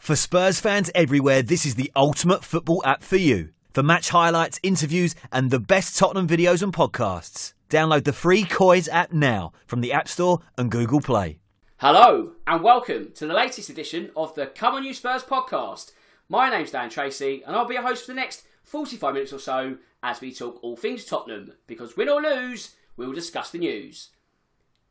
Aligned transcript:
For 0.00 0.16
Spurs 0.16 0.58
fans 0.58 0.90
everywhere, 0.94 1.42
this 1.42 1.66
is 1.66 1.74
the 1.74 1.92
ultimate 1.94 2.42
football 2.42 2.82
app 2.86 3.02
for 3.02 3.18
you. 3.18 3.50
For 3.74 3.82
match 3.82 4.08
highlights, 4.08 4.58
interviews, 4.62 5.14
and 5.30 5.50
the 5.50 5.60
best 5.60 5.98
Tottenham 5.98 6.26
videos 6.26 6.62
and 6.62 6.72
podcasts. 6.72 7.52
Download 7.68 8.02
the 8.04 8.14
free 8.14 8.44
Coys 8.44 8.88
app 8.88 9.12
now 9.12 9.52
from 9.66 9.82
the 9.82 9.92
App 9.92 10.08
Store 10.08 10.40
and 10.56 10.70
Google 10.70 11.02
Play. 11.02 11.38
Hello, 11.76 12.32
and 12.46 12.62
welcome 12.62 13.12
to 13.12 13.26
the 13.26 13.34
latest 13.34 13.68
edition 13.68 14.10
of 14.16 14.34
the 14.34 14.46
Come 14.46 14.74
On 14.74 14.84
You 14.84 14.94
Spurs 14.94 15.22
podcast. 15.22 15.92
My 16.30 16.48
name's 16.48 16.70
Dan 16.70 16.88
Tracy, 16.88 17.42
and 17.46 17.54
I'll 17.54 17.66
be 17.66 17.74
your 17.74 17.82
host 17.82 18.06
for 18.06 18.12
the 18.12 18.16
next 18.16 18.44
45 18.62 19.12
minutes 19.12 19.34
or 19.34 19.38
so 19.38 19.76
as 20.02 20.22
we 20.22 20.32
talk 20.32 20.64
all 20.64 20.76
things 20.76 21.04
Tottenham, 21.04 21.52
because 21.66 21.98
win 21.98 22.08
or 22.08 22.22
lose, 22.22 22.74
we'll 22.96 23.12
discuss 23.12 23.50
the 23.50 23.58
news. 23.58 24.08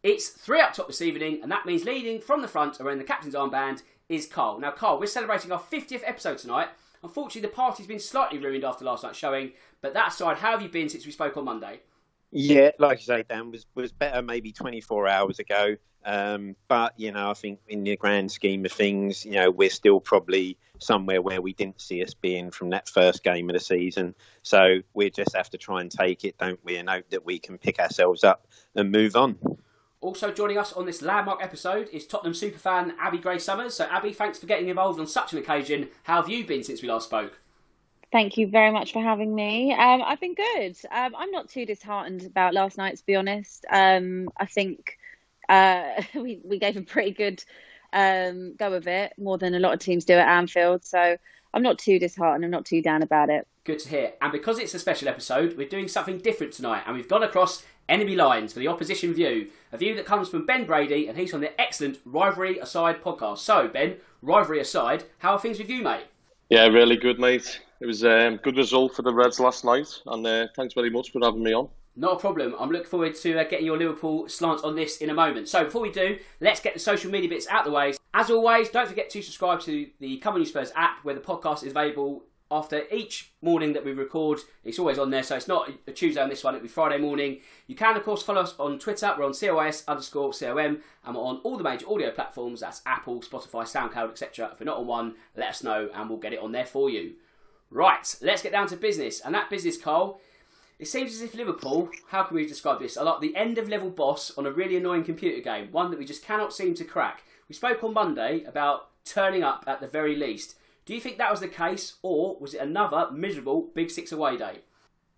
It's 0.03 0.29
three 0.29 0.61
up 0.61 0.73
top 0.73 0.85
this 0.85 1.01
evening, 1.01 1.39
and 1.41 1.51
that 1.51 1.65
means 1.65 1.83
leading 1.83 2.21
from 2.21 2.43
the 2.43 2.47
front 2.47 2.79
around 2.79 2.99
the 2.99 3.03
captain's 3.03 3.33
armband 3.33 3.81
is 4.09 4.25
Carl. 4.25 4.59
Now, 4.59 4.71
Carl, 4.71 4.99
we're 4.99 5.05
celebrating 5.05 5.51
our 5.51 5.59
50th 5.59 6.01
episode 6.03 6.39
tonight. 6.39 6.69
Unfortunately, 7.03 7.47
the 7.47 7.55
party's 7.55 7.87
been 7.87 7.99
slightly 7.99 8.39
ruined 8.39 8.65
after 8.65 8.83
last 8.83 9.03
night's 9.03 9.17
showing, 9.17 9.51
but 9.81 9.93
that 9.93 10.09
aside, 10.09 10.37
how 10.37 10.51
have 10.51 10.61
you 10.61 10.67
been 10.67 10.89
since 10.89 11.05
we 11.05 11.11
spoke 11.11 11.37
on 11.37 11.45
Monday? 11.45 11.79
Yeah, 12.31 12.71
like 12.77 12.99
you 12.99 13.05
say, 13.05 13.23
Dan, 13.27 13.51
was 13.51 13.65
was 13.73 13.91
better 13.91 14.21
maybe 14.21 14.51
24 14.51 15.07
hours 15.07 15.39
ago. 15.39 15.77
Um, 16.05 16.55
but 16.67 16.93
you 16.97 17.11
know, 17.11 17.29
I 17.29 17.33
think 17.33 17.59
in 17.67 17.83
the 17.83 17.95
grand 17.97 18.31
scheme 18.31 18.65
of 18.65 18.71
things, 18.71 19.25
you 19.25 19.33
know, 19.33 19.49
we're 19.49 19.69
still 19.69 19.99
probably 19.99 20.57
somewhere 20.79 21.21
where 21.21 21.41
we 21.41 21.53
didn't 21.53 21.81
see 21.81 22.03
us 22.03 22.13
being 22.13 22.51
from 22.51 22.69
that 22.69 22.87
first 22.87 23.23
game 23.23 23.49
of 23.49 23.53
the 23.53 23.59
season. 23.59 24.13
So 24.43 24.79
we 24.93 25.09
just 25.09 25.35
have 25.35 25.49
to 25.51 25.57
try 25.57 25.81
and 25.81 25.91
take 25.91 26.23
it, 26.23 26.37
don't 26.37 26.59
we, 26.63 26.77
and 26.77 26.89
hope 26.89 27.09
that 27.09 27.25
we 27.25 27.39
can 27.39 27.57
pick 27.57 27.79
ourselves 27.79 28.23
up 28.23 28.47
and 28.75 28.91
move 28.91 29.15
on. 29.15 29.37
Also 30.01 30.31
joining 30.31 30.57
us 30.57 30.71
on 30.71 30.85
this 30.85 31.01
landmark 31.01 31.43
episode 31.43 31.89
is 31.91 32.07
Tottenham 32.07 32.33
superfan 32.33 32.93
Abby 32.99 33.17
Gray 33.17 33.37
Summers. 33.37 33.73
So 33.73 33.85
Abby, 33.85 34.13
thanks 34.13 34.39
for 34.39 34.45
getting 34.45 34.69
involved 34.69 34.97
on 34.97 35.07
such 35.07 35.33
an 35.33 35.39
occasion. 35.39 35.89
How 36.03 36.21
have 36.21 36.29
you 36.29 36.45
been 36.45 36.63
since 36.63 36.81
we 36.81 36.87
last 36.87 37.05
spoke? 37.07 37.39
Thank 38.09 38.37
you 38.37 38.47
very 38.47 38.71
much 38.71 38.93
for 38.93 39.01
having 39.01 39.35
me. 39.35 39.73
Um, 39.73 40.01
I've 40.01 40.21
been 40.21 40.35
good. 40.35 40.77
Um, 40.89 41.15
I'm 41.17 41.31
not 41.31 41.49
too 41.49 41.65
disheartened 41.65 42.25
about 42.25 42.53
last 42.53 42.77
night, 42.77 42.97
to 42.97 43.05
be 43.05 43.15
honest. 43.15 43.65
Um, 43.69 44.29
I 44.37 44.45
think 44.45 44.97
uh, 45.49 46.01
we 46.15 46.39
we 46.45 46.59
gave 46.59 46.77
a 46.77 46.81
pretty 46.81 47.11
good 47.11 47.43
um, 47.91 48.55
go 48.55 48.73
of 48.73 48.87
it, 48.87 49.13
more 49.17 49.37
than 49.37 49.53
a 49.53 49.59
lot 49.59 49.73
of 49.73 49.79
teams 49.79 50.05
do 50.05 50.13
at 50.13 50.27
Anfield. 50.27 50.85
So 50.85 51.17
I'm 51.53 51.61
not 51.61 51.77
too 51.77 51.99
disheartened. 51.99 52.45
I'm 52.45 52.51
not 52.51 52.65
too 52.65 52.81
down 52.81 53.03
about 53.03 53.29
it. 53.29 53.45
Good 53.65 53.79
to 53.79 53.89
hear. 53.89 54.13
And 54.21 54.31
because 54.31 54.59
it's 54.59 54.73
a 54.73 54.79
special 54.79 55.09
episode, 55.09 55.57
we're 55.57 55.67
doing 55.67 55.89
something 55.89 56.19
different 56.19 56.53
tonight, 56.53 56.83
and 56.87 56.95
we've 56.95 57.09
gone 57.09 57.23
across 57.23 57.63
enemy 57.89 58.15
lines 58.15 58.53
for 58.53 58.59
the 58.59 58.67
opposition 58.67 59.13
view. 59.13 59.49
A 59.71 59.77
view 59.77 59.95
that 59.95 60.05
comes 60.05 60.29
from 60.29 60.45
Ben 60.45 60.65
Brady, 60.65 61.07
and 61.07 61.17
he's 61.17 61.33
on 61.33 61.41
the 61.41 61.59
excellent 61.59 61.99
Rivalry 62.05 62.59
Aside 62.59 63.01
podcast. 63.03 63.39
So, 63.39 63.67
Ben, 63.67 63.97
rivalry 64.21 64.59
aside, 64.59 65.03
how 65.19 65.33
are 65.33 65.39
things 65.39 65.59
with 65.59 65.69
you, 65.69 65.83
mate? 65.83 66.05
Yeah, 66.49 66.67
really 66.67 66.97
good, 66.97 67.19
mate. 67.19 67.59
It 67.79 67.85
was 67.85 68.03
a 68.03 68.27
um, 68.27 68.37
good 68.37 68.57
result 68.57 68.95
for 68.95 69.03
the 69.03 69.13
Reds 69.13 69.39
last 69.39 69.63
night, 69.63 69.87
and 70.05 70.25
uh, 70.25 70.47
thanks 70.55 70.73
very 70.73 70.89
much 70.89 71.11
for 71.11 71.19
having 71.23 71.43
me 71.43 71.53
on. 71.53 71.69
Not 71.95 72.13
a 72.13 72.19
problem. 72.19 72.55
I'm 72.59 72.69
looking 72.69 72.87
forward 72.87 73.15
to 73.15 73.39
uh, 73.39 73.43
getting 73.43 73.65
your 73.65 73.77
Liverpool 73.77 74.29
slant 74.29 74.63
on 74.63 74.75
this 74.75 74.97
in 74.97 75.09
a 75.09 75.13
moment. 75.13 75.47
So 75.49 75.65
before 75.65 75.81
we 75.81 75.91
do, 75.91 76.17
let's 76.39 76.59
get 76.59 76.73
the 76.73 76.79
social 76.79 77.11
media 77.11 77.29
bits 77.29 77.47
out 77.47 77.65
of 77.65 77.65
the 77.65 77.75
way. 77.75 77.93
As 78.13 78.29
always, 78.29 78.69
don't 78.69 78.87
forget 78.87 79.09
to 79.11 79.21
subscribe 79.21 79.59
to 79.61 79.87
the 79.99 80.17
Come 80.17 80.35
On 80.35 80.39
You 80.39 80.45
Spurs 80.45 80.71
app, 80.75 81.03
where 81.03 81.15
the 81.15 81.21
podcast 81.21 81.63
is 81.63 81.71
available 81.71 82.23
after 82.51 82.83
each 82.91 83.31
morning 83.41 83.73
that 83.73 83.85
we 83.85 83.91
record. 83.91 84.39
It's 84.63 84.79
always 84.79 84.97
on 84.97 85.11
there, 85.11 85.23
so 85.23 85.35
it's 85.35 85.47
not 85.47 85.71
a 85.87 85.91
Tuesday 85.91 86.21
on 86.21 86.29
this 86.29 86.43
one, 86.43 86.55
it'll 86.55 86.63
be 86.63 86.69
Friday 86.69 86.97
morning. 86.97 87.39
You 87.67 87.75
can, 87.75 87.95
of 87.95 88.03
course, 88.03 88.23
follow 88.23 88.41
us 88.41 88.55
on 88.57 88.79
Twitter. 88.79 89.13
We're 89.17 89.25
on 89.25 89.33
COS 89.33 89.83
underscore 89.87 90.31
COM, 90.33 90.79
and 91.05 91.15
we're 91.15 91.21
on 91.21 91.41
all 91.43 91.57
the 91.57 91.63
major 91.63 91.87
audio 91.89 92.11
platforms. 92.11 92.61
That's 92.61 92.81
Apple, 92.85 93.21
Spotify, 93.21 93.63
SoundCloud, 93.63 94.11
etc. 94.11 94.49
If 94.53 94.59
you're 94.59 94.65
not 94.65 94.77
on 94.77 94.87
one, 94.87 95.15
let 95.35 95.49
us 95.49 95.63
know, 95.63 95.89
and 95.93 96.09
we'll 96.09 96.19
get 96.19 96.33
it 96.33 96.39
on 96.39 96.51
there 96.51 96.65
for 96.65 96.89
you. 96.89 97.13
Right, 97.71 98.15
let's 98.21 98.41
get 98.41 98.51
down 98.51 98.67
to 98.69 98.75
business. 98.75 99.19
And 99.19 99.35
that 99.35 99.49
business, 99.49 99.77
Cole, 99.77 100.19
it 100.79 100.87
seems 100.87 101.13
as 101.13 101.21
if 101.21 101.35
Liverpool, 101.35 101.89
how 102.07 102.23
can 102.23 102.35
we 102.35 102.47
describe 102.47 102.79
this? 102.79 102.97
Are 102.97 103.05
like 103.05 103.21
the 103.21 103.35
end 103.35 103.57
of 103.57 103.69
level 103.69 103.89
boss 103.89 104.35
on 104.37 104.45
a 104.45 104.51
really 104.51 104.77
annoying 104.77 105.03
computer 105.03 105.41
game, 105.41 105.67
one 105.71 105.91
that 105.91 105.99
we 105.99 106.05
just 106.05 106.23
cannot 106.23 106.53
seem 106.53 106.73
to 106.75 106.83
crack. 106.83 107.23
We 107.47 107.53
spoke 107.53 107.83
on 107.83 107.93
Monday 107.93 108.43
about 108.45 108.89
turning 109.05 109.43
up 109.43 109.65
at 109.67 109.81
the 109.81 109.87
very 109.87 110.15
least. 110.15 110.55
Do 110.85 110.93
you 110.93 111.01
think 111.01 111.17
that 111.17 111.31
was 111.31 111.39
the 111.39 111.47
case, 111.47 111.97
or 112.01 112.37
was 112.39 112.53
it 112.53 112.61
another 112.61 113.09
miserable 113.11 113.69
Big 113.75 113.91
Six 113.91 114.11
away 114.11 114.37
day? 114.37 114.59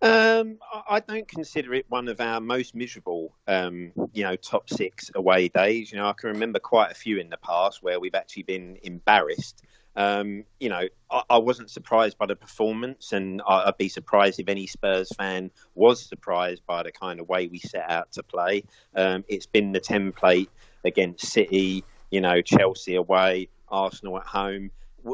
Um, 0.02 0.58
I 0.90 0.98
don't 0.98 1.28
consider 1.28 1.74
it 1.74 1.86
one 1.88 2.08
of 2.08 2.20
our 2.20 2.40
most 2.40 2.74
miserable, 2.74 3.32
um, 3.46 3.92
you 4.12 4.24
know, 4.24 4.34
top 4.34 4.68
six 4.68 5.12
away 5.14 5.46
days. 5.46 5.92
You 5.92 5.98
know, 5.98 6.08
I 6.08 6.12
can 6.12 6.30
remember 6.30 6.58
quite 6.58 6.90
a 6.90 6.94
few 6.94 7.20
in 7.20 7.30
the 7.30 7.36
past 7.36 7.84
where 7.84 8.00
we've 8.00 8.16
actually 8.16 8.42
been 8.42 8.78
embarrassed. 8.82 9.62
Um, 9.94 10.42
you 10.58 10.70
know, 10.70 10.88
I, 11.08 11.22
I, 11.30 11.38
wasn't 11.38 11.70
surprised 11.70 12.18
by 12.18 12.26
the 12.26 12.34
performance, 12.34 13.12
and 13.12 13.42
I'd 13.46 13.76
be 13.76 13.88
surprised 13.88 14.40
if 14.40 14.48
any 14.48 14.66
Spurs 14.66 15.10
fan 15.16 15.52
was 15.76 16.04
surprised 16.04 16.66
by 16.66 16.82
the 16.82 16.90
kind 16.90 17.20
of 17.20 17.28
way 17.28 17.46
we 17.46 17.60
set 17.60 17.88
out 17.88 18.10
to 18.12 18.24
play. 18.24 18.64
Um, 18.96 19.24
it's 19.28 19.46
been 19.46 19.70
the 19.70 19.80
template 19.80 20.48
against 20.84 21.26
City, 21.26 21.84
you 22.10 22.20
know, 22.20 22.42
Chelsea 22.42 22.96
away, 22.96 23.48
Arsenal 23.68 24.18
at 24.18 24.26
home 24.26 24.70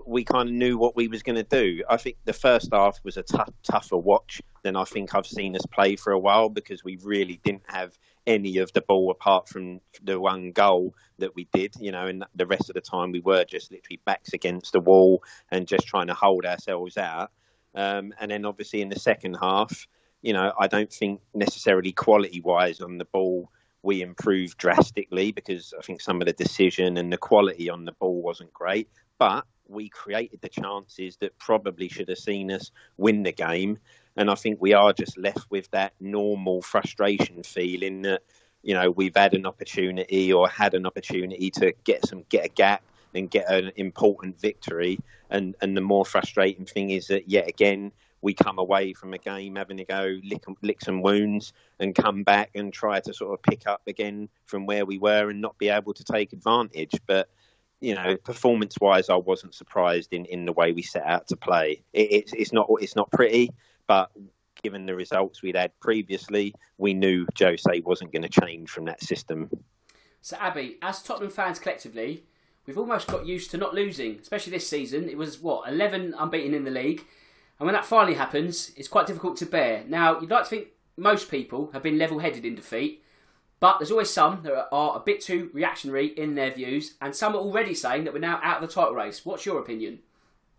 we 0.06 0.24
kind 0.24 0.48
of 0.48 0.54
knew 0.54 0.76
what 0.76 0.96
we 0.96 1.08
was 1.08 1.22
going 1.22 1.36
to 1.36 1.42
do. 1.42 1.82
I 1.88 1.96
think 1.96 2.16
the 2.24 2.32
first 2.32 2.68
half 2.72 2.98
was 3.04 3.16
a 3.16 3.24
tougher 3.62 3.96
watch 3.96 4.42
than 4.62 4.76
I 4.76 4.84
think 4.84 5.14
I've 5.14 5.26
seen 5.26 5.56
us 5.56 5.64
play 5.66 5.96
for 5.96 6.12
a 6.12 6.18
while 6.18 6.48
because 6.48 6.84
we 6.84 6.98
really 7.02 7.40
didn't 7.44 7.64
have 7.68 7.98
any 8.26 8.58
of 8.58 8.72
the 8.74 8.82
ball 8.82 9.10
apart 9.10 9.48
from 9.48 9.80
the 10.02 10.20
one 10.20 10.52
goal 10.52 10.94
that 11.18 11.34
we 11.34 11.48
did, 11.52 11.74
you 11.80 11.90
know, 11.90 12.06
and 12.06 12.24
the 12.34 12.46
rest 12.46 12.68
of 12.68 12.74
the 12.74 12.80
time 12.80 13.12
we 13.12 13.20
were 13.20 13.44
just 13.44 13.70
literally 13.70 14.00
backs 14.04 14.32
against 14.34 14.72
the 14.72 14.80
wall 14.80 15.22
and 15.50 15.66
just 15.66 15.86
trying 15.86 16.08
to 16.08 16.14
hold 16.14 16.44
ourselves 16.44 16.98
out. 16.98 17.30
Um, 17.74 18.12
and 18.20 18.30
then 18.30 18.44
obviously 18.44 18.82
in 18.82 18.88
the 18.88 18.98
second 18.98 19.38
half, 19.40 19.86
you 20.22 20.32
know, 20.32 20.52
I 20.58 20.66
don't 20.66 20.92
think 20.92 21.20
necessarily 21.34 21.92
quality 21.92 22.40
wise 22.40 22.80
on 22.80 22.98
the 22.98 23.04
ball 23.06 23.50
we 23.82 24.02
improved 24.02 24.58
drastically 24.58 25.32
because 25.32 25.72
I 25.78 25.82
think 25.82 26.00
some 26.00 26.20
of 26.20 26.26
the 26.26 26.32
decision 26.32 26.96
and 26.96 27.12
the 27.12 27.16
quality 27.16 27.70
on 27.70 27.84
the 27.84 27.92
ball 27.92 28.20
wasn't 28.20 28.52
great. 28.52 28.88
But 29.18 29.46
we 29.68 29.88
created 29.88 30.40
the 30.40 30.48
chances 30.48 31.16
that 31.18 31.38
probably 31.38 31.88
should 31.88 32.08
have 32.08 32.18
seen 32.18 32.50
us 32.50 32.70
win 32.96 33.22
the 33.22 33.32
game. 33.32 33.78
And 34.16 34.30
I 34.30 34.34
think 34.34 34.60
we 34.60 34.72
are 34.72 34.92
just 34.92 35.16
left 35.16 35.50
with 35.50 35.70
that 35.70 35.92
normal 36.00 36.62
frustration 36.62 37.42
feeling 37.42 38.02
that, 38.02 38.22
you 38.62 38.74
know, 38.74 38.90
we've 38.90 39.16
had 39.16 39.34
an 39.34 39.46
opportunity 39.46 40.32
or 40.32 40.48
had 40.48 40.74
an 40.74 40.86
opportunity 40.86 41.50
to 41.52 41.72
get 41.84 42.06
some 42.06 42.24
get 42.28 42.44
a 42.44 42.48
gap 42.48 42.82
and 43.14 43.30
get 43.30 43.50
an 43.50 43.72
important 43.76 44.40
victory. 44.40 44.98
And 45.30 45.54
and 45.60 45.76
the 45.76 45.80
more 45.80 46.04
frustrating 46.04 46.66
thing 46.66 46.90
is 46.90 47.08
that 47.08 47.28
yet 47.28 47.48
again 47.48 47.92
we 48.20 48.34
come 48.34 48.58
away 48.58 48.92
from 48.92 49.14
a 49.14 49.18
game 49.18 49.56
having 49.56 49.76
to 49.76 49.84
go 49.84 50.18
lick, 50.24 50.44
lick 50.62 50.80
some 50.80 51.02
wounds 51.02 51.52
and 51.78 51.94
come 51.94 52.24
back 52.24 52.50
and 52.54 52.72
try 52.72 53.00
to 53.00 53.14
sort 53.14 53.32
of 53.32 53.42
pick 53.42 53.66
up 53.66 53.82
again 53.86 54.28
from 54.46 54.66
where 54.66 54.84
we 54.84 54.98
were 54.98 55.30
and 55.30 55.40
not 55.40 55.56
be 55.58 55.68
able 55.68 55.94
to 55.94 56.04
take 56.04 56.32
advantage. 56.32 56.94
But 57.06 57.28
you 57.80 57.94
know, 57.94 58.16
performance 58.16 58.76
wise, 58.80 59.08
I 59.08 59.16
wasn't 59.16 59.54
surprised 59.54 60.12
in, 60.12 60.24
in 60.24 60.44
the 60.44 60.52
way 60.52 60.72
we 60.72 60.82
set 60.82 61.04
out 61.04 61.28
to 61.28 61.36
play. 61.36 61.82
It, 61.92 62.12
it's 62.12 62.32
it's 62.32 62.52
not 62.52 62.66
it's 62.80 62.96
not 62.96 63.10
pretty, 63.10 63.52
but 63.86 64.10
given 64.62 64.86
the 64.86 64.94
results 64.94 65.42
we'd 65.42 65.56
had 65.56 65.78
previously, 65.80 66.54
we 66.78 66.92
knew 66.92 67.26
Jose 67.38 67.80
wasn't 67.84 68.12
going 68.12 68.22
to 68.22 68.40
change 68.40 68.70
from 68.70 68.86
that 68.86 69.00
system. 69.00 69.48
So, 70.20 70.36
Abby, 70.40 70.78
as 70.82 71.00
Tottenham 71.02 71.30
fans 71.30 71.60
collectively, 71.60 72.24
we've 72.66 72.76
almost 72.76 73.06
got 73.06 73.24
used 73.24 73.52
to 73.52 73.56
not 73.56 73.74
losing, 73.74 74.18
especially 74.20 74.50
this 74.50 74.68
season. 74.68 75.08
It 75.08 75.16
was 75.16 75.40
what 75.40 75.68
eleven 75.68 76.14
unbeaten 76.18 76.54
in 76.54 76.64
the 76.64 76.72
league, 76.72 77.04
and 77.60 77.66
when 77.66 77.74
that 77.74 77.86
finally 77.86 78.14
happens, 78.14 78.72
it's 78.76 78.88
quite 78.88 79.06
difficult 79.06 79.36
to 79.36 79.46
bear. 79.46 79.84
Now, 79.86 80.20
you'd 80.20 80.30
like 80.30 80.44
to 80.44 80.50
think 80.50 80.68
most 80.96 81.30
people 81.30 81.70
have 81.72 81.84
been 81.84 81.96
level-headed 81.96 82.44
in 82.44 82.56
defeat. 82.56 83.04
But 83.60 83.78
there's 83.78 83.90
always 83.90 84.10
some 84.10 84.42
that 84.42 84.68
are 84.70 84.96
a 84.96 85.00
bit 85.00 85.20
too 85.20 85.50
reactionary 85.52 86.06
in 86.06 86.34
their 86.34 86.52
views, 86.52 86.94
and 87.00 87.14
some 87.14 87.34
are 87.34 87.38
already 87.38 87.74
saying 87.74 88.04
that 88.04 88.12
we're 88.12 88.20
now 88.20 88.40
out 88.42 88.62
of 88.62 88.68
the 88.68 88.72
title 88.72 88.94
race. 88.94 89.24
What's 89.24 89.44
your 89.44 89.58
opinion? 89.58 89.98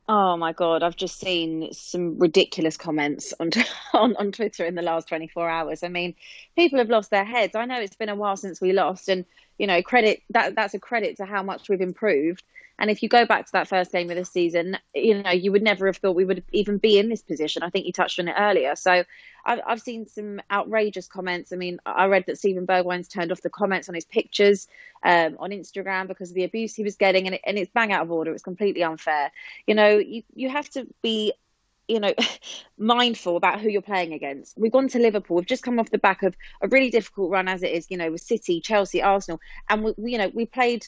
Oh 0.10 0.36
my 0.38 0.54
god, 0.54 0.81
I've 0.81 0.96
just 0.96 1.19
seen 1.19 1.72
some 1.72 2.18
ridiculous 2.18 2.78
comments 2.78 3.34
on, 3.40 3.51
on 3.94 4.16
on 4.18 4.31
Twitter 4.31 4.66
in 4.66 4.75
the 4.75 4.81
last 4.81 5.07
24 5.07 5.50
hours. 5.50 5.84
I 5.84 5.88
mean, 5.88 6.16
people 6.56 6.80
have 6.80 6.90
lost 6.90 7.12
their 7.12 7.24
heads. 7.24 7.56
I 7.56 7.66
know 7.66 7.80
it's 7.80 7.96
been 7.96 8.10
a 8.10 8.16
while 8.16 8.36
since 8.36 8.60
we 8.60 8.74
lost 8.74 9.07
and 9.07 9.25
you 9.60 9.68
know, 9.68 9.84
credit 9.84 10.24
that 10.31 10.56
that's 10.56 10.74
a 10.74 10.80
credit 10.80 11.18
to 11.18 11.25
how 11.25 11.44
much 11.44 11.69
we've 11.69 11.81
improved. 11.81 12.44
And 12.80 12.90
if 12.90 13.04
you 13.04 13.10
go 13.10 13.26
back 13.26 13.46
to 13.46 13.52
that 13.52 13.68
first 13.68 13.92
game 13.92 14.10
of 14.10 14.16
the 14.16 14.24
season, 14.24 14.78
you 14.96 15.22
know, 15.22 15.31
you 15.31 15.52
would 15.52 15.62
never 15.62 15.86
have 15.88 15.98
thought 15.98 16.16
we 16.16 16.26
would 16.26 16.44
even 16.54 16.78
be 16.78 16.98
in 16.98 17.10
this 17.10 17.22
position. 17.22 17.62
I 17.62 17.70
think 17.70 17.86
you 17.86 17.92
touched 17.92 18.20
on 18.20 18.30
it 18.30 18.36
earlier. 18.40 18.76
So 18.76 19.04
I've, 19.46 19.60
I've 19.68 19.81
seen 19.81 20.08
some 20.08 20.42
outrageous 20.50 21.08
comments. 21.08 21.52
I 21.52 21.58
mean, 21.58 21.80
I 21.86 22.06
read 22.06 22.26
that 22.28 22.38
Steven 22.38 22.66
Bergwijn's 22.66 23.10
turned 23.10 23.34
off 23.34 23.42
the 23.42 23.50
comments 23.50 23.90
on 23.90 23.96
his 23.96 24.06
pictures 24.06 24.68
um, 25.04 25.36
on 25.40 25.52
Instagram 25.52 26.08
because 26.08 26.30
of 26.30 26.36
the 26.36 26.46
abuse 26.46 26.74
he 26.74 26.84
was 26.84 26.96
getting, 26.96 27.26
and, 27.26 27.36
it, 27.36 27.42
and 27.46 27.58
it's 27.58 27.72
bang 27.72 27.92
out 27.92 28.04
of 28.04 28.12
order. 28.12 28.34
It's 28.34 28.44
completely 28.44 28.84
unfair. 28.84 29.32
You 29.68 29.75
know, 29.75 29.98
you, 29.98 30.24
you 30.34 30.50
have 30.50 30.70
to 30.72 30.88
be 31.02 31.34
you 31.90 32.00
know, 32.00 32.14
mindful 32.78 33.36
about 33.36 33.60
who 33.60 33.68
you're 33.68 33.82
playing 33.82 34.14
against. 34.14 34.58
We've 34.58 34.72
gone 34.72 34.88
to 34.90 35.00
Liverpool. 35.00 35.38
We've 35.38 35.46
just 35.46 35.64
come 35.64 35.80
off 35.80 35.90
the 35.90 35.98
back 35.98 36.24
of 36.24 36.38
a 36.62 36.68
really 36.68 36.92
difficult 36.92 37.32
run 37.32 37.50
as 37.50 37.64
it 37.64 37.72
is, 37.72 37.88
you 37.90 37.98
know, 37.98 38.12
with 38.12 38.22
City, 38.22 38.62
Chelsea, 38.62 39.02
Arsenal, 39.02 39.42
and 39.68 39.84
we 39.84 40.12
you 40.12 40.18
know, 40.18 40.32
we 40.34 40.46
played 40.46 40.86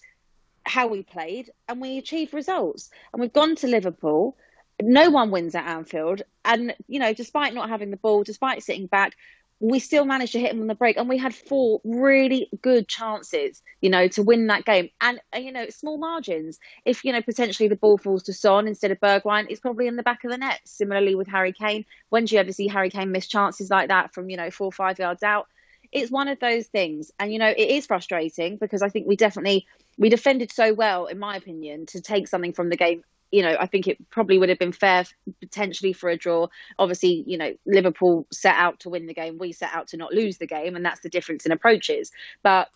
how 0.65 0.87
we 0.87 1.03
played 1.03 1.51
and 1.67 1.81
we 1.81 1.97
achieved 1.97 2.33
results. 2.33 2.89
And 3.13 3.21
we've 3.21 3.33
gone 3.33 3.55
to 3.57 3.67
Liverpool. 3.67 4.37
No 4.81 5.09
one 5.09 5.31
wins 5.31 5.55
at 5.55 5.67
Anfield. 5.67 6.23
And, 6.43 6.75
you 6.87 6.99
know, 6.99 7.13
despite 7.13 7.53
not 7.53 7.69
having 7.69 7.91
the 7.91 7.97
ball, 7.97 8.23
despite 8.23 8.63
sitting 8.63 8.87
back, 8.87 9.15
we 9.59 9.77
still 9.77 10.05
managed 10.05 10.31
to 10.31 10.39
hit 10.39 10.51
them 10.51 10.61
on 10.61 10.67
the 10.67 10.73
break. 10.73 10.97
And 10.97 11.07
we 11.07 11.19
had 11.19 11.35
four 11.35 11.81
really 11.83 12.49
good 12.63 12.87
chances, 12.87 13.61
you 13.79 13.91
know, 13.91 14.07
to 14.07 14.23
win 14.23 14.47
that 14.47 14.65
game. 14.65 14.89
And, 14.99 15.21
uh, 15.35 15.37
you 15.37 15.51
know, 15.51 15.69
small 15.69 15.99
margins. 15.99 16.59
If, 16.83 17.05
you 17.05 17.13
know, 17.13 17.21
potentially 17.21 17.69
the 17.69 17.75
ball 17.75 17.99
falls 17.99 18.23
to 18.23 18.33
Son 18.33 18.67
instead 18.67 18.89
of 18.89 18.99
Bergwijn, 18.99 19.47
it's 19.49 19.59
probably 19.59 19.85
in 19.85 19.97
the 19.97 20.03
back 20.03 20.23
of 20.23 20.31
the 20.31 20.37
net. 20.37 20.61
Similarly 20.65 21.13
with 21.13 21.27
Harry 21.27 21.53
Kane. 21.53 21.85
When 22.09 22.25
do 22.25 22.35
you 22.35 22.41
ever 22.41 22.51
see 22.51 22.67
Harry 22.67 22.89
Kane 22.89 23.11
miss 23.11 23.27
chances 23.27 23.69
like 23.69 23.89
that 23.89 24.15
from, 24.15 24.31
you 24.31 24.37
know, 24.37 24.49
four 24.49 24.67
or 24.67 24.71
five 24.71 24.97
yards 24.97 25.21
out? 25.21 25.47
It's 25.91 26.11
one 26.11 26.27
of 26.27 26.39
those 26.39 26.67
things. 26.67 27.11
And, 27.19 27.31
you 27.31 27.39
know, 27.39 27.49
it 27.49 27.69
is 27.69 27.85
frustrating 27.85 28.57
because 28.57 28.81
I 28.81 28.89
think 28.89 29.07
we 29.07 29.15
definitely 29.15 29.67
we 29.97 30.09
defended 30.09 30.51
so 30.51 30.73
well, 30.73 31.05
in 31.05 31.19
my 31.19 31.35
opinion, 31.35 31.85
to 31.87 32.01
take 32.01 32.27
something 32.27 32.53
from 32.53 32.69
the 32.69 32.77
game. 32.77 33.03
You 33.31 33.43
know, 33.43 33.55
I 33.59 33.65
think 33.65 33.87
it 33.87 34.09
probably 34.09 34.37
would 34.37 34.49
have 34.49 34.59
been 34.59 34.73
fair 34.73 35.05
potentially 35.39 35.93
for 35.93 36.09
a 36.09 36.17
draw. 36.17 36.47
Obviously, 36.77 37.23
you 37.25 37.37
know, 37.37 37.53
Liverpool 37.65 38.27
set 38.31 38.55
out 38.55 38.81
to 38.81 38.89
win 38.89 39.05
the 39.05 39.13
game. 39.13 39.37
We 39.37 39.53
set 39.53 39.73
out 39.73 39.87
to 39.89 39.97
not 39.97 40.13
lose 40.13 40.37
the 40.37 40.47
game, 40.47 40.75
and 40.75 40.83
that's 40.83 40.99
the 40.99 41.09
difference 41.09 41.45
in 41.45 41.51
approaches. 41.53 42.11
But 42.43 42.69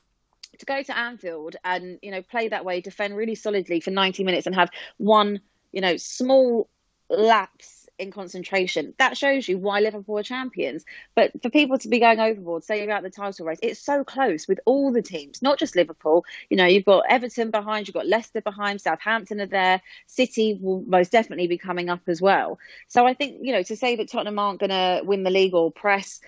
to 0.60 0.66
go 0.66 0.82
to 0.82 0.98
Anfield 0.98 1.58
and 1.66 2.00
you 2.02 2.12
know 2.12 2.22
play 2.22 2.48
that 2.48 2.64
way, 2.64 2.80
defend 2.80 3.18
really 3.18 3.36
solidly 3.36 3.82
for 3.82 3.92
90 3.92 4.24
minutes, 4.24 4.46
and 4.46 4.56
have 4.56 4.70
one 4.98 5.42
you 5.74 5.82
know 5.82 5.98
small 5.98 6.70
lapse 7.10 7.75
in 7.98 8.12
concentration. 8.12 8.94
That 8.98 9.18
shows 9.18 9.48
you 9.48 9.58
why 9.58 9.80
Liverpool 9.80 10.18
are 10.18 10.24
champions. 10.24 10.86
But 11.16 11.32
for 11.42 11.50
people 11.50 11.78
to 11.80 11.88
be 11.88 12.00
going 12.00 12.20
overboard, 12.20 12.64
say 12.64 12.84
about 12.84 13.04
the 13.04 13.10
title 13.10 13.46
race, 13.46 13.60
it's 13.62 13.80
so 13.80 14.04
close 14.04 14.48
with 14.48 14.60
all 14.66 14.92
the 14.92 15.02
teams, 15.02 15.42
not 15.42 15.60
just 15.60 15.76
Liverpool. 15.76 16.26
You 16.50 16.58
know, 16.58 16.66
you've 16.66 16.86
got 16.86 17.06
Everton 17.10 17.52
behind, 17.52 17.88
you've 17.88 17.96
got 17.96 18.08
Leicester 18.08 18.42
behind, 18.42 18.82
Southampton 18.82 19.42
are 19.42 19.46
there, 19.46 19.82
City 20.08 20.58
will 20.60 20.84
most 20.88 21.12
definitely 21.12 21.48
be 21.48 21.58
coming 21.58 21.90
up 21.90 22.02
as 22.08 22.22
well. 22.22 22.60
So 22.88 23.06
I 23.06 23.14
think, 23.14 23.38
you 23.42 23.54
know, 23.54 23.64
to 23.64 23.76
say 23.76 23.96
that 23.96 24.10
Tottenham 24.10 24.40
aren't 24.40 24.60
going 24.60 24.70
to 24.70 25.02
win 25.06 25.24
the 25.24 25.30
league 25.30 25.54
or 25.54 25.72
press 25.72 26.20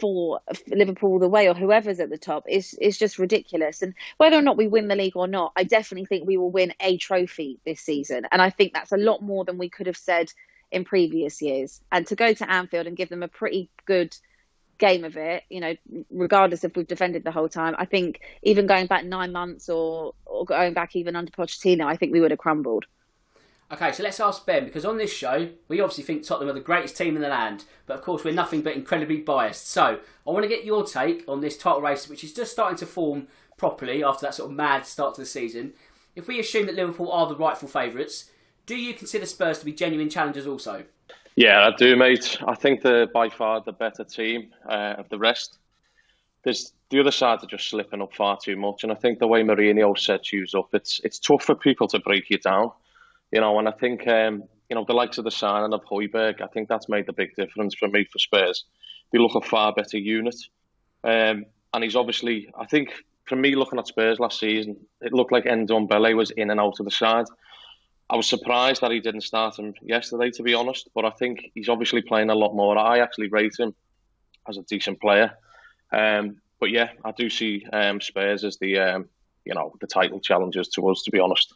for 0.00 0.40
Liverpool 0.68 1.18
the 1.18 1.28
way 1.28 1.48
or 1.48 1.54
whoever's 1.54 2.00
at 2.00 2.10
the 2.10 2.18
top 2.18 2.44
is 2.48 2.74
is 2.74 2.98
just 2.98 3.18
ridiculous. 3.18 3.82
And 3.82 3.94
whether 4.18 4.36
or 4.36 4.42
not 4.42 4.56
we 4.56 4.68
win 4.68 4.88
the 4.88 4.96
league 4.96 5.16
or 5.16 5.26
not, 5.26 5.52
I 5.56 5.64
definitely 5.64 6.06
think 6.06 6.26
we 6.26 6.36
will 6.36 6.50
win 6.50 6.74
a 6.80 6.98
trophy 6.98 7.60
this 7.64 7.80
season. 7.80 8.26
And 8.30 8.42
I 8.42 8.50
think 8.50 8.72
that's 8.74 8.92
a 8.92 8.98
lot 8.98 9.22
more 9.22 9.44
than 9.44 9.58
we 9.58 9.70
could 9.70 9.86
have 9.86 9.96
said 9.96 10.30
in 10.70 10.84
previous 10.84 11.40
years. 11.40 11.80
And 11.92 12.06
to 12.08 12.16
go 12.16 12.32
to 12.32 12.50
Anfield 12.50 12.86
and 12.86 12.96
give 12.96 13.08
them 13.08 13.22
a 13.22 13.28
pretty 13.28 13.70
good 13.86 14.16
game 14.78 15.04
of 15.04 15.16
it, 15.16 15.44
you 15.48 15.60
know, 15.60 15.74
regardless 16.10 16.64
if 16.64 16.76
we've 16.76 16.86
defended 16.86 17.24
the 17.24 17.30
whole 17.30 17.48
time, 17.48 17.74
I 17.78 17.84
think 17.84 18.20
even 18.42 18.66
going 18.66 18.86
back 18.86 19.04
nine 19.04 19.32
months 19.32 19.68
or, 19.68 20.14
or 20.24 20.44
going 20.44 20.74
back 20.74 20.96
even 20.96 21.16
under 21.16 21.30
Pochettino, 21.32 21.84
I 21.86 21.96
think 21.96 22.12
we 22.12 22.20
would 22.20 22.30
have 22.30 22.38
crumbled. 22.38 22.84
Okay, 23.72 23.90
so 23.90 24.04
let's 24.04 24.20
ask 24.20 24.46
Ben 24.46 24.64
because 24.64 24.84
on 24.84 24.96
this 24.96 25.12
show 25.12 25.48
we 25.66 25.80
obviously 25.80 26.04
think 26.04 26.24
Tottenham 26.24 26.50
are 26.50 26.58
the 26.58 26.60
greatest 26.60 26.96
team 26.96 27.16
in 27.16 27.22
the 27.22 27.28
land, 27.28 27.64
but 27.86 27.96
of 27.96 28.02
course 28.02 28.22
we're 28.22 28.32
nothing 28.32 28.62
but 28.62 28.76
incredibly 28.76 29.16
biased. 29.16 29.68
So 29.68 29.98
I 30.26 30.30
want 30.30 30.44
to 30.44 30.48
get 30.48 30.64
your 30.64 30.84
take 30.84 31.24
on 31.26 31.40
this 31.40 31.58
title 31.58 31.80
race, 31.80 32.08
which 32.08 32.22
is 32.22 32.32
just 32.32 32.52
starting 32.52 32.78
to 32.78 32.86
form 32.86 33.26
properly 33.56 34.04
after 34.04 34.26
that 34.26 34.34
sort 34.34 34.50
of 34.50 34.56
mad 34.56 34.86
start 34.86 35.16
to 35.16 35.22
the 35.22 35.26
season. 35.26 35.72
If 36.14 36.28
we 36.28 36.38
assume 36.38 36.66
that 36.66 36.76
Liverpool 36.76 37.10
are 37.10 37.26
the 37.26 37.34
rightful 37.34 37.68
favourites, 37.68 38.30
do 38.66 38.76
you 38.76 38.94
consider 38.94 39.26
Spurs 39.26 39.60
to 39.60 39.64
be 39.64 39.72
genuine 39.72 40.10
challengers 40.10 40.46
also? 40.46 40.84
Yeah, 41.36 41.68
I 41.68 41.76
do, 41.76 41.96
mate. 41.96 42.38
I 42.46 42.54
think 42.54 42.82
they're 42.82 43.06
by 43.06 43.28
far 43.28 43.60
the 43.60 43.72
better 43.72 44.04
team 44.04 44.52
uh, 44.68 44.94
of 44.98 45.08
the 45.08 45.18
rest. 45.18 45.58
There's 46.42 46.72
the 46.90 47.00
other 47.00 47.10
side 47.10 47.42
are 47.42 47.46
just 47.46 47.68
slipping 47.68 48.00
up 48.00 48.14
far 48.14 48.38
too 48.42 48.56
much, 48.56 48.82
and 48.82 48.92
I 48.92 48.94
think 48.94 49.18
the 49.18 49.26
way 49.26 49.42
Mourinho 49.42 49.98
sets 49.98 50.32
you 50.32 50.46
up, 50.56 50.68
it's 50.72 51.00
it's 51.04 51.18
tough 51.18 51.42
for 51.42 51.54
people 51.54 51.88
to 51.88 51.98
break 51.98 52.30
you 52.30 52.38
down, 52.38 52.70
you 53.32 53.40
know. 53.40 53.58
And 53.58 53.68
I 53.68 53.72
think 53.72 54.06
um, 54.08 54.44
you 54.70 54.76
know 54.76 54.84
the 54.84 54.94
likes 54.94 55.18
of 55.18 55.24
the 55.24 55.30
signing 55.30 55.74
of 55.74 55.84
Højbjerg, 55.84 56.40
I 56.40 56.46
think 56.46 56.68
that's 56.68 56.88
made 56.88 57.06
the 57.06 57.12
big 57.12 57.34
difference 57.34 57.74
for 57.74 57.88
me 57.88 58.04
for 58.04 58.18
Spurs. 58.18 58.64
They 59.12 59.18
look 59.18 59.34
a 59.34 59.40
far 59.40 59.72
better 59.72 59.98
unit, 59.98 60.36
um, 61.04 61.44
and 61.74 61.84
he's 61.84 61.96
obviously. 61.96 62.48
I 62.58 62.66
think 62.66 62.94
for 63.24 63.36
me, 63.36 63.56
looking 63.56 63.78
at 63.78 63.88
Spurs 63.88 64.20
last 64.20 64.38
season, 64.38 64.76
it 65.00 65.12
looked 65.12 65.32
like 65.32 65.44
Ndombele 65.44 66.16
was 66.16 66.30
in 66.30 66.50
and 66.50 66.60
out 66.60 66.78
of 66.78 66.84
the 66.84 66.92
side. 66.92 67.26
I 68.08 68.16
was 68.16 68.26
surprised 68.26 68.82
that 68.82 68.92
he 68.92 69.00
didn't 69.00 69.22
start 69.22 69.58
him 69.58 69.74
yesterday, 69.82 70.30
to 70.32 70.42
be 70.42 70.54
honest. 70.54 70.88
But 70.94 71.04
I 71.04 71.10
think 71.10 71.50
he's 71.54 71.68
obviously 71.68 72.02
playing 72.02 72.30
a 72.30 72.34
lot 72.34 72.54
more. 72.54 72.78
I 72.78 73.00
actually 73.00 73.28
rate 73.28 73.58
him 73.58 73.74
as 74.48 74.56
a 74.56 74.62
decent 74.62 75.00
player. 75.00 75.36
Um, 75.92 76.36
but 76.60 76.70
yeah, 76.70 76.90
I 77.04 77.12
do 77.12 77.28
see 77.28 77.66
um, 77.72 78.00
Spurs 78.00 78.44
as 78.44 78.58
the 78.58 78.78
um, 78.78 79.08
you 79.44 79.54
know 79.54 79.74
the 79.80 79.86
title 79.86 80.20
challengers 80.20 80.68
to 80.68 80.88
us, 80.88 81.02
to 81.02 81.10
be 81.10 81.20
honest. 81.20 81.54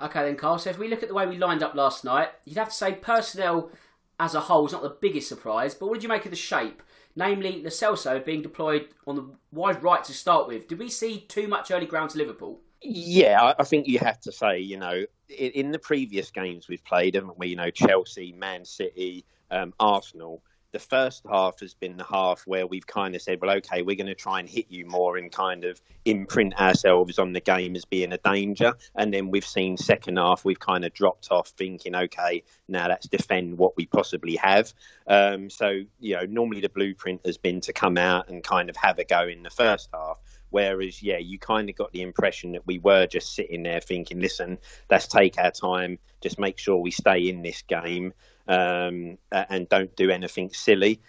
Okay 0.00 0.24
then, 0.24 0.36
Carl. 0.36 0.58
So 0.58 0.70
if 0.70 0.78
we 0.78 0.88
look 0.88 1.02
at 1.02 1.08
the 1.08 1.14
way 1.14 1.26
we 1.26 1.36
lined 1.36 1.62
up 1.62 1.74
last 1.74 2.04
night, 2.04 2.30
you'd 2.44 2.56
have 2.56 2.70
to 2.70 2.74
say 2.74 2.94
personnel 2.94 3.70
as 4.18 4.34
a 4.34 4.40
whole 4.40 4.66
is 4.66 4.72
not 4.72 4.82
the 4.82 4.96
biggest 5.00 5.28
surprise. 5.28 5.74
But 5.74 5.86
what 5.86 5.94
did 5.94 6.02
you 6.02 6.08
make 6.08 6.24
of 6.24 6.30
the 6.30 6.36
shape? 6.36 6.82
Namely, 7.16 7.62
Lo 7.62 7.68
Celso 7.68 8.24
being 8.24 8.40
deployed 8.40 8.88
on 9.06 9.16
the 9.16 9.26
wide 9.50 9.82
right 9.82 10.04
to 10.04 10.12
start 10.12 10.46
with. 10.46 10.68
Did 10.68 10.78
we 10.78 10.88
see 10.88 11.20
too 11.20 11.48
much 11.48 11.70
early 11.70 11.86
ground 11.86 12.10
to 12.10 12.18
Liverpool? 12.18 12.60
Yeah, 12.82 13.54
I 13.58 13.64
think 13.64 13.88
you 13.88 13.98
have 13.98 14.20
to 14.20 14.32
say, 14.32 14.60
you 14.60 14.78
know, 14.78 15.04
in, 15.38 15.70
the 15.70 15.78
previous 15.78 16.30
games 16.30 16.68
we've 16.68 16.84
played, 16.84 17.14
haven't 17.14 17.38
we? 17.38 17.48
You 17.48 17.56
know, 17.56 17.70
Chelsea, 17.70 18.32
Man 18.32 18.64
City, 18.64 19.24
um, 19.50 19.72
Arsenal. 19.78 20.42
The 20.72 20.78
first 20.78 21.24
half 21.28 21.58
has 21.60 21.74
been 21.74 21.96
the 21.96 22.04
half 22.04 22.46
where 22.46 22.64
we've 22.64 22.86
kind 22.86 23.16
of 23.16 23.22
said, 23.22 23.40
well, 23.40 23.56
okay, 23.56 23.82
we're 23.82 23.96
going 23.96 24.06
to 24.06 24.14
try 24.14 24.38
and 24.38 24.48
hit 24.48 24.66
you 24.68 24.86
more 24.86 25.16
and 25.16 25.32
kind 25.32 25.64
of 25.64 25.80
imprint 26.04 26.60
ourselves 26.60 27.18
on 27.18 27.32
the 27.32 27.40
game 27.40 27.74
as 27.74 27.84
being 27.84 28.12
a 28.12 28.18
danger. 28.18 28.74
And 28.94 29.12
then 29.12 29.30
we've 29.30 29.44
seen 29.44 29.76
second 29.76 30.18
half, 30.18 30.44
we've 30.44 30.60
kind 30.60 30.84
of 30.84 30.94
dropped 30.94 31.32
off 31.32 31.48
thinking, 31.48 31.96
okay, 31.96 32.44
now 32.68 32.86
let's 32.86 33.08
defend 33.08 33.58
what 33.58 33.76
we 33.76 33.86
possibly 33.86 34.36
have. 34.36 34.72
Um, 35.08 35.50
so, 35.50 35.80
you 35.98 36.14
know, 36.14 36.24
normally 36.26 36.60
the 36.60 36.68
blueprint 36.68 37.26
has 37.26 37.36
been 37.36 37.60
to 37.62 37.72
come 37.72 37.98
out 37.98 38.28
and 38.28 38.44
kind 38.44 38.70
of 38.70 38.76
have 38.76 39.00
a 39.00 39.04
go 39.04 39.26
in 39.26 39.42
the 39.42 39.50
first 39.50 39.88
half. 39.92 40.20
Whereas, 40.50 41.02
yeah, 41.02 41.18
you 41.18 41.38
kind 41.38 41.70
of 41.70 41.76
got 41.76 41.92
the 41.92 42.02
impression 42.02 42.52
that 42.52 42.66
we 42.66 42.78
were 42.78 43.06
just 43.06 43.34
sitting 43.34 43.62
there 43.62 43.80
thinking, 43.80 44.20
listen, 44.20 44.58
let's 44.90 45.06
take 45.06 45.38
our 45.38 45.50
time, 45.50 45.98
just 46.20 46.38
make 46.38 46.58
sure 46.58 46.76
we 46.76 46.90
stay 46.90 47.28
in 47.28 47.42
this 47.42 47.62
game 47.62 48.12
um, 48.48 49.18
and 49.30 49.68
don't 49.68 49.94
do 49.96 50.10
anything 50.10 50.50
silly. 50.52 51.00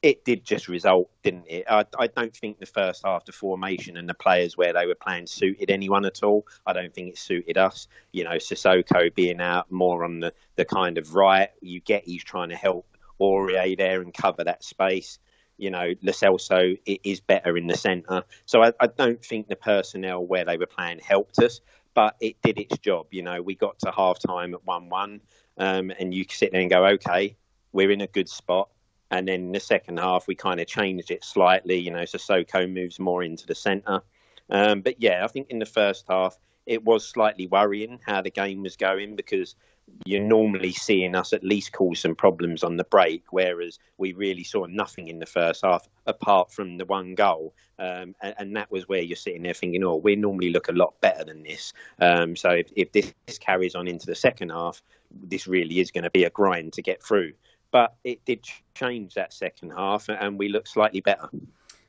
It 0.00 0.24
did 0.24 0.44
just 0.44 0.68
result, 0.68 1.10
didn't 1.22 1.46
it? 1.48 1.64
I, 1.68 1.84
I, 1.98 2.06
don't 2.06 2.34
think 2.34 2.60
the 2.60 2.66
first 2.66 3.04
half, 3.04 3.24
the 3.24 3.32
formation 3.32 3.96
and 3.96 4.08
the 4.08 4.14
players 4.14 4.56
where 4.56 4.72
they 4.72 4.86
were 4.86 4.94
playing 4.94 5.26
suited 5.26 5.70
anyone 5.70 6.04
at 6.04 6.22
all. 6.22 6.46
I 6.64 6.72
don't 6.72 6.94
think 6.94 7.08
it 7.08 7.18
suited 7.18 7.58
us. 7.58 7.88
You 8.12 8.22
know, 8.22 8.36
Sissoko 8.36 9.12
being 9.12 9.40
out 9.40 9.72
more 9.72 10.04
on 10.04 10.20
the, 10.20 10.32
the 10.54 10.64
kind 10.64 10.98
of 10.98 11.16
right. 11.16 11.50
You 11.60 11.80
get 11.80 12.04
he's 12.04 12.22
trying 12.22 12.50
to 12.50 12.56
help 12.56 12.86
Aurier 13.20 13.76
there 13.76 14.00
and 14.00 14.14
cover 14.14 14.44
that 14.44 14.62
space 14.62 15.18
you 15.58 15.70
know, 15.70 15.92
Lo 16.02 16.12
Celso 16.12 16.78
is 16.86 17.20
better 17.20 17.56
in 17.56 17.66
the 17.66 17.76
centre. 17.76 18.22
So 18.46 18.62
I, 18.62 18.72
I, 18.80 18.86
don't 18.86 19.22
think 19.24 19.48
the 19.48 19.56
personnel 19.56 20.24
where 20.24 20.44
they 20.44 20.56
were 20.56 20.66
playing 20.66 21.00
helped 21.00 21.38
us, 21.40 21.60
but 21.94 22.16
it 22.20 22.40
did 22.42 22.58
its 22.58 22.78
job. 22.78 23.08
You 23.10 23.22
know, 23.22 23.42
we 23.42 23.54
got 23.54 23.78
to 23.80 23.90
half 23.90 24.18
time 24.20 24.54
at 24.54 24.64
1 24.64 24.88
1, 24.88 25.20
um, 25.58 25.92
and 25.98 26.14
you 26.14 26.24
sit 26.30 26.52
there 26.52 26.60
and 26.60 26.70
go, 26.70 26.86
okay, 26.86 27.36
we're 27.72 27.90
in 27.90 28.00
a 28.00 28.06
good 28.06 28.28
spot. 28.28 28.68
And 29.10 29.26
then 29.26 29.40
in 29.40 29.52
the 29.52 29.60
second 29.60 29.98
half, 29.98 30.26
we 30.28 30.34
kind 30.34 30.60
of 30.60 30.66
changed 30.66 31.10
it 31.10 31.24
slightly. 31.24 31.78
You 31.78 31.90
know, 31.90 32.04
so 32.04 32.18
Sissoko 32.18 32.72
moves 32.72 32.98
more 32.98 33.22
into 33.22 33.46
the 33.46 33.54
centre. 33.54 34.02
Um, 34.50 34.80
but 34.80 35.00
yeah, 35.00 35.24
I 35.24 35.28
think 35.28 35.50
in 35.50 35.58
the 35.58 35.66
first 35.66 36.06
half, 36.08 36.38
it 36.66 36.84
was 36.84 37.08
slightly 37.08 37.46
worrying 37.46 37.98
how 38.04 38.22
the 38.22 38.30
game 38.30 38.62
was 38.62 38.76
going 38.76 39.16
because 39.16 39.56
you're 40.04 40.22
normally 40.22 40.72
seeing 40.72 41.14
us 41.14 41.32
at 41.32 41.44
least 41.44 41.72
cause 41.72 42.00
some 42.00 42.14
problems 42.14 42.62
on 42.62 42.76
the 42.76 42.84
break, 42.84 43.24
whereas 43.30 43.78
we 43.98 44.12
really 44.12 44.44
saw 44.44 44.64
nothing 44.66 45.08
in 45.08 45.18
the 45.18 45.26
first 45.26 45.64
half 45.64 45.88
apart 46.06 46.50
from 46.52 46.78
the 46.78 46.84
one 46.84 47.14
goal. 47.14 47.54
Um, 47.78 48.14
and, 48.22 48.34
and, 48.38 48.56
that 48.56 48.72
was 48.72 48.88
where 48.88 49.02
you're 49.02 49.16
sitting 49.16 49.42
there 49.42 49.54
thinking, 49.54 49.84
oh, 49.84 49.96
we 49.96 50.16
normally 50.16 50.50
look 50.50 50.68
a 50.68 50.72
lot 50.72 51.00
better 51.00 51.24
than 51.24 51.44
this. 51.44 51.72
Um, 52.00 52.34
so 52.34 52.50
if, 52.50 52.72
if 52.74 52.90
this 52.90 53.38
carries 53.38 53.76
on 53.76 53.86
into 53.86 54.06
the 54.06 54.16
second 54.16 54.48
half, 54.48 54.82
this 55.10 55.46
really 55.46 55.78
is 55.78 55.92
going 55.92 56.04
to 56.04 56.10
be 56.10 56.24
a 56.24 56.30
grind 56.30 56.72
to 56.72 56.82
get 56.82 57.02
through. 57.02 57.34
But 57.70 57.94
it 58.02 58.24
did 58.24 58.46
change 58.74 59.14
that 59.14 59.32
second 59.32 59.70
half, 59.70 60.08
and 60.08 60.38
we 60.38 60.48
looked 60.48 60.68
slightly 60.68 61.00
better. 61.00 61.28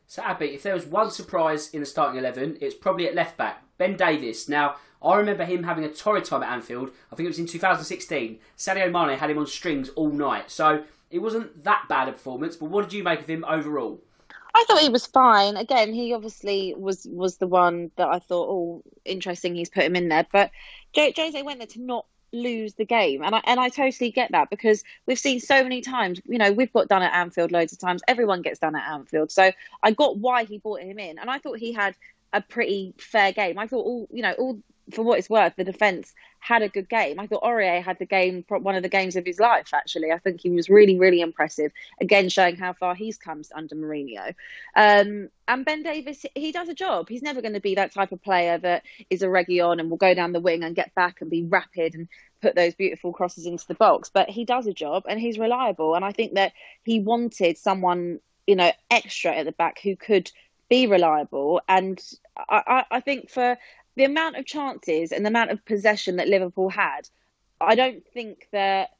So, 0.08 0.22
Abby, 0.22 0.48
if 0.48 0.64
there 0.64 0.74
was 0.74 0.86
one 0.86 1.10
surprise 1.10 1.70
in 1.70 1.80
the 1.80 1.86
starting 1.86 2.20
11, 2.20 2.58
it's 2.62 2.76
probably 2.76 3.08
at 3.08 3.16
left 3.16 3.38
back. 3.38 3.64
Ben 3.80 3.98
Davies. 3.98 4.48
Now, 4.48 4.76
I 5.02 5.16
remember 5.16 5.46
him 5.46 5.64
having 5.64 5.84
a 5.84 5.90
torrid 5.90 6.26
time 6.26 6.44
at 6.44 6.52
Anfield. 6.52 6.92
I 7.12 7.16
think 7.16 7.26
it 7.26 7.30
was 7.30 7.40
in 7.40 7.48
2016. 7.48 8.38
Sadio 8.56 8.92
Mane 8.92 9.18
had 9.18 9.32
him 9.32 9.40
on 9.40 9.48
strings 9.48 9.90
all 9.90 10.12
night. 10.12 10.52
So, 10.52 10.84
it 11.10 11.20
wasn't 11.20 11.64
that 11.64 11.86
bad 11.90 12.08
a 12.08 12.12
performance, 12.12 12.56
but 12.56 12.70
what 12.70 12.84
did 12.84 12.94
you 12.94 13.04
make 13.04 13.22
of 13.22 13.28
him 13.28 13.44
overall? 13.48 14.00
I 14.54 14.64
thought 14.68 14.82
he 14.82 14.90
was 14.90 15.06
fine. 15.06 15.58
Again, 15.58 15.94
he 15.94 16.14
obviously 16.14 16.74
was 16.78 17.08
was 17.10 17.38
the 17.38 17.48
one 17.48 17.92
that 17.96 18.08
I 18.08 18.20
thought, 18.20 18.50
oh, 18.50 18.84
interesting. 19.06 19.56
He's 19.56 19.70
put 19.70 19.84
him 19.84 19.96
in 19.96 20.10
there, 20.10 20.26
but 20.32 20.52
Jose 20.96 21.42
went 21.44 21.60
there 21.60 21.68
to 21.68 21.82
not 21.82 22.06
lose 22.32 22.74
the 22.76 22.86
game. 22.86 23.24
And 23.24 23.36
I 23.36 23.42
and 23.46 23.60
I 23.60 23.70
totally 23.70 24.12
get 24.12 24.32
that 24.32 24.50
because 24.50 24.84
we've 25.06 25.20
seen 25.20 25.40
so 25.40 25.64
many 25.64 25.82
times, 25.82 26.20
you 26.26 26.38
know, 26.38 26.52
we've 26.52 26.74
got 26.74 26.88
done 26.88 27.04
at 27.04 27.14
Anfield 27.14 27.52
loads 27.52 27.74
of 27.74 27.80
times. 27.80 28.02
Everyone 28.08 28.42
gets 28.42 28.60
done 28.60 28.76
at 28.76 28.92
Anfield. 28.92 29.32
So 29.32 29.52
I 29.84 29.92
got 29.92 30.18
why 30.18 30.46
he 30.46 30.58
brought 30.58 30.82
him 30.82 31.00
in. 31.00 31.20
And 31.20 31.30
I 31.30 31.38
thought 31.40 31.58
he 31.58 31.74
had 31.74 31.96
a 32.34 32.42
pretty 32.42 32.94
fair 32.98 33.32
game. 33.32 33.58
I 33.58 33.68
thought 33.68 33.86
all 33.86 34.08
you 34.12 34.22
know, 34.22 34.34
all 34.34 34.60
for 34.94 35.04
what 35.04 35.20
it's 35.20 35.30
worth, 35.30 35.56
the 35.56 35.64
defence 35.64 36.14
had 36.40 36.62
a 36.62 36.70
good 36.70 36.90
game. 36.90 37.20
I 37.20 37.28
thought 37.28 37.44
Aurier 37.44 37.84
had 37.84 38.00
the 38.00 38.06
game, 38.06 38.46
one 38.48 38.76
of 38.76 38.84
the 38.84 38.90
games 38.90 39.16
of 39.16 39.26
his 39.26 39.40
life, 39.40 39.74
actually. 39.74 40.12
I 40.12 40.20
think 40.20 40.42
he 40.42 40.50
was 40.50 40.70
really, 40.70 40.98
really 40.98 41.22
impressive. 41.22 41.72
Again, 42.00 42.30
showing 42.30 42.56
how 42.56 42.74
far 42.74 42.96
he's 42.96 43.18
come 43.18 43.42
under 43.54 43.76
Mourinho. 43.76 44.34
Um, 44.76 45.30
and 45.48 45.66
Ben 45.66 45.84
Davies, 45.84 46.26
he 46.36 46.52
does 46.52 46.70
a 46.70 46.74
job. 46.74 47.10
He's 47.10 47.22
never 47.22 47.42
going 47.42 47.54
to 47.54 47.60
be 47.60 47.76
that 47.76 47.94
type 47.94 48.12
of 48.12 48.22
player 48.22 48.58
that 48.58 48.84
is 49.10 49.22
a 49.22 49.28
Reguilón 49.28 49.80
and 49.80 49.90
will 49.90 49.98
go 49.98 50.14
down 50.14 50.32
the 50.32 50.40
wing 50.40 50.64
and 50.64 50.76
get 50.76 50.96
back 50.96 51.22
and 51.22 51.30
be 51.30 51.44
rapid 51.44 51.96
and 51.96 52.08
put 52.42 52.56
those 52.56 52.74
beautiful 52.74 53.12
crosses 53.12 53.46
into 53.46 53.68
the 53.68 53.76
box. 53.76 54.10
But 54.14 54.30
he 54.30 54.46
does 54.46 54.66
a 54.68 54.74
job 54.74 55.04
and 55.08 55.20
he's 55.20 55.38
reliable. 55.38 55.96
And 55.96 56.06
I 56.06 56.14
think 56.14 56.36
that 56.36 56.54
he 56.84 57.00
wanted 57.00 57.58
someone, 57.58 58.20
you 58.48 58.56
know, 58.56 58.72
extra 58.90 59.36
at 59.36 59.46
the 59.46 59.52
back 59.52 59.80
who 59.82 59.96
could 59.96 60.32
be 60.70 60.88
reliable. 60.88 61.62
And 61.68 62.00
I, 62.38 62.86
I, 62.92 63.00
think 63.02 63.30
for 63.30 63.58
the 63.96 64.04
amount 64.06 64.38
of 64.38 64.46
chances 64.46 65.12
and 65.12 65.26
the 65.26 65.30
amount 65.30 65.52
of 65.52 65.66
possession 65.66 66.18
that 66.18 66.28
Liverpool 66.28 66.70
had, 66.70 67.10
I 67.60 67.76
don't 67.76 68.04
think 68.14 68.48
that 68.52 68.92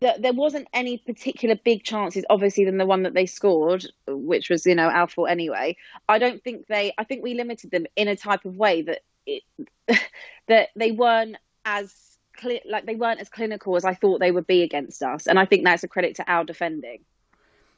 that 0.00 0.20
there 0.20 0.32
wasn't 0.32 0.68
any 0.74 0.98
particular 0.98 1.56
big 1.56 1.82
chances, 1.82 2.24
obviously, 2.28 2.64
than 2.64 2.76
the 2.76 2.84
one 2.86 3.04
that 3.04 3.14
they 3.14 3.26
scored, 3.26 3.86
which 4.06 4.50
was 4.50 4.66
you 4.66 4.74
know 4.74 4.88
our 4.88 5.08
fault 5.08 5.30
anyway. 5.30 5.76
I 6.08 6.18
don't 6.18 6.42
think 6.42 6.66
they. 6.66 6.92
I 6.98 7.04
think 7.04 7.22
we 7.22 7.34
limited 7.34 7.70
them 7.70 7.86
in 7.96 8.08
a 8.08 8.16
type 8.16 8.44
of 8.44 8.56
way 8.56 8.82
that 8.82 9.00
it, 9.26 9.42
that 10.48 10.68
they 10.76 10.92
weren't 10.92 11.36
as 11.64 11.94
clear, 12.36 12.60
like 12.68 12.86
they 12.86 12.94
weren't 12.94 13.20
as 13.20 13.28
clinical 13.28 13.76
as 13.76 13.84
I 13.84 13.94
thought 13.94 14.20
they 14.20 14.30
would 14.30 14.46
be 14.46 14.62
against 14.62 15.02
us, 15.02 15.26
and 15.26 15.38
I 15.38 15.46
think 15.46 15.64
that's 15.64 15.82
a 15.82 15.88
credit 15.88 16.16
to 16.16 16.30
our 16.30 16.44
defending. 16.44 17.00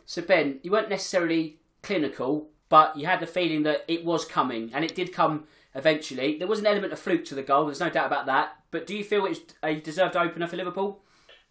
So 0.05 0.23
Ben, 0.23 0.59
you 0.62 0.71
weren't 0.71 0.88
necessarily 0.88 1.59
clinical, 1.83 2.49
but 2.69 2.97
you 2.97 3.07
had 3.07 3.21
the 3.21 3.27
feeling 3.27 3.63
that 3.65 3.85
it 3.89 4.05
was 4.05 4.25
coming, 4.25 4.71
and 4.75 4.85
it 4.85 4.95
did 4.95 5.13
come 5.13 5.45
eventually. 5.75 6.39
There 6.39 6.49
was 6.49 6.61
an 6.61 6.67
element 6.67 6.93
of 6.93 6.99
fluke 6.99 7.25
to 7.27 7.35
the 7.35 7.43
goal, 7.43 7.67
there's 7.67 7.81
no 7.81 7.91
doubt 7.91 8.07
about 8.07 8.27
that. 8.27 8.57
But 8.71 8.87
do 8.87 8.97
you 8.97 9.05
feel 9.05 9.27
it's 9.27 9.41
a 9.63 9.77
deserved 9.81 10.17
opener 10.17 10.47
for 10.47 10.57
Liverpool? 10.57 11.01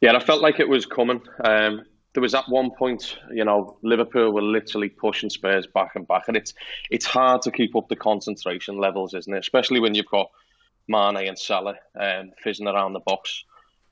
Yeah, 0.02 0.16
I 0.16 0.20
felt 0.20 0.42
like 0.42 0.60
it 0.60 0.70
was 0.70 0.86
coming. 0.86 1.22
Um, 1.44 1.82
there 2.14 2.22
was 2.22 2.36
at 2.36 2.50
one 2.50 2.72
point, 2.72 3.18
you 3.32 3.46
know, 3.46 3.78
Liverpool 3.82 4.32
were 4.32 4.42
literally 4.42 4.90
pushing 4.90 5.30
Spurs 5.30 5.68
back 5.68 5.96
and 5.96 6.08
back, 6.08 6.28
and 6.28 6.38
it's 6.38 6.54
it's 6.90 7.06
hard 7.06 7.42
to 7.44 7.52
keep 7.52 7.76
up 7.76 7.90
the 7.90 7.96
concentration 7.96 8.78
levels, 8.80 9.14
isn't 9.14 9.34
it? 9.34 9.40
Especially 9.40 9.80
when 9.80 9.96
you've 9.96 10.08
got 10.08 10.30
Mane 10.88 11.28
and 11.28 11.38
Salah 11.38 11.76
um, 12.00 12.32
fizzing 12.44 12.68
around 12.68 12.94
the 12.94 13.00
box. 13.02 13.44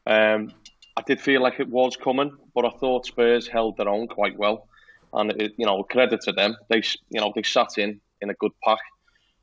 Um, 0.07 0.53
I 0.97 1.01
did 1.05 1.19
feel 1.19 1.41
like 1.41 1.59
it 1.59 1.69
was 1.69 1.97
coming, 1.97 2.35
but 2.53 2.65
I 2.65 2.69
thought 2.69 3.05
Spurs 3.05 3.47
held 3.47 3.77
their 3.77 3.89
own 3.89 4.07
quite 4.07 4.37
well, 4.37 4.67
and 5.15 5.31
it, 5.41 5.53
you 5.57 5.65
know, 5.65 5.83
credit 5.83 6.21
to 6.21 6.31
them. 6.31 6.55
They, 6.69 6.83
you 7.09 7.21
know, 7.21 7.31
they 7.35 7.43
sat 7.43 7.77
in 7.77 7.99
in 8.21 8.29
a 8.29 8.33
good 8.35 8.51
pack 8.63 8.79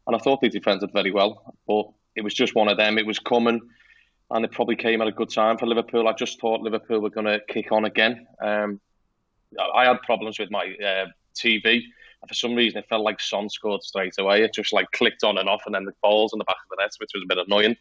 and 0.07 0.17
I 0.17 0.19
thought 0.19 0.41
they 0.41 0.49
defended 0.49 0.91
very 0.93 1.11
well. 1.11 1.55
But 1.67 1.87
it 2.17 2.23
was 2.23 2.35
just 2.35 2.55
one 2.55 2.69
of 2.69 2.77
them. 2.77 2.99
It 2.99 3.07
was 3.07 3.19
coming, 3.19 3.61
and 4.31 4.45
it 4.45 4.53
probably 4.53 4.77
came 4.77 5.01
at 5.01 5.09
a 5.09 5.13
good 5.13 5.31
time 5.31 5.59
for 5.59 5.67
Liverpool. 5.67 6.09
I 6.09 6.13
just 6.13 6.41
thought 6.41 6.61
Liverpool 6.61 7.01
were 7.01 7.11
going 7.11 7.27
to 7.27 7.41
kick 7.49 7.73
on 7.73 7.85
again. 7.85 8.27
Um, 8.41 8.81
I 9.75 9.85
had 9.85 10.01
problems 10.03 10.39
with 10.39 10.51
my 10.51 10.75
uh, 10.85 11.07
TV. 11.35 11.83
And 12.23 12.29
for 12.29 12.35
some 12.35 12.55
reason, 12.55 12.79
it 12.79 12.89
felt 12.89 13.03
like 13.03 13.21
Son 13.21 13.49
scored 13.49 13.83
straight 13.83 14.15
away. 14.19 14.43
It 14.43 14.55
just 14.55 14.73
like 14.73 14.91
clicked 14.93 15.25
on 15.25 15.39
and 15.39 15.49
off, 15.49 15.63
and 15.67 15.75
then 15.75 15.85
the 15.85 15.95
balls 16.03 16.33
in 16.33 16.39
the 16.39 16.45
back 16.45 16.57
of 16.57 16.71
the 16.71 16.83
net, 16.83 16.93
which 16.99 17.11
was 17.15 17.25
a 17.25 17.27
bit 17.27 17.45
annoying. 17.45 17.77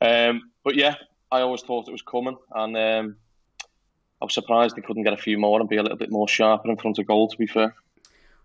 Um, 0.00 0.50
but 0.64 0.76
yeah, 0.76 0.94
I 1.30 1.40
always 1.40 1.62
thought 1.62 1.88
it 1.88 1.92
was 1.92 2.02
coming, 2.02 2.36
and 2.54 2.76
um, 2.76 3.16
I 4.22 4.24
was 4.24 4.34
surprised 4.34 4.76
they 4.76 4.82
couldn't 4.82 5.02
get 5.02 5.12
a 5.12 5.18
few 5.18 5.36
more 5.36 5.58
and 5.58 5.68
be 5.68 5.76
a 5.76 5.82
little 5.82 5.98
bit 5.98 6.12
more 6.12 6.28
sharper 6.28 6.70
in 6.70 6.76
front 6.76 6.98
of 6.98 7.06
goal. 7.06 7.26
To 7.28 7.36
be 7.36 7.46
fair. 7.46 7.74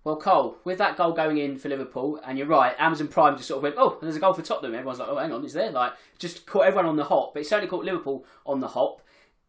Well, 0.03 0.15
Cole, 0.15 0.57
with 0.63 0.77
that 0.77 0.97
goal 0.97 1.11
going 1.11 1.37
in 1.37 1.57
for 1.57 1.69
Liverpool, 1.69 2.19
and 2.25 2.37
you're 2.37 2.47
right, 2.47 2.73
Amazon 2.79 3.09
Prime 3.09 3.35
just 3.35 3.49
sort 3.49 3.57
of 3.57 3.63
went, 3.63 3.75
oh, 3.77 3.97
there's 4.01 4.15
a 4.15 4.21
goal 4.21 4.33
for 4.33 4.41
Tottenham. 4.41 4.73
Everyone's 4.73 4.99
like, 4.99 5.09
oh, 5.09 5.17
hang 5.17 5.33
on, 5.33 5.43
is 5.43 5.51
there? 5.51 5.69
Like, 5.69 5.91
just 6.17 6.45
caught 6.45 6.65
everyone 6.65 6.85
on 6.85 6.95
the 6.95 7.03
hop, 7.03 7.33
but 7.33 7.41
it 7.41 7.45
certainly 7.45 7.69
caught 7.69 7.83
Liverpool 7.83 8.25
on 8.45 8.61
the 8.61 8.69
hop. 8.69 9.01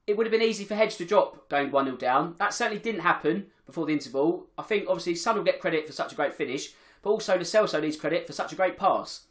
It 0.09 0.17
would 0.17 0.27
have 0.27 0.33
been 0.33 0.43
easy 0.43 0.65
for 0.65 0.75
Hedge 0.75 0.97
to 0.97 1.05
drop 1.05 1.49
going 1.49 1.71
1 1.71 1.85
0 1.85 1.97
down. 1.97 2.35
That 2.39 2.53
certainly 2.53 2.83
didn't 2.83 3.03
happen 3.03 3.47
before 3.67 3.87
the 3.87 3.93
interval. 3.93 4.49
I 4.59 4.63
think, 4.63 4.87
obviously, 4.89 5.15
Son 5.15 5.37
will 5.37 5.45
get 5.45 5.61
credit 5.61 5.87
for 5.87 5.93
such 5.93 6.13
a 6.13 6.17
great 6.17 6.35
finish, 6.35 6.73
but 7.03 7.11
also 7.11 7.37
Lo 7.37 7.43
Celso 7.43 7.81
needs 7.81 7.97
credit 7.97 8.27
for 8.27 8.33
such 8.33 8.53
a 8.53 8.57
great 8.57 8.77
pass. 8.77 9.28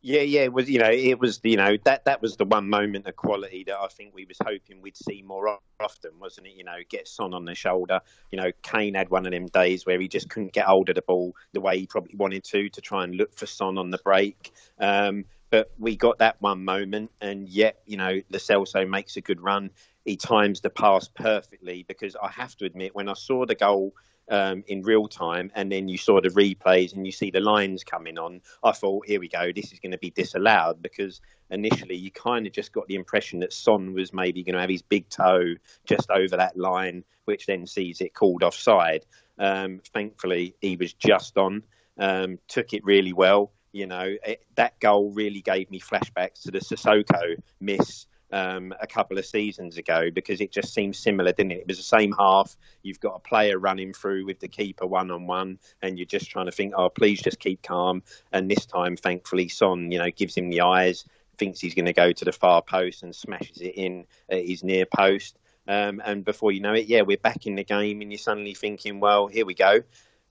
Yeah, 0.00 0.20
yeah, 0.20 0.42
it 0.42 0.52
was 0.52 0.70
you 0.70 0.78
know 0.78 0.90
it 0.90 1.18
was 1.18 1.40
you 1.42 1.56
know 1.56 1.76
that 1.84 2.04
that 2.04 2.22
was 2.22 2.36
the 2.36 2.44
one 2.44 2.68
moment 2.70 3.06
of 3.08 3.16
quality 3.16 3.64
that 3.66 3.76
I 3.76 3.88
think 3.88 4.14
we 4.14 4.26
was 4.26 4.36
hoping 4.40 4.80
we'd 4.80 4.96
see 4.96 5.22
more 5.22 5.58
often, 5.80 6.12
wasn't 6.20 6.46
it? 6.46 6.52
You 6.56 6.62
know, 6.62 6.76
get 6.88 7.08
Son 7.08 7.34
on 7.34 7.44
the 7.44 7.54
shoulder. 7.56 8.00
You 8.30 8.38
know, 8.40 8.52
Kane 8.62 8.94
had 8.94 9.10
one 9.10 9.26
of 9.26 9.32
them 9.32 9.46
days 9.46 9.84
where 9.86 9.98
he 10.00 10.06
just 10.06 10.30
couldn't 10.30 10.52
get 10.52 10.66
hold 10.66 10.88
of 10.88 10.94
the 10.94 11.02
ball 11.02 11.34
the 11.52 11.60
way 11.60 11.80
he 11.80 11.86
probably 11.86 12.14
wanted 12.14 12.44
to 12.44 12.68
to 12.68 12.80
try 12.80 13.02
and 13.02 13.16
look 13.16 13.34
for 13.34 13.46
Son 13.46 13.76
on 13.76 13.90
the 13.90 13.98
break. 13.98 14.52
Um, 14.78 15.24
but 15.50 15.72
we 15.78 15.96
got 15.96 16.18
that 16.18 16.40
one 16.40 16.64
moment, 16.64 17.10
and 17.20 17.48
yet 17.48 17.80
you 17.84 17.96
know, 17.96 18.20
Lo 18.30 18.38
Celso 18.38 18.88
makes 18.88 19.16
a 19.16 19.20
good 19.20 19.40
run. 19.40 19.70
He 20.04 20.16
times 20.16 20.60
the 20.60 20.70
pass 20.70 21.08
perfectly 21.08 21.84
because 21.88 22.14
I 22.22 22.30
have 22.30 22.56
to 22.58 22.66
admit 22.66 22.94
when 22.94 23.08
I 23.08 23.14
saw 23.14 23.46
the 23.46 23.56
goal 23.56 23.94
um, 24.30 24.64
in 24.66 24.82
real 24.82 25.08
time, 25.08 25.50
and 25.54 25.70
then 25.70 25.88
you 25.88 25.98
saw 25.98 26.20
the 26.20 26.28
replays 26.28 26.94
and 26.94 27.06
you 27.06 27.12
see 27.12 27.30
the 27.30 27.40
lines 27.40 27.84
coming 27.84 28.18
on. 28.18 28.40
I 28.62 28.72
thought, 28.72 29.06
here 29.06 29.20
we 29.20 29.28
go, 29.28 29.52
this 29.52 29.72
is 29.72 29.80
going 29.80 29.92
to 29.92 29.98
be 29.98 30.10
disallowed 30.10 30.82
because 30.82 31.20
initially 31.50 31.96
you 31.96 32.10
kind 32.10 32.46
of 32.46 32.52
just 32.52 32.72
got 32.72 32.86
the 32.88 32.94
impression 32.94 33.40
that 33.40 33.52
Son 33.52 33.94
was 33.94 34.12
maybe 34.12 34.42
going 34.42 34.54
to 34.54 34.60
have 34.60 34.70
his 34.70 34.82
big 34.82 35.08
toe 35.08 35.54
just 35.86 36.10
over 36.10 36.36
that 36.36 36.56
line, 36.56 37.04
which 37.24 37.46
then 37.46 37.66
sees 37.66 38.00
it 38.00 38.14
called 38.14 38.42
offside. 38.42 39.06
Um, 39.38 39.80
thankfully, 39.94 40.54
he 40.60 40.76
was 40.76 40.92
just 40.92 41.36
on, 41.38 41.62
um, 41.98 42.38
took 42.48 42.72
it 42.72 42.84
really 42.84 43.12
well. 43.12 43.52
You 43.72 43.86
know, 43.86 44.16
it, 44.26 44.42
that 44.56 44.78
goal 44.80 45.12
really 45.12 45.42
gave 45.42 45.70
me 45.70 45.80
flashbacks 45.80 46.42
to 46.42 46.50
the 46.50 46.58
Sissoko 46.58 47.36
miss 47.60 48.06
um, 48.32 48.74
a 48.80 48.86
couple 48.86 49.18
of 49.18 49.26
seasons 49.26 49.78
ago 49.78 50.10
because 50.10 50.40
it 50.40 50.52
just 50.52 50.74
seems 50.74 50.98
similar, 50.98 51.32
didn't 51.32 51.52
it? 51.52 51.58
It 51.60 51.68
was 51.68 51.76
the 51.78 51.82
same 51.82 52.12
half. 52.18 52.56
You've 52.82 53.00
got 53.00 53.16
a 53.16 53.20
player 53.20 53.58
running 53.58 53.92
through 53.92 54.26
with 54.26 54.40
the 54.40 54.48
keeper 54.48 54.86
one 54.86 55.10
on 55.10 55.26
one, 55.26 55.58
and 55.82 55.98
you're 55.98 56.06
just 56.06 56.30
trying 56.30 56.46
to 56.46 56.52
think, 56.52 56.74
oh, 56.76 56.88
please 56.88 57.20
just 57.20 57.38
keep 57.38 57.62
calm. 57.62 58.02
And 58.32 58.50
this 58.50 58.66
time, 58.66 58.96
thankfully, 58.96 59.48
Son, 59.48 59.90
you 59.90 59.98
know, 59.98 60.10
gives 60.10 60.36
him 60.36 60.50
the 60.50 60.62
eyes, 60.62 61.04
thinks 61.38 61.60
he's 61.60 61.74
going 61.74 61.86
to 61.86 61.92
go 61.92 62.12
to 62.12 62.24
the 62.24 62.32
far 62.32 62.62
post 62.62 63.02
and 63.02 63.14
smashes 63.14 63.60
it 63.60 63.74
in 63.74 64.06
at 64.28 64.44
his 64.44 64.62
near 64.62 64.86
post. 64.86 65.38
Um, 65.66 66.00
and 66.04 66.24
before 66.24 66.50
you 66.50 66.60
know 66.60 66.72
it, 66.72 66.86
yeah, 66.86 67.02
we're 67.02 67.18
back 67.18 67.46
in 67.46 67.54
the 67.54 67.64
game, 67.64 68.00
and 68.00 68.10
you're 68.10 68.18
suddenly 68.18 68.54
thinking, 68.54 69.00
well, 69.00 69.26
here 69.26 69.44
we 69.46 69.54
go. 69.54 69.82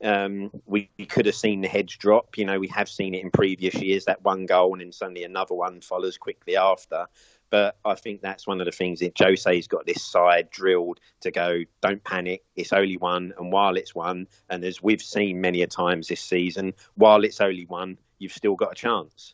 Um, 0.03 0.51
we, 0.65 0.91
we, 0.97 1.05
could 1.07 1.25
have 1.25 1.35
seen 1.35 1.61
the 1.61 1.67
hedge 1.67 1.97
drop. 1.97 2.37
You 2.37 2.45
know, 2.45 2.59
we 2.59 2.67
have 2.67 2.87
seen 2.87 3.15
it 3.15 3.23
in 3.23 3.31
previous 3.31 3.73
years, 3.75 4.05
that 4.05 4.23
one 4.23 4.45
goal, 4.45 4.73
and 4.73 4.81
then 4.81 4.91
suddenly 4.91 5.23
another 5.23 5.55
one 5.55 5.81
follows 5.81 6.17
quickly 6.17 6.55
after. 6.55 7.07
But 7.49 7.77
I 7.85 7.95
think 7.95 8.21
that's 8.21 8.45
one 8.45 8.59
of 8.59 8.65
the 8.65 8.71
things 8.71 8.99
that 8.99 9.15
Jose's 9.17 9.67
got 9.67 9.85
this 9.85 10.03
side 10.03 10.49
drilled 10.49 10.99
to 11.21 11.31
go, 11.31 11.63
don't 11.81 12.03
panic, 12.03 12.43
it's 12.55 12.73
only 12.73 12.97
one. 12.97 13.33
And 13.37 13.51
while 13.51 13.77
it's 13.77 13.95
one, 13.95 14.27
and 14.49 14.63
as 14.65 14.83
we've 14.83 15.01
seen 15.01 15.39
many 15.39 15.61
a 15.61 15.67
times 15.67 16.07
this 16.07 16.21
season, 16.21 16.73
while 16.95 17.23
it's 17.23 17.39
only 17.39 17.65
one, 17.65 17.97
you've 18.19 18.33
still 18.33 18.55
got 18.55 18.73
a 18.73 18.75
chance. 18.75 19.33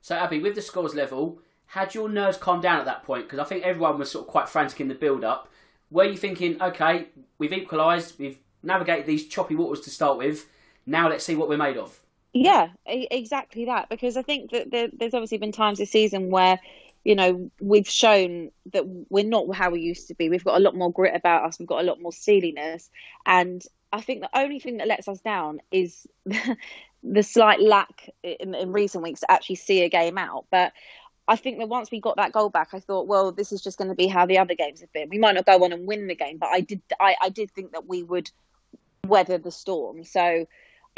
So, 0.00 0.16
Abby, 0.16 0.40
with 0.40 0.54
the 0.54 0.62
scores 0.62 0.94
level, 0.94 1.40
had 1.66 1.94
your 1.94 2.08
nerves 2.08 2.38
calmed 2.38 2.62
down 2.62 2.80
at 2.80 2.86
that 2.86 3.04
point? 3.04 3.24
Because 3.24 3.38
I 3.38 3.44
think 3.44 3.62
everyone 3.64 3.98
was 3.98 4.10
sort 4.10 4.26
of 4.26 4.30
quite 4.30 4.48
frantic 4.48 4.80
in 4.80 4.88
the 4.88 4.94
build 4.94 5.22
up. 5.22 5.48
Were 5.90 6.04
you 6.04 6.16
thinking, 6.16 6.60
okay, 6.60 7.08
we've 7.38 7.52
equalised, 7.52 8.18
we've 8.18 8.38
navigated 8.62 9.06
these 9.06 9.28
choppy 9.28 9.54
waters 9.54 9.84
to 9.84 9.90
start 9.90 10.18
with, 10.18 10.46
now 10.86 11.08
let's 11.08 11.24
see 11.24 11.34
what 11.36 11.48
we're 11.48 11.56
made 11.56 11.76
of? 11.76 12.00
Yeah, 12.32 12.68
exactly 12.86 13.64
that. 13.66 13.88
Because 13.88 14.16
I 14.16 14.22
think 14.22 14.50
that 14.50 14.70
there's 14.70 15.14
obviously 15.14 15.38
been 15.38 15.52
times 15.52 15.78
this 15.78 15.90
season 15.90 16.30
where 16.30 16.58
you 17.04 17.14
know, 17.14 17.50
we've 17.60 17.88
shown 17.88 18.50
that 18.72 18.84
we're 19.08 19.24
not 19.24 19.54
how 19.54 19.70
we 19.70 19.80
used 19.80 20.08
to 20.08 20.14
be. 20.14 20.28
We've 20.28 20.44
got 20.44 20.56
a 20.56 20.62
lot 20.62 20.74
more 20.74 20.92
grit 20.92 21.14
about 21.14 21.44
us. 21.44 21.58
We've 21.58 21.68
got 21.68 21.80
a 21.80 21.86
lot 21.86 22.00
more 22.00 22.12
steeliness. 22.12 22.90
And 23.24 23.62
I 23.92 24.00
think 24.00 24.20
the 24.20 24.38
only 24.38 24.58
thing 24.58 24.78
that 24.78 24.88
lets 24.88 25.08
us 25.08 25.20
down 25.20 25.60
is 25.70 26.06
the 27.02 27.22
slight 27.22 27.60
lack 27.60 28.10
in, 28.22 28.54
in 28.54 28.72
recent 28.72 29.04
weeks 29.04 29.20
to 29.20 29.30
actually 29.30 29.56
see 29.56 29.82
a 29.82 29.88
game 29.88 30.18
out. 30.18 30.46
But 30.50 30.72
I 31.26 31.36
think 31.36 31.58
that 31.58 31.68
once 31.68 31.90
we 31.90 32.00
got 32.00 32.16
that 32.16 32.32
goal 32.32 32.50
back, 32.50 32.70
I 32.72 32.80
thought, 32.80 33.06
well, 33.06 33.32
this 33.32 33.52
is 33.52 33.62
just 33.62 33.78
going 33.78 33.88
to 33.88 33.94
be 33.94 34.06
how 34.06 34.26
the 34.26 34.38
other 34.38 34.54
games 34.54 34.80
have 34.80 34.92
been. 34.92 35.08
We 35.08 35.18
might 35.18 35.34
not 35.34 35.46
go 35.46 35.62
on 35.64 35.72
and 35.72 35.86
win 35.86 36.06
the 36.06 36.14
game, 36.14 36.38
but 36.38 36.48
I 36.48 36.60
did, 36.60 36.82
I, 36.98 37.16
I 37.22 37.28
did 37.28 37.50
think 37.50 37.72
that 37.72 37.86
we 37.86 38.02
would 38.02 38.30
weather 39.06 39.38
the 39.38 39.50
storm. 39.50 40.04
So 40.04 40.46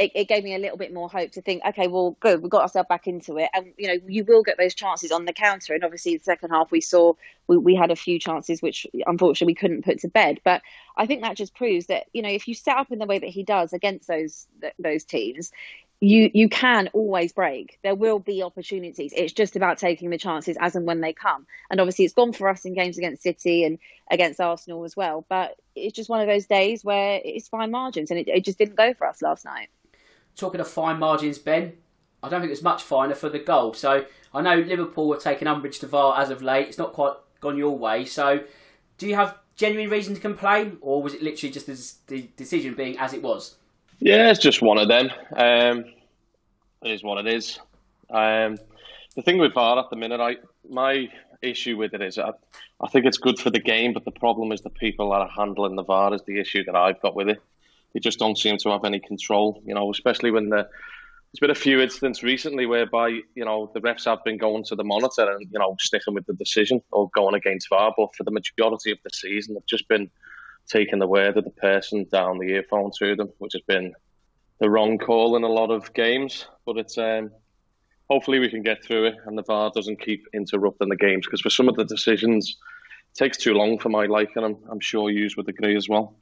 it, 0.00 0.12
it, 0.14 0.28
gave 0.28 0.42
me 0.42 0.54
a 0.54 0.58
little 0.58 0.78
bit 0.78 0.94
more 0.94 1.10
hope 1.10 1.32
to 1.32 1.42
think, 1.42 1.62
okay, 1.68 1.86
well, 1.86 2.16
good, 2.20 2.42
we 2.42 2.48
got 2.48 2.62
ourselves 2.62 2.88
back 2.88 3.06
into 3.06 3.36
it, 3.36 3.50
and 3.52 3.74
you 3.76 3.86
know, 3.86 3.96
you 4.06 4.24
will 4.24 4.42
get 4.42 4.56
those 4.56 4.74
chances 4.74 5.12
on 5.12 5.26
the 5.26 5.32
counter. 5.34 5.74
And 5.74 5.84
obviously, 5.84 6.16
the 6.16 6.24
second 6.24 6.50
half 6.50 6.70
we 6.70 6.80
saw 6.80 7.12
we, 7.46 7.58
we 7.58 7.74
had 7.74 7.90
a 7.90 7.96
few 7.96 8.18
chances 8.18 8.62
which 8.62 8.86
unfortunately 9.06 9.50
we 9.50 9.56
couldn't 9.56 9.84
put 9.84 9.98
to 10.00 10.08
bed. 10.08 10.40
But 10.42 10.62
I 10.96 11.06
think 11.06 11.22
that 11.22 11.36
just 11.36 11.54
proves 11.54 11.86
that 11.86 12.06
you 12.14 12.22
know, 12.22 12.30
if 12.30 12.48
you 12.48 12.54
set 12.54 12.78
up 12.78 12.90
in 12.90 12.98
the 12.98 13.06
way 13.06 13.18
that 13.18 13.28
he 13.28 13.42
does 13.42 13.74
against 13.74 14.08
those 14.08 14.46
those 14.78 15.04
teams, 15.04 15.52
you 16.00 16.30
you 16.32 16.48
can 16.48 16.88
always 16.94 17.34
break. 17.34 17.78
There 17.82 17.94
will 17.94 18.20
be 18.20 18.42
opportunities. 18.42 19.12
It's 19.14 19.34
just 19.34 19.54
about 19.54 19.76
taking 19.76 20.08
the 20.08 20.16
chances 20.16 20.56
as 20.58 20.76
and 20.76 20.86
when 20.86 21.02
they 21.02 21.12
come. 21.12 21.46
And 21.70 21.78
obviously, 21.78 22.06
it's 22.06 22.14
gone 22.14 22.32
for 22.32 22.48
us 22.48 22.64
in 22.64 22.72
games 22.72 22.96
against 22.96 23.22
City 23.22 23.64
and 23.64 23.78
against 24.10 24.40
Arsenal 24.40 24.84
as 24.84 24.96
well. 24.96 25.26
But 25.28 25.56
it's 25.76 25.94
just 25.94 26.08
one 26.08 26.22
of 26.22 26.26
those 26.26 26.46
days 26.46 26.82
where 26.82 27.20
it's 27.22 27.48
fine 27.48 27.70
margins, 27.70 28.10
and 28.10 28.18
it, 28.18 28.28
it 28.28 28.44
just 28.46 28.56
didn't 28.56 28.76
go 28.76 28.94
for 28.94 29.06
us 29.06 29.20
last 29.20 29.44
night. 29.44 29.68
Talking 30.36 30.60
of 30.60 30.68
fine 30.68 30.98
margins, 30.98 31.38
Ben, 31.38 31.74
I 32.22 32.28
don't 32.28 32.40
think 32.40 32.52
it's 32.52 32.62
much 32.62 32.82
finer 32.82 33.14
for 33.14 33.28
the 33.28 33.38
goal. 33.38 33.74
So 33.74 34.04
I 34.32 34.42
know 34.42 34.56
Liverpool 34.56 35.12
have 35.12 35.22
taken 35.22 35.46
umbrage 35.46 35.78
to 35.80 35.86
VAR 35.86 36.18
as 36.18 36.30
of 36.30 36.42
late. 36.42 36.68
It's 36.68 36.78
not 36.78 36.92
quite 36.92 37.14
gone 37.40 37.56
your 37.56 37.76
way. 37.76 38.04
So 38.04 38.44
do 38.98 39.06
you 39.06 39.14
have 39.14 39.36
genuine 39.56 39.90
reason 39.90 40.14
to 40.14 40.20
complain, 40.20 40.78
or 40.80 41.02
was 41.02 41.14
it 41.14 41.22
literally 41.22 41.52
just 41.52 41.66
the 42.06 42.28
decision 42.36 42.74
being 42.74 42.98
as 42.98 43.12
it 43.12 43.22
was? 43.22 43.56
Yeah, 43.98 44.30
it's 44.30 44.40
just 44.40 44.62
one 44.62 44.78
of 44.78 44.88
them. 44.88 45.10
Um, 45.36 45.84
it 46.82 46.90
is 46.90 47.02
what 47.02 47.24
it 47.24 47.34
is. 47.34 47.58
Um, 48.08 48.58
the 49.16 49.22
thing 49.22 49.38
with 49.38 49.54
VAR 49.54 49.78
at 49.78 49.90
the 49.90 49.96
minute, 49.96 50.20
I 50.20 50.36
my 50.68 51.08
issue 51.42 51.76
with 51.76 51.94
it 51.94 52.02
is 52.02 52.18
I, 52.18 52.32
I 52.80 52.88
think 52.88 53.06
it's 53.06 53.18
good 53.18 53.38
for 53.38 53.50
the 53.50 53.60
game, 53.60 53.92
but 53.92 54.04
the 54.04 54.10
problem 54.10 54.52
is 54.52 54.60
the 54.60 54.70
people 54.70 55.10
that 55.10 55.20
are 55.20 55.28
handling 55.28 55.76
the 55.76 55.84
VAR 55.84 56.14
is 56.14 56.22
the 56.22 56.38
issue 56.38 56.64
that 56.64 56.74
I've 56.74 57.00
got 57.00 57.14
with 57.14 57.28
it. 57.28 57.42
They 57.92 58.00
just 58.00 58.18
don't 58.18 58.38
seem 58.38 58.56
to 58.58 58.70
have 58.70 58.84
any 58.84 59.00
control, 59.00 59.62
you 59.66 59.74
know, 59.74 59.90
especially 59.90 60.30
when 60.30 60.48
the 60.48 60.68
there's 61.32 61.40
been 61.40 61.50
a 61.50 61.54
few 61.54 61.80
incidents 61.80 62.24
recently 62.24 62.66
whereby 62.66 63.08
you 63.08 63.44
know 63.44 63.70
the 63.72 63.80
refs 63.80 64.04
have 64.06 64.24
been 64.24 64.36
going 64.36 64.64
to 64.64 64.74
the 64.74 64.82
monitor 64.82 65.30
and 65.30 65.46
you 65.50 65.58
know 65.58 65.76
sticking 65.78 66.14
with 66.14 66.26
the 66.26 66.32
decision 66.34 66.82
or 66.90 67.08
going 67.10 67.34
against 67.34 67.68
VAR, 67.68 67.94
but 67.96 68.14
for 68.16 68.24
the 68.24 68.32
majority 68.32 68.90
of 68.90 68.98
the 69.04 69.10
season, 69.12 69.54
they've 69.54 69.66
just 69.66 69.86
been 69.88 70.10
taking 70.68 70.98
the 70.98 71.06
word 71.06 71.36
of 71.36 71.44
the 71.44 71.50
person 71.50 72.06
down 72.10 72.38
the 72.38 72.48
earphone 72.48 72.90
to 72.98 73.14
them, 73.14 73.30
which 73.38 73.52
has 73.52 73.62
been 73.62 73.92
the 74.58 74.70
wrong 74.70 74.98
call 74.98 75.36
in 75.36 75.44
a 75.44 75.48
lot 75.48 75.70
of 75.70 75.92
games. 75.94 76.46
But 76.66 76.78
it's 76.78 76.98
um, 76.98 77.30
hopefully 78.10 78.40
we 78.40 78.50
can 78.50 78.62
get 78.62 78.84
through 78.84 79.06
it 79.06 79.14
and 79.26 79.38
the 79.38 79.44
VAR 79.44 79.70
doesn't 79.74 80.00
keep 80.00 80.26
interrupting 80.34 80.88
the 80.88 80.96
games 80.96 81.26
because 81.26 81.40
for 81.40 81.50
some 81.50 81.68
of 81.68 81.76
the 81.76 81.84
decisions 81.84 82.56
it 83.12 83.18
takes 83.18 83.38
too 83.38 83.54
long 83.54 83.78
for 83.78 83.88
my 83.88 84.06
liking. 84.06 84.42
I'm, 84.42 84.56
I'm 84.68 84.80
sure 84.80 85.10
you 85.10 85.28
would 85.36 85.48
agree 85.48 85.76
as 85.76 85.88
well. 85.88 86.16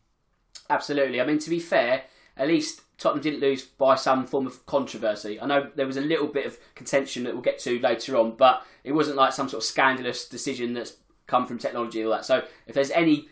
Absolutely. 0.71 1.21
I 1.21 1.27
mean, 1.27 1.39
to 1.39 1.51
be 1.51 1.61
fair, 1.61 2.05
at 2.37 2.49
least 2.49 2.83
Tottenham 2.99 3.23
didn't 3.23 3.41
lose 3.41 3.65
by 3.65 3.95
some 3.95 4.27
form 4.27 4.47
of 4.47 4.65
controversy. 4.67 5.41
I 5.41 5.47
know 5.47 5.71
there 5.75 5.87
was 5.87 5.97
a 5.97 6.03
little 6.03 6.27
bit 6.27 6.47
of 6.47 6.59
contention 6.75 7.25
that 7.25 7.33
we'll 7.33 7.43
get 7.43 7.59
to 7.61 7.79
later 7.81 8.17
on, 8.17 8.37
but 8.37 8.65
it 8.85 8.93
wasn't 8.93 9.17
like 9.17 9.33
some 9.33 9.49
sort 9.49 9.63
of 9.63 9.67
scandalous 9.67 10.29
decision 10.29 10.75
that's 10.75 10.97
come 11.27 11.47
from 11.47 11.59
technology 11.59 12.03
or 12.03 12.11
that. 12.11 12.25
So 12.25 12.45
if 12.67 12.75
there's 12.75 12.91
any 12.91 13.29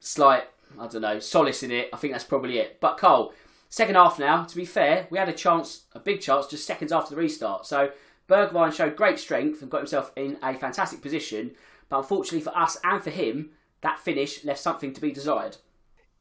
slight, 0.00 0.44
I 0.78 0.86
don't 0.86 1.02
know, 1.02 1.18
solace 1.18 1.62
in 1.62 1.70
it, 1.70 1.88
I 1.92 1.96
think 1.96 2.12
that's 2.12 2.24
probably 2.24 2.58
it. 2.58 2.80
But 2.80 2.98
Cole, 2.98 3.32
second 3.68 3.94
half 3.94 4.18
now, 4.18 4.44
to 4.44 4.56
be 4.56 4.64
fair, 4.64 5.06
we 5.10 5.18
had 5.18 5.28
a 5.28 5.32
chance, 5.32 5.84
a 5.92 6.00
big 6.00 6.20
chance, 6.20 6.46
just 6.46 6.66
seconds 6.66 6.92
after 6.92 7.14
the 7.14 7.20
restart. 7.20 7.66
So 7.66 7.90
Bergwijn 8.28 8.72
showed 8.72 8.96
great 8.96 9.18
strength 9.18 9.62
and 9.62 9.70
got 9.70 9.78
himself 9.78 10.12
in 10.16 10.36
a 10.42 10.54
fantastic 10.54 11.00
position. 11.00 11.52
But 11.88 11.98
unfortunately 11.98 12.40
for 12.40 12.56
us 12.56 12.78
and 12.84 13.02
for 13.02 13.10
him, 13.10 13.50
that 13.80 13.98
finish 13.98 14.44
left 14.44 14.60
something 14.60 14.92
to 14.92 15.00
be 15.00 15.12
desired. 15.12 15.56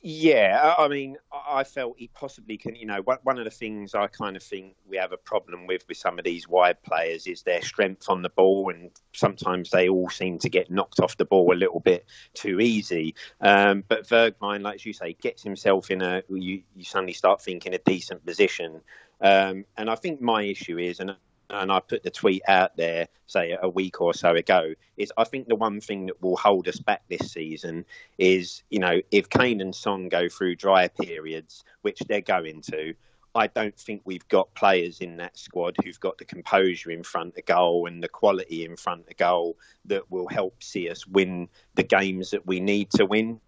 Yeah, 0.07 0.75
I 0.77 0.87
mean, 0.87 1.17
I 1.31 1.63
felt 1.63 1.97
he 1.97 2.09
possibly 2.09 2.57
can. 2.57 2.75
You 2.75 2.85
know, 2.85 3.01
one 3.23 3.39
of 3.39 3.43
the 3.43 3.49
things 3.49 3.95
I 3.95 4.05
kind 4.05 4.35
of 4.35 4.43
think 4.43 4.75
we 4.87 4.97
have 4.97 5.11
a 5.11 5.17
problem 5.17 5.65
with 5.65 5.83
with 5.87 5.97
some 5.97 6.19
of 6.19 6.25
these 6.25 6.47
wide 6.47 6.83
players 6.83 7.25
is 7.25 7.41
their 7.41 7.63
strength 7.63 8.07
on 8.07 8.21
the 8.21 8.29
ball, 8.29 8.69
and 8.69 8.91
sometimes 9.15 9.71
they 9.71 9.89
all 9.89 10.07
seem 10.11 10.37
to 10.39 10.49
get 10.49 10.69
knocked 10.69 10.99
off 10.99 11.17
the 11.17 11.25
ball 11.25 11.51
a 11.51 11.57
little 11.57 11.79
bit 11.79 12.05
too 12.35 12.59
easy. 12.59 13.15
Um, 13.41 13.83
but 13.87 14.07
Bergwijn, 14.07 14.61
like 14.61 14.85
you 14.85 14.93
say, 14.93 15.13
gets 15.13 15.41
himself 15.41 15.89
in 15.89 16.03
a. 16.03 16.21
You, 16.29 16.61
you 16.75 16.83
suddenly 16.83 17.13
start 17.13 17.41
thinking 17.41 17.73
a 17.73 17.79
decent 17.79 18.23
position, 18.23 18.81
um, 19.21 19.65
and 19.75 19.89
I 19.89 19.95
think 19.95 20.21
my 20.21 20.43
issue 20.43 20.77
is, 20.77 20.99
and 20.99 21.15
and 21.49 21.71
I 21.71 21.79
put 21.79 22.03
the 22.03 22.11
tweet 22.11 22.41
out 22.47 22.75
there, 22.77 23.07
say 23.27 23.57
a 23.61 23.69
week 23.69 24.01
or 24.01 24.13
so 24.13 24.33
ago, 24.33 24.73
is 24.97 25.11
I 25.17 25.23
think 25.23 25.47
the 25.47 25.55
one 25.55 25.79
thing 25.79 26.07
that 26.07 26.21
will 26.21 26.37
hold 26.37 26.67
us 26.67 26.79
back 26.79 27.03
this 27.09 27.31
season 27.31 27.85
is, 28.17 28.63
you 28.69 28.79
know, 28.79 29.01
if 29.11 29.29
Kane 29.29 29.61
and 29.61 29.73
Son 29.73 30.09
go 30.09 30.29
through 30.29 30.55
dry 30.55 30.87
periods, 30.87 31.63
which 31.81 31.99
they're 32.07 32.21
going 32.21 32.61
to, 32.71 32.93
I 33.35 33.47
don't 33.47 33.77
think 33.77 34.01
we've 34.05 34.27
got 34.29 34.53
players 34.55 35.01
in 35.01 35.17
that 35.17 35.37
squad 35.37 35.75
who've 35.83 35.99
got 35.99 36.17
the 36.17 36.25
composure 36.25 36.89
in 36.91 37.03
front 37.03 37.37
of 37.37 37.45
goal 37.45 37.85
and 37.85 38.01
the 38.01 38.07
quality 38.07 38.63
in 38.63 38.77
front 38.77 39.09
of 39.09 39.17
goal 39.17 39.57
that 39.85 40.09
will 40.09 40.29
help 40.29 40.63
see 40.63 40.89
us 40.89 41.05
win 41.05 41.49
the 41.75 41.83
games 41.83 42.31
that 42.31 42.47
we 42.47 42.61
need 42.61 42.89
to 42.91 43.05
win. 43.05 43.41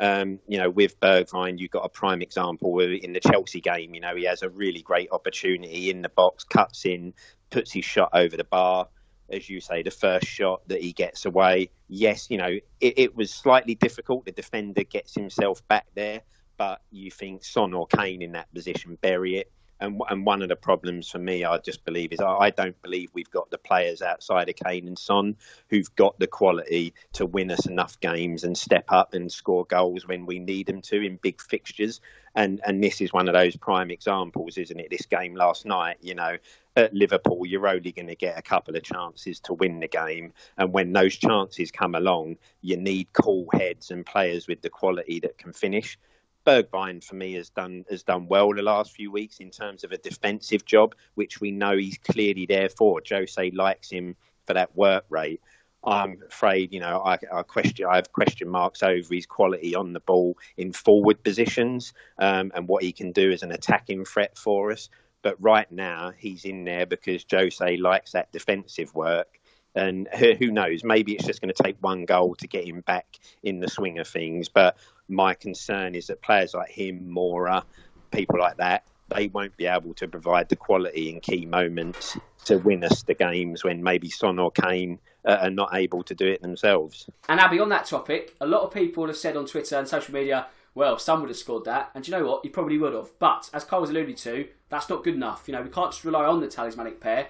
Um, 0.00 0.38
you 0.46 0.58
know, 0.58 0.70
with 0.70 0.98
Bergwijn, 1.00 1.58
you've 1.58 1.70
got 1.70 1.84
a 1.84 1.88
prime 1.88 2.22
example 2.22 2.78
in 2.80 3.12
the 3.12 3.20
Chelsea 3.20 3.60
game. 3.60 3.94
You 3.94 4.00
know, 4.00 4.14
he 4.14 4.24
has 4.24 4.42
a 4.42 4.48
really 4.48 4.82
great 4.82 5.08
opportunity 5.10 5.90
in 5.90 6.02
the 6.02 6.08
box, 6.08 6.44
cuts 6.44 6.84
in, 6.84 7.14
puts 7.50 7.72
his 7.72 7.84
shot 7.84 8.10
over 8.12 8.36
the 8.36 8.44
bar. 8.44 8.88
As 9.30 9.50
you 9.50 9.60
say, 9.60 9.82
the 9.82 9.90
first 9.90 10.26
shot 10.26 10.66
that 10.68 10.80
he 10.80 10.92
gets 10.92 11.26
away. 11.26 11.70
Yes, 11.88 12.30
you 12.30 12.38
know, 12.38 12.58
it, 12.80 12.94
it 12.98 13.16
was 13.16 13.30
slightly 13.30 13.74
difficult. 13.74 14.24
The 14.24 14.32
defender 14.32 14.84
gets 14.84 15.14
himself 15.14 15.66
back 15.68 15.86
there, 15.94 16.22
but 16.56 16.80
you 16.90 17.10
think 17.10 17.44
Son 17.44 17.74
or 17.74 17.86
Kane 17.86 18.22
in 18.22 18.32
that 18.32 18.52
position 18.54 18.96
bury 19.02 19.36
it. 19.36 19.52
And, 19.80 20.00
and 20.08 20.26
one 20.26 20.42
of 20.42 20.48
the 20.48 20.56
problems 20.56 21.08
for 21.08 21.18
me, 21.18 21.44
I 21.44 21.58
just 21.58 21.84
believe, 21.84 22.12
is 22.12 22.20
I, 22.20 22.34
I 22.34 22.50
don't 22.50 22.80
believe 22.82 23.10
we've 23.12 23.30
got 23.30 23.50
the 23.50 23.58
players 23.58 24.02
outside 24.02 24.48
of 24.48 24.56
Kane 24.56 24.88
and 24.88 24.98
Son 24.98 25.36
who've 25.70 25.94
got 25.96 26.18
the 26.18 26.26
quality 26.26 26.94
to 27.14 27.26
win 27.26 27.50
us 27.50 27.66
enough 27.66 27.98
games 28.00 28.44
and 28.44 28.56
step 28.56 28.86
up 28.88 29.14
and 29.14 29.30
score 29.30 29.64
goals 29.64 30.06
when 30.06 30.26
we 30.26 30.38
need 30.38 30.66
them 30.66 30.82
to 30.82 31.00
in 31.00 31.16
big 31.22 31.40
fixtures. 31.40 32.00
And 32.34 32.60
and 32.64 32.82
this 32.82 33.00
is 33.00 33.12
one 33.12 33.28
of 33.28 33.34
those 33.34 33.56
prime 33.56 33.90
examples, 33.90 34.58
isn't 34.58 34.78
it? 34.78 34.90
This 34.90 35.06
game 35.06 35.34
last 35.34 35.64
night, 35.64 35.96
you 36.00 36.14
know, 36.14 36.36
at 36.76 36.94
Liverpool, 36.94 37.44
you're 37.44 37.66
only 37.66 37.92
going 37.92 38.06
to 38.06 38.14
get 38.14 38.38
a 38.38 38.42
couple 38.42 38.76
of 38.76 38.82
chances 38.82 39.40
to 39.40 39.54
win 39.54 39.80
the 39.80 39.88
game. 39.88 40.32
And 40.56 40.72
when 40.72 40.92
those 40.92 41.16
chances 41.16 41.70
come 41.70 41.94
along, 41.94 42.36
you 42.62 42.76
need 42.76 43.08
cool 43.12 43.48
heads 43.52 43.90
and 43.90 44.06
players 44.06 44.46
with 44.46 44.62
the 44.62 44.70
quality 44.70 45.20
that 45.20 45.38
can 45.38 45.52
finish. 45.52 45.98
Bergwijn 46.48 47.04
for 47.04 47.14
me 47.14 47.34
has 47.34 47.50
done 47.50 47.84
has 47.90 48.02
done 48.02 48.26
well 48.26 48.54
the 48.54 48.62
last 48.62 48.92
few 48.92 49.10
weeks 49.12 49.36
in 49.38 49.50
terms 49.50 49.84
of 49.84 49.92
a 49.92 49.98
defensive 49.98 50.64
job, 50.64 50.94
which 51.14 51.42
we 51.42 51.50
know 51.50 51.76
he's 51.76 51.98
clearly 51.98 52.46
there 52.46 52.70
for. 52.70 53.02
Jose 53.06 53.50
likes 53.50 53.90
him 53.90 54.16
for 54.46 54.54
that 54.54 54.74
work 54.74 55.04
rate. 55.10 55.42
I'm 55.84 56.22
afraid, 56.26 56.72
you 56.72 56.80
know, 56.80 57.02
I, 57.04 57.18
I, 57.30 57.42
question 57.42 57.86
I 57.86 57.96
have 57.96 58.12
question 58.12 58.48
marks 58.48 58.82
over 58.82 59.14
his 59.14 59.26
quality 59.26 59.74
on 59.74 59.92
the 59.92 60.00
ball 60.00 60.38
in 60.56 60.72
forward 60.72 61.22
positions 61.22 61.92
um, 62.18 62.50
and 62.54 62.66
what 62.66 62.82
he 62.82 62.92
can 62.92 63.12
do 63.12 63.30
as 63.30 63.42
an 63.42 63.52
attacking 63.52 64.06
threat 64.06 64.38
for 64.38 64.72
us. 64.72 64.88
But 65.20 65.36
right 65.40 65.70
now, 65.70 66.12
he's 66.16 66.46
in 66.46 66.64
there 66.64 66.86
because 66.86 67.26
Jose 67.30 67.76
likes 67.76 68.12
that 68.12 68.32
defensive 68.32 68.94
work. 68.94 69.37
And 69.78 70.08
who 70.08 70.50
knows? 70.50 70.84
Maybe 70.84 71.12
it's 71.12 71.24
just 71.24 71.40
going 71.40 71.52
to 71.54 71.62
take 71.62 71.76
one 71.80 72.04
goal 72.04 72.34
to 72.36 72.46
get 72.46 72.66
him 72.66 72.80
back 72.80 73.06
in 73.42 73.60
the 73.60 73.68
swing 73.68 73.98
of 73.98 74.08
things. 74.08 74.48
But 74.48 74.76
my 75.08 75.34
concern 75.34 75.94
is 75.94 76.08
that 76.08 76.20
players 76.20 76.54
like 76.54 76.70
him, 76.70 77.08
Moura, 77.08 77.62
people 78.10 78.38
like 78.38 78.56
that, 78.58 78.84
they 79.14 79.28
won't 79.28 79.56
be 79.56 79.66
able 79.66 79.94
to 79.94 80.08
provide 80.08 80.48
the 80.48 80.56
quality 80.56 81.08
in 81.10 81.20
key 81.20 81.46
moments 81.46 82.18
to 82.44 82.56
win 82.58 82.84
us 82.84 83.02
the 83.04 83.14
games 83.14 83.64
when 83.64 83.82
maybe 83.82 84.10
Son 84.10 84.38
or 84.38 84.50
Kane 84.50 84.98
uh, 85.24 85.38
are 85.42 85.50
not 85.50 85.74
able 85.74 86.02
to 86.02 86.14
do 86.14 86.26
it 86.26 86.42
themselves. 86.42 87.08
And 87.28 87.40
Abby, 87.40 87.60
on 87.60 87.68
that 87.70 87.86
topic, 87.86 88.34
a 88.40 88.46
lot 88.46 88.62
of 88.62 88.72
people 88.72 89.06
have 89.06 89.16
said 89.16 89.36
on 89.36 89.46
Twitter 89.46 89.76
and 89.76 89.88
social 89.88 90.12
media, 90.12 90.46
well, 90.74 90.98
some 90.98 91.20
would 91.20 91.30
have 91.30 91.38
scored 91.38 91.64
that, 91.64 91.90
and 91.94 92.06
you 92.06 92.12
know 92.12 92.24
what? 92.24 92.40
He 92.44 92.50
probably 92.50 92.78
would 92.78 92.94
have. 92.94 93.10
But 93.18 93.50
as 93.52 93.64
Cole 93.64 93.80
was 93.80 93.90
alluded 93.90 94.16
to, 94.18 94.46
that's 94.68 94.88
not 94.88 95.02
good 95.02 95.14
enough. 95.14 95.44
You 95.46 95.52
know, 95.52 95.62
we 95.62 95.70
can't 95.70 95.90
just 95.90 96.04
rely 96.04 96.24
on 96.24 96.40
the 96.40 96.46
talismanic 96.46 97.00
pair, 97.00 97.28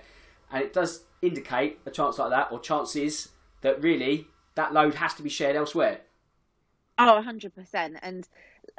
and 0.53 0.63
it 0.63 0.73
does 0.73 1.05
indicate 1.23 1.81
a 1.87 1.91
chance 1.91 2.19
like 2.19 2.31
that, 2.31 2.53
or 2.53 2.61
chances 2.61 3.31
that 3.61 3.83
really 3.83 4.27
that 4.55 4.73
load 4.73 4.95
has 4.97 5.15
to 5.15 5.23
be 5.23 5.29
shared 5.29 5.57
elsewhere. 5.57 6.01
Oh, 6.99 7.23
100%. 7.25 7.99
And, 8.03 8.29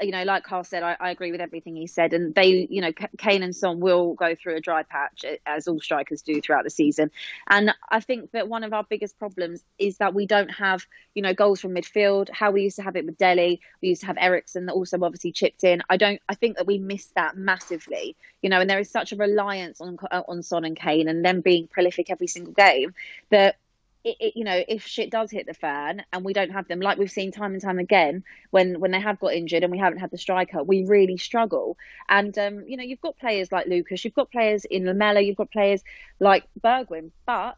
you 0.02 0.12
know, 0.12 0.24
like 0.24 0.44
Carl 0.44 0.64
said, 0.64 0.84
I, 0.84 0.96
I, 1.00 1.12
agree 1.12 1.32
with 1.32 1.42
everything 1.42 1.76
he 1.76 1.88
said. 1.88 2.14
And 2.14 2.34
they, 2.34 2.68
you 2.70 2.82
know, 2.82 2.92
Kane 3.18 3.44
and 3.44 3.56
Son 3.56 3.80
will 3.80 4.14
go 4.14 4.36
through 4.36 4.56
a 4.56 4.62
dry 4.62 4.84
patch, 4.84 5.26
eh, 5.26 5.38
as 5.46 5.68
all 5.68 5.80
strikers 5.80 6.22
do 6.22 6.42
throughout 6.42 6.64
the 6.64 6.70
season. 6.70 7.12
And 7.48 7.74
I 7.90 8.00
think 8.00 8.32
that 8.32 8.48
one 8.48 8.64
of 8.64 8.74
our 8.74 8.84
biggest 8.84 9.20
problems 9.20 9.64
is 9.78 9.98
that 9.98 10.14
we 10.14 10.26
don't 10.26 10.50
have, 10.50 10.86
you 11.14 11.22
know, 11.22 11.34
goals 11.34 11.62
from 11.62 11.76
midfield, 11.76 12.30
how 12.32 12.52
we 12.52 12.64
used 12.64 12.78
to 12.78 12.82
have 12.82 12.96
it 12.96 13.06
with 13.06 13.18
Dele. 13.18 13.60
We 13.82 13.90
used 13.90 14.02
to 14.02 14.08
have 14.08 14.18
Eriksen 14.20 14.66
that 14.66 14.74
also 14.74 14.98
obviously 15.02 15.32
chipped 15.32 15.64
in. 15.64 15.84
I 15.90 15.98
don't, 15.98 16.22
I 16.28 16.36
think 16.36 16.58
that 16.58 16.68
we 16.68 16.80
missed 16.80 17.14
that 17.16 17.38
massively, 17.38 18.16
you 18.42 18.50
know, 18.50 18.60
and 18.60 18.70
there 18.70 18.80
is 18.80 18.90
such 18.90 19.12
a 19.12 19.16
reliance 19.16 19.82
on, 19.82 19.98
uh, 20.12 20.24
on 20.28 20.44
Son 20.44 20.66
and 20.66 20.76
Kane 20.76 21.08
and 21.08 21.24
them 21.24 21.42
being 21.42 21.68
prolific 21.68 22.10
every 22.10 22.28
single 22.28 22.54
game 22.54 22.94
that 23.30 23.58
it, 24.04 24.16
it, 24.20 24.34
you 24.38 24.46
know, 24.46 24.64
if 24.68 24.86
shit 24.86 25.12
does 25.12 25.30
hit 25.30 25.46
the 25.46 25.54
fan 25.54 26.04
and 26.14 26.24
we 26.24 26.32
don't 26.32 26.52
have 26.52 26.68
them, 26.68 26.80
like 26.80 26.98
we've 26.98 27.12
seen 27.12 27.32
time 27.32 27.52
and 27.54 27.62
time 27.62 27.80
again, 27.80 28.24
when 28.52 28.80
when 28.80 28.92
they 28.92 29.00
have 29.00 29.20
got 29.20 29.34
injured 29.34 29.64
and 29.64 29.72
we 29.72 29.78
haven't 29.78 30.00
had 30.00 30.12
the 30.12 30.18
striker, 30.18 30.64
we 30.64 30.86
really 30.86 31.18
struggle. 31.18 31.78
And 32.08 32.38
um, 32.38 32.64
you 32.68 32.78
know, 32.78 32.84
you've 32.84 33.02
got 33.02 33.18
players 33.18 33.52
like 33.52 33.68
Lucas, 33.68 34.04
you've 34.06 34.16
got 34.16 34.32
players 34.32 34.66
in 34.66 34.86
Lamela, 34.86 35.20
you've 35.20 35.38
got 35.38 35.52
players 35.52 35.84
like 36.20 36.46
Bergwijn, 36.62 37.12
but 37.26 37.58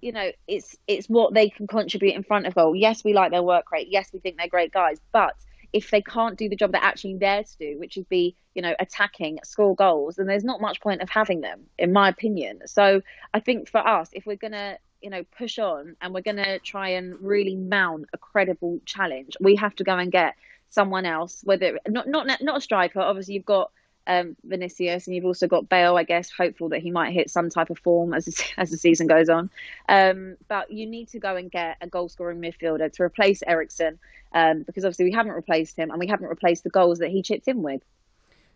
you 0.00 0.12
know, 0.12 0.32
it's 0.48 0.76
it's 0.86 1.08
what 1.08 1.34
they 1.34 1.50
can 1.50 1.66
contribute 1.66 2.14
in 2.14 2.22
front 2.22 2.46
of 2.46 2.54
goal. 2.54 2.74
Yes, 2.74 3.04
we 3.04 3.12
like 3.12 3.30
their 3.30 3.42
work 3.42 3.70
rate. 3.70 3.88
Yes, 3.90 4.10
we 4.12 4.18
think 4.18 4.38
they're 4.38 4.48
great 4.48 4.72
guys, 4.72 4.98
but 5.12 5.34
if 5.72 5.90
they 5.90 6.02
can't 6.02 6.36
do 6.36 6.48
the 6.48 6.56
job 6.56 6.72
they're 6.72 6.82
actually 6.82 7.16
there 7.16 7.42
to 7.42 7.58
do, 7.58 7.78
which 7.78 7.96
is 7.96 8.04
be, 8.04 8.36
you 8.54 8.60
know, 8.60 8.74
attacking, 8.78 9.38
score 9.42 9.74
goals, 9.74 10.16
then 10.16 10.26
there's 10.26 10.44
not 10.44 10.60
much 10.60 10.80
point 10.80 11.00
of 11.00 11.08
having 11.08 11.40
them, 11.40 11.62
in 11.78 11.92
my 11.92 12.08
opinion. 12.08 12.60
So 12.66 13.00
I 13.32 13.40
think 13.40 13.68
for 13.68 13.86
us, 13.86 14.10
if 14.12 14.26
we're 14.26 14.36
gonna 14.36 14.78
you 15.02 15.10
know 15.10 15.24
push 15.36 15.58
on 15.58 15.96
and 16.00 16.14
we're 16.14 16.20
going 16.20 16.36
to 16.36 16.58
try 16.60 16.90
and 16.90 17.20
really 17.20 17.56
mount 17.56 18.06
a 18.12 18.18
credible 18.18 18.80
challenge 18.84 19.36
we 19.40 19.56
have 19.56 19.74
to 19.74 19.84
go 19.84 19.96
and 19.96 20.12
get 20.12 20.34
someone 20.70 21.04
else 21.04 21.42
whether 21.44 21.78
not 21.86 22.08
not 22.08 22.26
not 22.40 22.56
a 22.56 22.60
striker 22.60 23.00
obviously 23.00 23.34
you've 23.34 23.44
got 23.44 23.70
um, 24.06 24.36
Vinicius, 24.44 25.06
and 25.06 25.14
you've 25.14 25.24
also 25.24 25.46
got 25.46 25.68
Bale. 25.68 25.96
I 25.96 26.04
guess 26.04 26.30
hopeful 26.30 26.70
that 26.70 26.80
he 26.80 26.90
might 26.90 27.12
hit 27.12 27.30
some 27.30 27.50
type 27.50 27.70
of 27.70 27.78
form 27.78 28.14
as 28.14 28.40
as 28.56 28.70
the 28.70 28.76
season 28.76 29.06
goes 29.06 29.28
on. 29.28 29.50
Um, 29.88 30.36
but 30.48 30.70
you 30.70 30.86
need 30.86 31.08
to 31.10 31.18
go 31.18 31.36
and 31.36 31.50
get 31.50 31.76
a 31.80 31.86
goal 31.86 32.08
scoring 32.08 32.40
midfielder 32.40 32.92
to 32.92 33.02
replace 33.02 33.42
Eriksen 33.46 33.98
um, 34.32 34.62
because 34.62 34.84
obviously 34.84 35.06
we 35.06 35.12
haven't 35.12 35.32
replaced 35.32 35.76
him 35.76 35.90
and 35.90 36.00
we 36.00 36.06
haven't 36.06 36.28
replaced 36.28 36.64
the 36.64 36.70
goals 36.70 36.98
that 36.98 37.10
he 37.10 37.22
chipped 37.22 37.48
in 37.48 37.62
with. 37.62 37.82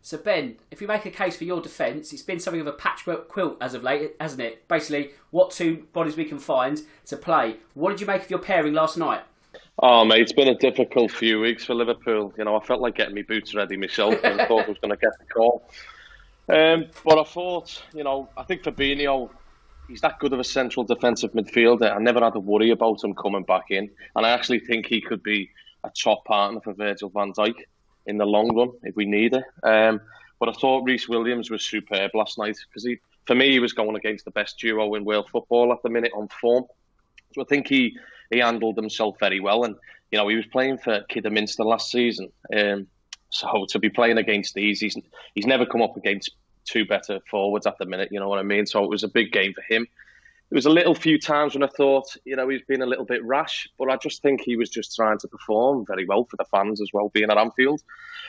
So 0.02 0.18
Ben, 0.18 0.56
if 0.70 0.80
we 0.80 0.87
make 0.87 1.04
a 1.04 1.11
case 1.11 1.37
for 1.37 1.44
your 1.44 1.61
defence, 1.61 2.12
it's 2.12 2.22
been 2.22 2.38
something 2.38 2.61
of 2.61 2.66
a 2.66 2.72
patchwork 2.72 3.28
quilt 3.28 3.56
as 3.61 3.74
of 3.74 3.82
late, 3.82 4.14
hasn't 4.20 4.40
it? 4.40 4.68
Basically, 4.68 5.11
what 5.30 5.50
two 5.50 5.87
bodies 5.92 6.16
we 6.16 6.24
can 6.24 6.38
find 6.38 6.80
to 7.06 7.16
play. 7.16 7.56
What 7.74 7.90
did 7.90 8.00
you 8.00 8.06
make 8.06 8.22
of 8.22 8.30
your 8.30 8.38
pairing 8.38 8.74
last 8.74 8.96
night? 8.96 9.22
Oh 9.78 10.04
mate, 10.04 10.22
it's 10.22 10.32
been 10.32 10.48
a 10.48 10.54
difficult 10.54 11.11
few 11.11 11.40
weeks 11.40 11.64
for 11.64 11.74
Liverpool. 11.74 12.32
You 12.38 12.44
know, 12.44 12.56
I 12.56 12.64
felt 12.64 12.80
like 12.80 12.94
getting 12.94 13.14
my 13.14 13.22
boots 13.22 13.54
ready 13.54 13.76
myself 13.76 14.14
and 14.24 14.40
thought 14.48 14.64
I 14.64 14.68
was 14.68 14.78
going 14.78 14.90
to 14.90 14.96
get 14.96 15.12
the 15.18 15.26
call. 15.26 15.68
Um, 16.48 16.87
but 17.04 17.18
I 17.18 17.24
thought, 17.24 17.82
you 17.92 18.04
know, 18.04 18.28
I 18.37 18.44
think 18.44 18.62
Fabinho, 18.62 19.28
he's 19.88 20.00
that 20.00 20.18
good 20.18 20.32
of 20.32 20.38
a 20.38 20.44
central 20.44 20.85
defensive 20.85 21.32
midfielder. 21.32 21.94
I 21.94 21.98
never 21.98 22.20
had 22.20 22.35
to 22.35 22.40
worry 22.40 22.70
about 22.70 23.02
him 23.02 23.14
coming 23.14 23.42
back 23.42 23.64
in, 23.70 23.90
and 24.14 24.24
I 24.24 24.30
actually 24.30 24.61
think 24.61 24.87
he 24.87 25.00
could 25.00 25.22
be 25.22 25.50
a 25.85 25.90
top 25.90 26.24
partner 26.24 26.61
for 26.61 26.72
Virgil 26.72 27.11
Van 27.11 27.32
Dijk 27.32 27.56
in 28.07 28.19
the 28.19 28.27
long 28.27 28.55
run 28.57 28.71
if 28.83 28.97
we 28.97 29.05
need 29.05 29.35
it. 29.35 29.45
Um, 29.62 30.01
but 30.38 30.49
I 30.49 30.53
thought 30.53 30.85
Rhys 30.85 31.09
Williams 31.09 31.51
was 31.51 31.64
superb 31.64 32.11
last 32.14 32.38
night 32.38 32.57
because 32.69 32.85
he, 32.85 32.99
for 33.27 33.35
me, 33.35 33.51
he 33.51 33.59
was 33.59 33.73
going 33.73 33.97
against 33.97 34.25
the 34.25 34.31
best 34.31 34.59
duo 34.59 34.95
in 34.95 35.05
world 35.05 35.29
football 35.31 35.73
at 35.73 35.83
the 35.83 35.88
minute 35.88 36.12
on 36.14 36.29
form. 36.29 36.64
So 37.35 37.42
I 37.42 37.45
think 37.45 37.69
he 37.69 37.99
he 38.31 38.38
handled 38.38 38.77
himself 38.77 39.19
very 39.19 39.40
well, 39.40 39.64
and 39.64 39.77
you 40.11 40.19
know 40.19 40.29
he 40.29 40.37
was 40.37 40.47
playing 40.47 40.79
for 40.79 41.03
Kidderminster 41.09 41.64
last 41.64 41.90
season. 41.90 42.31
Um, 42.57 42.87
so 43.31 43.66
to 43.71 43.79
be 43.79 43.90
playing 43.90 44.19
against 44.19 44.55
these, 44.55 44.81
he's 44.81 44.97
he's 45.35 45.47
never 45.47 45.66
come 45.66 45.83
up 45.83 45.97
against 45.97 46.31
two 46.64 46.85
better 46.85 47.21
forwards 47.31 47.66
at 47.66 47.79
the 47.79 47.87
minute. 47.87 48.11
You 48.11 48.21
know 48.21 48.29
what 48.29 48.38
I 48.38 48.42
mean? 48.42 48.66
So 48.66 48.85
it 48.85 48.90
was 48.90 49.05
a 49.05 49.09
big 49.09 49.33
game 49.33 49.55
for 49.55 49.62
him 49.62 49.87
there 50.50 50.56
was 50.56 50.66
a 50.66 50.70
little 50.70 50.94
few 50.94 51.18
times 51.18 51.54
when 51.54 51.64
I 51.64 51.68
thought, 51.68 52.16
you 52.24 52.37
know, 52.37 52.48
he's 52.48 52.62
been 52.62 52.82
a 52.82 52.87
little 52.87 53.04
bit 53.04 53.24
rash, 53.24 53.68
but 53.78 53.90
I 53.90 53.96
just 53.96 54.22
think 54.22 54.40
he 54.40 54.56
was 54.56 54.70
just 54.70 54.94
trying 54.94 55.18
to 55.18 55.28
perform 55.28 55.85
very 55.85 56.06
well 56.06 56.24
for 56.24 56.37
the 56.37 56.44
fans 56.44 56.80
as 56.80 56.90
well, 56.92 57.09
being 57.09 57.30
at 57.30 57.37
Anfield. 57.37 57.82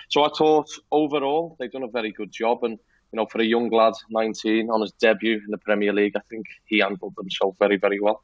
So 0.10 0.24
I 0.24 0.30
thought 0.36 0.70
overall 0.92 1.56
they've 1.60 1.72
done 1.72 1.84
a 1.84 1.88
very 1.88 2.12
good 2.12 2.32
job, 2.32 2.64
and 2.64 2.80
you 3.12 3.18
know, 3.18 3.28
for 3.28 3.40
a 3.40 3.46
young 3.46 3.70
lad, 3.70 3.94
19, 4.10 4.70
on 4.70 4.82
his 4.82 4.92
debut 4.94 5.36
in 5.36 5.52
the 5.52 5.60
Premier 5.60 5.94
League, 5.94 6.16
I 6.18 6.22
think 6.30 6.48
he 6.66 6.80
handled 6.80 7.14
himself 7.18 7.56
very, 7.60 7.78
very 7.78 8.00
well. 8.00 8.24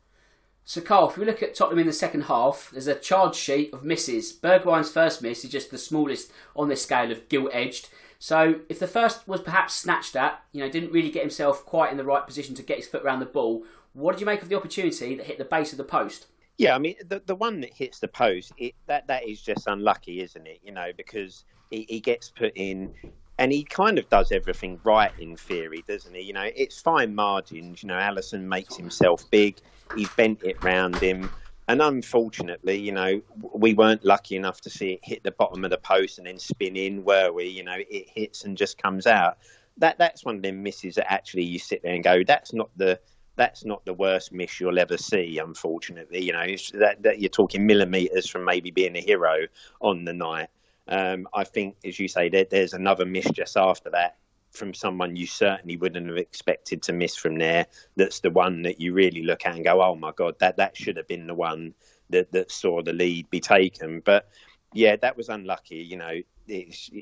So, 0.65 0.81
Carl, 0.81 1.09
if 1.09 1.17
we 1.17 1.25
look 1.25 1.43
at 1.43 1.55
Tottenham 1.55 1.79
in 1.79 1.87
the 1.87 1.93
second 1.93 2.23
half, 2.23 2.69
there's 2.71 2.87
a 2.87 2.95
charge 2.95 3.35
sheet 3.35 3.73
of 3.73 3.83
misses. 3.83 4.33
Bergwijn's 4.33 4.91
first 4.91 5.21
miss 5.21 5.43
is 5.43 5.51
just 5.51 5.71
the 5.71 5.77
smallest 5.77 6.31
on 6.55 6.69
this 6.69 6.83
scale 6.83 7.11
of 7.11 7.27
gilt 7.29 7.49
edged. 7.53 7.89
So, 8.17 8.61
if 8.69 8.79
the 8.79 8.87
first 8.87 9.27
was 9.27 9.41
perhaps 9.41 9.73
snatched 9.73 10.15
at, 10.15 10.41
you 10.53 10.61
know, 10.61 10.69
didn't 10.69 10.93
really 10.93 11.11
get 11.11 11.23
himself 11.23 11.65
quite 11.65 11.91
in 11.91 11.97
the 11.97 12.05
right 12.05 12.25
position 12.25 12.55
to 12.55 12.63
get 12.63 12.77
his 12.77 12.87
foot 12.87 13.03
around 13.03 13.19
the 13.19 13.25
ball, 13.25 13.65
what 13.93 14.13
did 14.13 14.21
you 14.21 14.25
make 14.25 14.41
of 14.41 14.49
the 14.49 14.55
opportunity 14.55 15.15
that 15.15 15.25
hit 15.25 15.37
the 15.37 15.45
base 15.45 15.71
of 15.71 15.77
the 15.77 15.83
post? 15.83 16.27
Yeah, 16.57 16.75
I 16.75 16.79
mean 16.79 16.95
the 17.07 17.21
the 17.25 17.35
one 17.35 17.61
that 17.61 17.73
hits 17.73 17.99
the 17.99 18.07
post, 18.07 18.53
it, 18.57 18.75
that 18.87 19.07
that 19.07 19.27
is 19.27 19.41
just 19.41 19.67
unlucky, 19.67 20.21
isn't 20.21 20.45
it? 20.45 20.59
You 20.63 20.71
know, 20.71 20.91
because 20.95 21.45
he, 21.71 21.85
he 21.89 21.99
gets 21.99 22.29
put 22.29 22.53
in, 22.55 22.93
and 23.39 23.51
he 23.51 23.63
kind 23.63 23.97
of 23.97 24.07
does 24.09 24.31
everything 24.31 24.79
right 24.83 25.11
in 25.19 25.35
theory, 25.35 25.83
doesn't 25.87 26.13
he? 26.13 26.21
You 26.21 26.33
know, 26.33 26.49
it's 26.55 26.79
fine 26.79 27.15
margins. 27.15 27.81
You 27.81 27.87
know, 27.87 27.97
Alisson 27.97 28.43
makes 28.43 28.75
himself 28.75 29.29
big. 29.31 29.57
He's 29.95 30.09
bent 30.09 30.43
it 30.43 30.63
round 30.63 30.95
him, 30.97 31.31
and 31.67 31.81
unfortunately, 31.81 32.77
you 32.77 32.91
know, 32.91 33.21
we 33.53 33.73
weren't 33.73 34.05
lucky 34.05 34.35
enough 34.35 34.61
to 34.61 34.69
see 34.69 34.93
it 34.93 34.99
hit 35.01 35.23
the 35.23 35.31
bottom 35.31 35.63
of 35.63 35.71
the 35.71 35.77
post 35.77 36.17
and 36.19 36.27
then 36.27 36.37
spin 36.37 36.75
in, 36.75 37.03
were 37.03 37.31
we? 37.31 37.45
You 37.45 37.63
know, 37.63 37.77
it 37.77 38.09
hits 38.09 38.43
and 38.43 38.55
just 38.55 38.77
comes 38.77 39.07
out. 39.07 39.37
That 39.77 39.97
that's 39.97 40.23
one 40.23 40.35
of 40.35 40.43
them 40.43 40.61
misses 40.61 40.95
that 40.95 41.11
actually 41.11 41.45
you 41.45 41.57
sit 41.57 41.81
there 41.81 41.95
and 41.95 42.03
go, 42.03 42.23
that's 42.23 42.53
not 42.53 42.69
the 42.77 42.99
that's 43.35 43.65
not 43.65 43.83
the 43.85 43.93
worst 43.93 44.31
miss 44.31 44.59
you'll 44.59 44.79
ever 44.79 44.97
see. 44.97 45.39
Unfortunately, 45.39 46.21
you 46.21 46.33
know 46.33 46.45
that, 46.73 47.01
that 47.01 47.19
you're 47.19 47.29
talking 47.29 47.65
millimeters 47.65 48.29
from 48.29 48.45
maybe 48.45 48.71
being 48.71 48.95
a 48.95 49.01
hero 49.01 49.47
on 49.81 50.05
the 50.05 50.13
night. 50.13 50.49
Um, 50.87 51.27
I 51.33 51.43
think, 51.43 51.77
as 51.85 51.99
you 51.99 52.07
say, 52.07 52.29
there, 52.29 52.45
there's 52.49 52.73
another 52.73 53.05
miss 53.05 53.29
just 53.31 53.57
after 53.57 53.89
that 53.91 54.17
from 54.51 54.73
someone 54.73 55.15
you 55.15 55.25
certainly 55.25 55.77
wouldn't 55.77 56.07
have 56.07 56.17
expected 56.17 56.81
to 56.83 56.93
miss 56.93 57.15
from 57.15 57.37
there. 57.37 57.65
That's 57.95 58.19
the 58.19 58.29
one 58.29 58.61
that 58.63 58.79
you 58.79 58.93
really 58.93 59.23
look 59.23 59.45
at 59.45 59.55
and 59.55 59.63
go, 59.63 59.81
"Oh 59.81 59.95
my 59.95 60.11
god, 60.11 60.37
that 60.39 60.57
that 60.57 60.77
should 60.77 60.97
have 60.97 61.07
been 61.07 61.27
the 61.27 61.33
one 61.33 61.73
that 62.09 62.31
that 62.31 62.51
saw 62.51 62.81
the 62.81 62.93
lead 62.93 63.29
be 63.29 63.39
taken." 63.39 64.01
But 64.01 64.29
yeah, 64.73 64.95
that 64.97 65.17
was 65.17 65.29
unlucky. 65.29 65.77
You 65.77 65.97
know, 65.97 66.21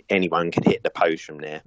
anyone 0.10 0.52
can 0.52 0.63
hit 0.63 0.84
the 0.84 0.89
post 0.89 1.24
from 1.24 1.39
there. 1.39 1.62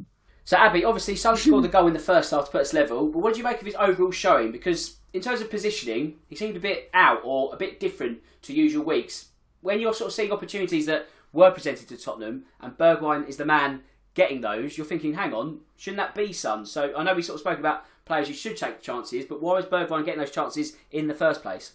So 0.44 0.56
Abby, 0.56 0.84
obviously, 0.84 1.16
Son 1.16 1.36
scored 1.36 1.64
the 1.64 1.68
goal 1.76 1.86
in 1.86 1.94
the 1.94 1.98
first 1.98 2.30
half 2.30 2.46
to 2.46 2.50
put 2.50 2.60
us 2.62 2.72
level. 2.72 3.08
But 3.08 3.20
what 3.20 3.32
did 3.32 3.38
you 3.38 3.44
make 3.44 3.60
of 3.60 3.66
his 3.66 3.74
overall 3.76 4.10
showing? 4.10 4.52
Because 4.52 4.96
in 5.12 5.20
terms 5.20 5.40
of 5.40 5.50
positioning, 5.50 6.16
he 6.28 6.36
seemed 6.36 6.56
a 6.56 6.60
bit 6.60 6.90
out 6.92 7.20
or 7.24 7.52
a 7.52 7.56
bit 7.56 7.80
different 7.80 8.20
to 8.42 8.52
usual 8.52 8.84
weeks. 8.84 9.28
When 9.60 9.80
you're 9.80 9.94
sort 9.94 10.08
of 10.08 10.14
seeing 10.14 10.32
opportunities 10.32 10.86
that 10.86 11.08
were 11.32 11.50
presented 11.50 11.88
to 11.88 11.96
Tottenham, 11.96 12.44
and 12.60 12.76
Bergwijn 12.76 13.28
is 13.28 13.36
the 13.36 13.46
man 13.46 13.82
getting 14.14 14.40
those, 14.40 14.76
you're 14.76 14.86
thinking, 14.86 15.14
hang 15.14 15.32
on, 15.32 15.60
shouldn't 15.76 15.98
that 15.98 16.14
be 16.14 16.32
Son? 16.32 16.66
So 16.66 16.92
I 16.96 17.02
know 17.02 17.14
we 17.14 17.22
sort 17.22 17.36
of 17.36 17.40
spoke 17.40 17.58
about 17.58 17.84
players 18.04 18.28
who 18.28 18.34
should 18.34 18.56
take 18.56 18.80
chances, 18.80 19.24
but 19.24 19.42
why 19.42 19.54
was 19.54 19.66
Bergwijn 19.66 20.04
getting 20.04 20.20
those 20.20 20.30
chances 20.30 20.76
in 20.90 21.08
the 21.08 21.14
first 21.14 21.42
place? 21.42 21.72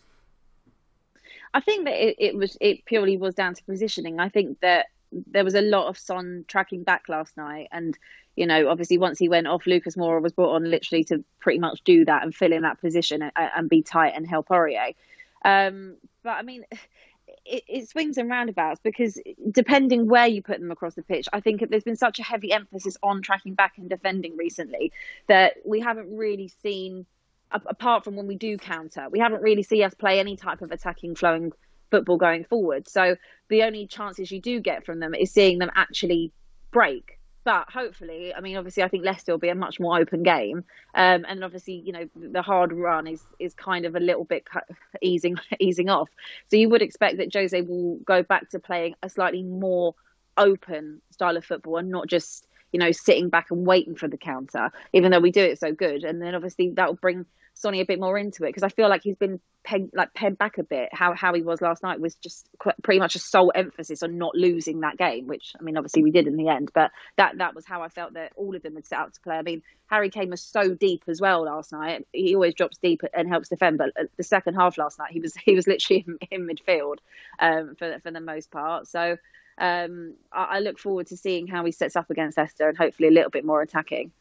I 1.53 1.60
think 1.60 1.86
that 1.86 1.95
it, 1.95 2.15
it 2.19 2.36
was 2.36 2.58
it 2.62 2.86
purely 2.86 3.17
was 3.17 3.34
down 3.34 3.55
to 3.55 3.63
positioning. 3.63 4.19
I 4.19 4.29
think 4.29 4.60
that 4.60 4.88
there 5.12 5.43
was 5.43 5.55
a 5.55 5.62
lot 5.62 5.88
of 5.88 5.97
Son 5.97 6.45
tracking 6.47 6.84
back 6.84 7.10
last 7.10 7.36
night, 7.36 7.67
and 7.71 7.97
you 8.39 8.47
know, 8.47 8.69
obviously 8.69 8.97
once 8.97 9.19
he 9.19 9.28
went 9.28 9.47
off, 9.47 9.67
Lucas 9.67 9.97
Moura 9.97 10.21
was 10.21 10.32
brought 10.32 10.56
on 10.56 10.63
literally 10.63 11.04
to 11.04 11.25
pretty 11.41 11.60
much 11.60 11.84
do 11.84 12.06
that 12.06 12.23
and 12.23 12.34
fill 12.34 12.54
in 12.54 12.62
that 12.62 12.80
position 12.80 13.21
and, 13.21 13.34
and 13.36 13.69
be 13.69 13.82
tight 13.82 14.13
and 14.15 14.25
help 14.25 14.47
Aurier. 14.47 14.95
Um, 15.43 15.97
but 16.23 16.32
I 16.32 16.41
mean, 16.43 16.63
it, 17.45 17.63
it, 17.67 17.89
swings 17.89 18.17
and 18.17 18.30
roundabouts 18.30 18.80
because 18.82 19.19
depending 19.52 20.08
where 20.08 20.25
you 20.25 20.41
put 20.41 20.62
them 20.62 20.71
across 20.71 20.95
the 20.95 21.04
pitch, 21.04 21.28
I 21.34 21.41
think 21.41 21.69
there's 21.69 21.84
been 21.84 21.97
such 21.97 22.19
a 22.19 22.23
heavy 22.23 22.54
emphasis 22.54 22.95
on 23.04 23.21
tracking 23.21 23.56
back 23.56 23.73
and 23.78 23.89
defending 23.89 24.38
recently 24.38 24.93
that 25.28 25.56
we 25.65 25.82
haven't 25.82 26.15
really 26.15 26.47
seen, 26.47 27.06
apart 27.52 28.06
from 28.06 28.15
when 28.15 28.25
we 28.25 28.38
do 28.38 28.58
counter, 28.58 29.10
we 29.12 29.19
haven't 29.19 29.41
really 29.41 29.63
seen 29.63 29.84
us 29.84 29.93
play 29.93 30.17
any 30.17 30.38
type 30.38 30.62
of 30.62 30.71
attacking, 30.71 31.15
flowing 31.15 31.52
football 31.91 32.15
going 32.15 32.45
forward. 32.45 32.88
So 32.88 33.17
the 33.49 33.63
only 33.63 33.86
chances 33.86 34.32
you 34.32 34.39
do 34.39 34.62
get 34.62 34.86
from 34.86 35.02
them 35.02 35.13
is 35.13 35.30
seeing 35.30 35.60
them 35.60 35.71
actually 35.75 36.32
break 36.71 37.18
but 37.43 37.69
hopefully, 37.71 38.34
I 38.34 38.41
mean, 38.41 38.58
obviously, 38.58 38.84
I 38.84 38.89
think 38.89 39.06
Leicester 39.06 39.32
will 39.32 39.39
be 39.39 39.49
a 39.49 39.56
much 39.56 39.80
more 39.80 39.97
open 39.97 40.23
game, 40.23 40.63
um, 40.93 41.25
and 41.28 41.43
obviously, 41.43 41.82
you 41.86 41.93
know, 41.93 42.10
the 42.15 42.41
hard 42.41 42.73
run 42.73 43.08
is 43.08 43.23
is 43.39 43.54
kind 43.54 43.86
of 43.86 43.95
a 43.95 43.99
little 43.99 44.25
bit 44.25 44.45
easing 45.02 45.38
easing 45.60 45.89
off. 45.89 46.10
So 46.49 46.58
you 46.58 46.69
would 46.69 46.82
expect 46.82 47.17
that 47.17 47.34
Jose 47.34 47.62
will 47.62 47.97
go 48.06 48.23
back 48.23 48.49
to 48.49 48.60
playing 48.60 48.95
a 49.04 49.10
slightly 49.10 49.43
more 49.43 49.95
open 50.38 51.02
style 51.12 51.38
of 51.38 51.45
football 51.45 51.78
and 51.78 51.89
not 51.89 52.08
just 52.08 52.47
you 52.71 52.80
know 52.80 52.91
sitting 52.91 53.30
back 53.30 53.52
and 53.52 53.65
waiting 53.65 53.95
for 53.95 54.08
the 54.08 54.17
counter, 54.17 54.71
even 54.93 55.12
though 55.12 55.19
we 55.19 55.32
do 55.32 55.41
it 55.41 55.60
so 55.60 55.71
good. 55.71 56.04
And 56.04 56.21
then 56.21 56.36
obviously 56.36 56.71
that 56.71 56.88
will 56.88 56.95
bring 56.95 57.25
Sonny 57.60 57.82
a 57.82 57.86
bit 57.86 58.00
more 58.00 58.17
into 58.17 58.45
it 58.45 58.50
because 58.50 58.63
I 58.63 58.69
feel 58.69 58.88
like 58.88 59.04
he's 59.04 59.17
been 59.17 59.39
pegged 59.65 59.93
like 59.93 60.13
pegged 60.13 60.38
back 60.38 60.58
a 60.58 60.63
bit. 60.63 60.89
How 60.93 61.13
how 61.13 61.34
he 61.34 61.41
was 61.41 61.62
last 61.62 61.84
night 61.84 62.00
was 62.00 62.15
just 62.15 62.48
pretty 62.82 63.00
much 63.00 63.15
a 63.15 63.19
sole 63.19 63.52
emphasis 63.54 64.02
on 64.02 64.17
not 64.17 64.34
losing 64.34 64.80
that 64.82 64.98
game, 64.98 65.28
which 65.28 65.54
I 65.60 65.63
mean 65.63 65.78
obviously 65.78 66.04
we 66.04 66.12
did 66.12 66.28
in 66.28 66.38
the 66.38 66.48
end, 66.48 66.72
but 66.74 66.91
that 67.17 67.38
that 67.39 67.54
was 67.56 67.65
how 67.65 67.82
I 67.82 67.89
felt 67.89 68.13
that 68.13 68.32
all 68.38 68.56
of 68.56 68.63
them 68.63 68.76
had 68.76 68.86
set 68.86 69.00
out 69.00 69.13
to 69.13 69.19
play. 69.19 69.36
I 69.36 69.41
mean 69.41 69.62
Harry 69.88 70.10
Kane 70.10 70.30
was 70.30 70.41
so 70.41 70.74
deep 70.74 71.04
as 71.08 71.19
well 71.19 71.43
last 71.43 71.74
night. 71.74 72.08
He 72.13 72.34
always 72.34 72.54
drops 72.54 72.78
deep 72.78 73.02
and 73.13 73.28
helps 73.28 73.50
defend, 73.50 73.78
but 73.78 73.91
the 74.15 74.24
second 74.24 74.56
half 74.56 74.78
last 74.78 74.98
night 74.98 75.12
he 75.12 75.19
was 75.19 75.36
he 75.36 75.56
was 75.56 75.67
literally 75.67 76.06
in, 76.08 76.17
in 76.32 76.48
midfield 76.48 76.98
um, 77.39 77.76
for 77.78 78.00
for 78.00 78.12
the 78.12 78.22
most 78.22 78.52
part. 78.52 78.88
So. 78.88 79.17
Um, 79.62 80.13
I, 80.32 80.43
I 80.43 80.60
look 80.60 80.80
forward 80.80 81.08
to 81.08 81.17
seeing 81.17 81.45
how 81.45 81.65
he 81.65 81.74
sets 81.74 81.98
up 81.98 82.10
against 82.10 82.38
Leicester 82.38 82.69
and 82.69 82.78
hopefully 82.78 83.10
a 83.10 83.12
little 83.12 83.30
bit 83.30 83.43
more 83.43 83.62
attacking. 83.62 84.13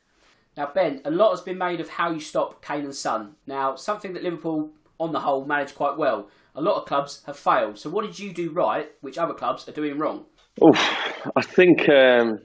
Now, 0.58 0.68
Ben, 0.74 1.00
a 1.04 1.10
lot 1.12 1.30
has 1.30 1.40
been 1.40 1.56
made 1.56 1.80
of 1.80 1.88
how 1.88 2.10
you 2.10 2.18
stop 2.18 2.64
Kane 2.64 2.82
and 2.82 2.94
Son. 2.94 3.36
Now, 3.46 3.76
something 3.76 4.12
that 4.14 4.24
Liverpool, 4.24 4.72
on 4.98 5.12
the 5.12 5.20
whole, 5.20 5.44
managed 5.44 5.76
quite 5.76 5.96
well. 5.96 6.28
A 6.56 6.60
lot 6.60 6.80
of 6.80 6.84
clubs 6.84 7.22
have 7.26 7.38
failed. 7.38 7.78
So, 7.78 7.88
what 7.88 8.04
did 8.04 8.18
you 8.18 8.32
do 8.32 8.50
right, 8.50 8.90
which 9.00 9.18
other 9.18 9.34
clubs 9.34 9.68
are 9.68 9.72
doing 9.72 9.98
wrong? 9.98 10.24
Oh, 10.60 10.72
I 11.36 11.42
think 11.42 11.88
um, 11.88 12.40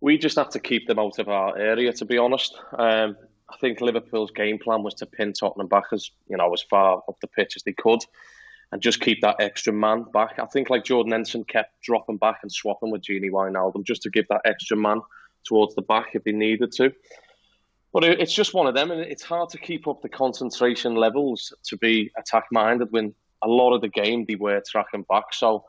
we 0.00 0.16
just 0.16 0.36
have 0.36 0.50
to 0.50 0.60
keep 0.60 0.86
them 0.86 1.00
out 1.00 1.18
of 1.18 1.28
our 1.28 1.58
area. 1.58 1.92
To 1.94 2.04
be 2.04 2.18
honest, 2.18 2.56
um, 2.78 3.16
I 3.50 3.56
think 3.60 3.80
Liverpool's 3.80 4.30
game 4.30 4.58
plan 4.62 4.84
was 4.84 4.94
to 4.94 5.06
pin 5.06 5.32
Tottenham 5.32 5.66
back 5.66 5.86
as 5.92 6.08
you 6.28 6.36
know 6.36 6.52
as 6.52 6.62
far 6.70 6.98
up 6.98 7.16
the 7.20 7.26
pitch 7.26 7.54
as 7.56 7.64
they 7.64 7.74
could, 7.76 7.98
and 8.70 8.80
just 8.80 9.00
keep 9.00 9.22
that 9.22 9.40
extra 9.40 9.72
man 9.72 10.04
back. 10.12 10.38
I 10.38 10.46
think 10.46 10.70
like 10.70 10.84
Jordan 10.84 11.10
Henderson 11.10 11.42
kept 11.42 11.82
dropping 11.82 12.18
back 12.18 12.38
and 12.42 12.52
swapping 12.52 12.92
with 12.92 13.02
Gini 13.02 13.28
Wijnaldum 13.28 13.84
just 13.84 14.02
to 14.02 14.10
give 14.10 14.28
that 14.28 14.42
extra 14.44 14.76
man 14.76 15.00
towards 15.48 15.74
the 15.74 15.82
back 15.82 16.10
if 16.14 16.24
they 16.24 16.32
needed 16.32 16.72
to. 16.72 16.92
But 17.92 18.04
it's 18.04 18.34
just 18.34 18.52
one 18.52 18.66
of 18.66 18.74
them, 18.74 18.90
and 18.90 19.00
it's 19.00 19.22
hard 19.22 19.48
to 19.50 19.58
keep 19.58 19.88
up 19.88 20.02
the 20.02 20.10
concentration 20.10 20.94
levels 20.94 21.54
to 21.64 21.76
be 21.78 22.10
attack 22.18 22.44
minded 22.52 22.88
when 22.90 23.14
a 23.42 23.48
lot 23.48 23.72
of 23.72 23.80
the 23.80 23.88
game 23.88 24.26
they 24.26 24.34
were 24.34 24.62
tracking 24.66 25.04
back. 25.08 25.32
So 25.32 25.64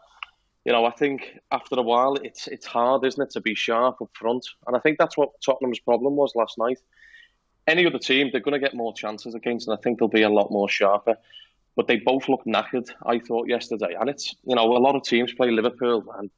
you 0.66 0.74
know, 0.74 0.86
I 0.86 0.92
think 0.92 1.40
after 1.52 1.76
a 1.76 1.82
while, 1.82 2.16
it's 2.16 2.48
it's 2.48 2.66
hard, 2.66 3.06
isn't 3.06 3.22
it, 3.22 3.32
to 3.32 3.42
be 3.42 3.56
sharp 3.56 4.02
up 4.02 4.10
front, 4.14 4.46
and 4.68 4.76
I 4.76 4.80
think 4.80 4.98
that's 5.00 5.18
what 5.18 5.30
Tottenham's 5.44 5.80
problem 5.80 6.16
was 6.16 6.36
last 6.36 6.58
night. 6.58 6.80
Any 7.66 7.86
other 7.86 8.00
team, 8.00 8.30
they're 8.32 8.42
going 8.42 8.60
to 8.60 8.68
get 8.68 8.76
more 8.76 8.94
chances 8.94 9.36
against, 9.36 9.68
and 9.68 9.78
I 9.78 9.82
think 9.82 10.00
they'll 10.00 10.08
be 10.08 10.24
a 10.24 10.30
lot 10.30 10.52
more 10.52 10.68
sharper. 10.68 11.16
But 11.76 11.88
they 11.88 11.98
both 11.98 12.28
look 12.28 12.44
knackered, 12.46 12.90
I 13.06 13.20
thought 13.20 13.48
yesterday, 13.48 13.96
and 14.00 14.10
it's 14.10 14.36
you 14.44 14.56
know 14.56 14.76
a 14.76 14.80
lot 14.80 14.96
of 14.96 15.04
teams 15.04 15.34
play 15.34 15.50
Liverpool 15.50 16.04
and 16.18 16.30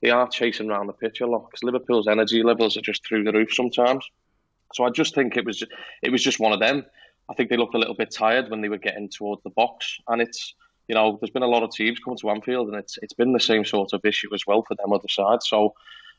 they 0.00 0.10
are 0.10 0.28
chasing 0.28 0.70
around 0.70 0.86
the 0.86 0.92
pitch 0.92 1.20
a 1.20 1.26
lot 1.26 1.50
because 1.50 1.62
Liverpool's 1.62 2.08
energy 2.08 2.42
levels 2.42 2.76
are 2.76 2.82
just 2.82 3.06
through 3.06 3.24
the 3.24 3.32
roof 3.32 3.52
sometimes. 3.52 4.04
So 4.74 4.84
I 4.84 4.90
just 4.90 5.14
think 5.14 5.36
it 5.36 5.44
was 5.44 5.58
just, 5.58 5.72
it 6.02 6.12
was 6.12 6.22
just 6.22 6.40
one 6.40 6.52
of 6.52 6.60
them. 6.60 6.84
I 7.28 7.34
think 7.34 7.50
they 7.50 7.56
looked 7.56 7.74
a 7.74 7.78
little 7.78 7.94
bit 7.94 8.10
tired 8.10 8.50
when 8.50 8.60
they 8.60 8.68
were 8.68 8.78
getting 8.78 9.08
towards 9.08 9.42
the 9.42 9.50
box, 9.50 9.98
and 10.08 10.22
it's 10.22 10.54
you 10.88 10.94
know 10.94 11.18
there's 11.20 11.30
been 11.30 11.42
a 11.42 11.48
lot 11.48 11.62
of 11.62 11.70
teams 11.70 11.98
coming 11.98 12.18
to 12.18 12.30
Anfield, 12.30 12.68
and 12.68 12.76
it's 12.76 12.98
it's 13.02 13.12
been 13.12 13.32
the 13.32 13.40
same 13.40 13.64
sort 13.64 13.92
of 13.92 14.04
issue 14.04 14.32
as 14.34 14.46
well 14.46 14.62
for 14.62 14.74
them 14.74 14.92
other 14.92 15.08
side. 15.08 15.42
So 15.42 15.74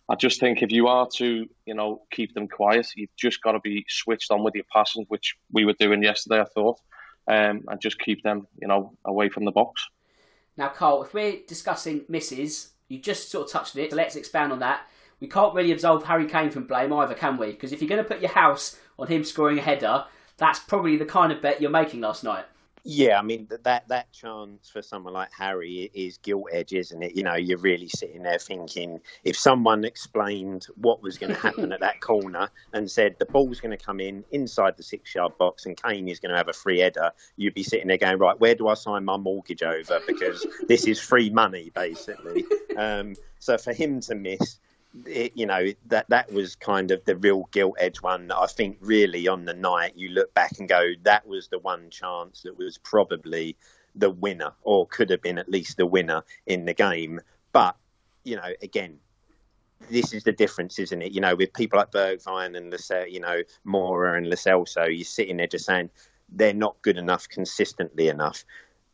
I 0.07 0.15
just 0.15 0.39
think 0.39 0.61
if 0.61 0.71
you 0.71 0.87
are 0.87 1.07
to 1.15 1.47
you 1.65 1.73
know 1.73 2.03
keep 2.11 2.33
them 2.33 2.47
quiet, 2.47 2.87
you've 2.95 3.15
just 3.15 3.41
got 3.41 3.53
to 3.53 3.59
be 3.59 3.85
switched 3.87 4.31
on 4.31 4.43
with 4.43 4.55
your 4.55 4.65
passing, 4.71 5.05
which 5.07 5.35
we 5.51 5.65
were 5.65 5.73
doing 5.73 6.03
yesterday. 6.03 6.41
I 6.41 6.45
thought, 6.45 6.79
um, 7.27 7.63
and 7.67 7.81
just 7.81 7.99
keep 7.99 8.23
them 8.23 8.47
you 8.61 8.67
know 8.67 8.93
away 9.05 9.29
from 9.29 9.45
the 9.45 9.51
box. 9.51 9.87
Now, 10.57 10.69
Carl, 10.69 11.03
if 11.03 11.13
we're 11.13 11.39
discussing 11.47 12.03
misses, 12.09 12.73
you 12.89 12.99
just 12.99 13.31
sort 13.31 13.47
of 13.47 13.51
touched 13.53 13.77
it, 13.77 13.91
so 13.91 13.95
let's 13.95 14.17
expand 14.17 14.51
on 14.51 14.59
that 14.59 14.81
we 15.19 15.27
can't 15.27 15.53
really 15.53 15.71
absolve 15.71 16.05
Harry 16.05 16.25
Kane 16.25 16.49
from 16.49 16.65
blame 16.65 16.93
either, 16.93 17.13
can 17.13 17.37
we? 17.37 17.47
Because 17.47 17.73
if 17.73 17.81
you're 17.81 17.89
going 17.89 18.03
to 18.03 18.07
put 18.07 18.21
your 18.21 18.31
house 18.31 18.77
on 18.97 19.07
him 19.07 19.23
scoring 19.23 19.59
a 19.59 19.61
header, 19.61 20.05
that's 20.37 20.59
probably 20.59 20.95
the 20.95 21.05
kind 21.05 21.31
of 21.31 21.41
bet 21.41 21.61
you're 21.61 21.69
making 21.69 22.01
last 22.01 22.23
night. 22.23 22.45
Yeah, 22.83 23.19
I 23.19 23.21
mean 23.21 23.47
that 23.63 23.87
that 23.87 24.11
chance 24.13 24.69
for 24.69 24.81
someone 24.81 25.13
like 25.13 25.29
Harry 25.37 25.91
is 25.93 26.17
gilt 26.17 26.47
edge, 26.51 26.73
isn't 26.73 27.03
it? 27.03 27.15
You 27.15 27.23
know, 27.23 27.35
you're 27.35 27.57
really 27.57 27.89
sitting 27.89 28.23
there 28.23 28.39
thinking 28.39 28.99
if 29.23 29.37
someone 29.37 29.83
explained 29.83 30.67
what 30.75 31.01
was 31.01 31.17
going 31.17 31.33
to 31.33 31.39
happen 31.39 31.71
at 31.71 31.81
that 31.81 31.99
corner 31.99 32.49
and 32.73 32.89
said 32.89 33.15
the 33.19 33.25
ball's 33.25 33.59
going 33.59 33.77
to 33.77 33.83
come 33.83 33.99
in 33.99 34.23
inside 34.31 34.77
the 34.77 34.83
six 34.83 35.13
yard 35.13 35.37
box 35.37 35.65
and 35.65 35.81
Kane 35.81 36.07
is 36.07 36.19
going 36.19 36.31
to 36.31 36.37
have 36.37 36.47
a 36.47 36.53
free 36.53 36.79
header, 36.79 37.11
you'd 37.35 37.53
be 37.53 37.63
sitting 37.63 37.87
there 37.87 37.97
going, 37.97 38.17
right, 38.17 38.39
where 38.39 38.55
do 38.55 38.67
I 38.67 38.75
sign 38.75 39.03
my 39.05 39.17
mortgage 39.17 39.63
over 39.63 39.99
because 40.07 40.45
this 40.67 40.87
is 40.87 40.99
free 40.99 41.29
money 41.29 41.71
basically. 41.73 42.45
Um, 42.77 43.15
so 43.39 43.57
for 43.57 43.73
him 43.73 43.99
to 44.01 44.15
miss 44.15 44.57
it, 45.05 45.33
you 45.35 45.45
know 45.45 45.67
that 45.87 46.09
that 46.09 46.31
was 46.31 46.55
kind 46.55 46.91
of 46.91 47.03
the 47.05 47.15
real 47.15 47.47
gilt 47.51 47.75
edge 47.79 48.01
one. 48.01 48.31
I 48.31 48.47
think 48.47 48.77
really 48.81 49.27
on 49.27 49.45
the 49.45 49.53
night 49.53 49.93
you 49.95 50.09
look 50.09 50.33
back 50.33 50.59
and 50.59 50.67
go, 50.67 50.91
that 51.03 51.27
was 51.27 51.47
the 51.47 51.59
one 51.59 51.89
chance 51.89 52.41
that 52.41 52.57
was 52.57 52.77
probably 52.77 53.55
the 53.95 54.09
winner, 54.09 54.51
or 54.63 54.87
could 54.87 55.09
have 55.09 55.21
been 55.21 55.37
at 55.37 55.49
least 55.49 55.77
the 55.77 55.85
winner 55.85 56.23
in 56.45 56.65
the 56.65 56.73
game. 56.73 57.21
But 57.51 57.75
you 58.23 58.35
know, 58.35 58.51
again, 58.61 58.97
this 59.89 60.13
is 60.13 60.23
the 60.23 60.31
difference, 60.31 60.79
isn't 60.79 61.01
it? 61.01 61.11
You 61.11 61.21
know, 61.21 61.35
with 61.35 61.53
people 61.53 61.79
like 61.79 61.91
Bergwijn 61.91 62.57
and 62.57 62.71
Lascelles, 62.71 63.09
you 63.09 63.19
know, 63.19 63.41
Moura 63.65 64.17
and 64.17 64.27
Lo 64.27 64.35
Celso, 64.35 64.85
you're 64.85 65.05
sitting 65.05 65.37
there 65.37 65.47
just 65.47 65.65
saying 65.65 65.89
they're 66.31 66.53
not 66.53 66.81
good 66.81 66.97
enough 66.97 67.27
consistently 67.29 68.07
enough 68.07 68.43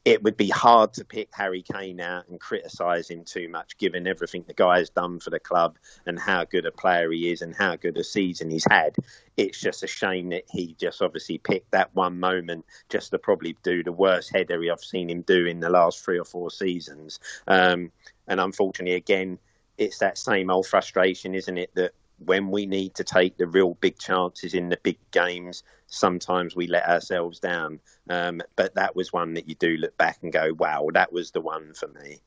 it 0.05 0.21
would 0.21 0.37
be 0.37 0.49
hard 0.49 0.93
to 0.93 1.03
pick 1.03 1.29
Harry 1.33 1.63
Kane 1.63 1.99
out 1.99 2.29
and 2.29 2.39
criticise 2.39 3.09
him 3.09 3.23
too 3.25 3.49
much, 3.49 3.75
given 3.79 4.05
everything 4.05 4.45
the 4.47 4.53
guy 4.53 4.77
has 4.77 4.91
done 4.91 5.19
for 5.19 5.31
the 5.31 5.39
club 5.39 5.77
and 6.05 6.19
how 6.19 6.45
good 6.45 6.67
a 6.67 6.71
player 6.71 7.11
he 7.11 7.31
is 7.31 7.41
and 7.41 7.55
how 7.55 7.75
good 7.75 7.97
a 7.97 8.03
season 8.03 8.51
he's 8.51 8.67
had. 8.69 8.95
It's 9.35 9.59
just 9.59 9.81
a 9.81 9.87
shame 9.87 10.29
that 10.29 10.43
he 10.47 10.75
just 10.79 11.01
obviously 11.01 11.39
picked 11.39 11.71
that 11.71 11.93
one 11.95 12.19
moment 12.19 12.65
just 12.87 13.09
to 13.11 13.17
probably 13.17 13.57
do 13.63 13.83
the 13.83 13.91
worst 13.91 14.31
header 14.31 14.61
I've 14.71 14.79
seen 14.79 15.09
him 15.09 15.23
do 15.23 15.47
in 15.47 15.59
the 15.59 15.71
last 15.71 16.05
three 16.05 16.19
or 16.19 16.25
four 16.25 16.51
seasons. 16.51 17.19
Um, 17.47 17.91
and 18.27 18.39
unfortunately, 18.39 18.95
again, 18.95 19.39
it's 19.79 19.97
that 19.99 20.19
same 20.19 20.51
old 20.51 20.67
frustration, 20.67 21.33
isn't 21.33 21.57
it? 21.57 21.71
That 21.73 21.93
when 22.19 22.49
we 22.49 22.65
need 22.65 22.95
to 22.95 23.03
take 23.03 23.37
the 23.37 23.47
real 23.47 23.75
big 23.75 23.97
chances 23.99 24.53
in 24.53 24.69
the 24.69 24.79
big 24.83 24.97
games, 25.11 25.63
sometimes 25.87 26.55
we 26.55 26.67
let 26.67 26.87
ourselves 26.87 27.39
down. 27.39 27.79
Um, 28.09 28.41
but 28.55 28.75
that 28.75 28.95
was 28.95 29.11
one 29.13 29.33
that 29.33 29.49
you 29.49 29.55
do 29.55 29.77
look 29.77 29.97
back 29.97 30.19
and 30.21 30.31
go, 30.31 30.53
wow, 30.53 30.87
that 30.93 31.11
was 31.11 31.31
the 31.31 31.41
one 31.41 31.73
for 31.73 31.87
me. 31.87 32.21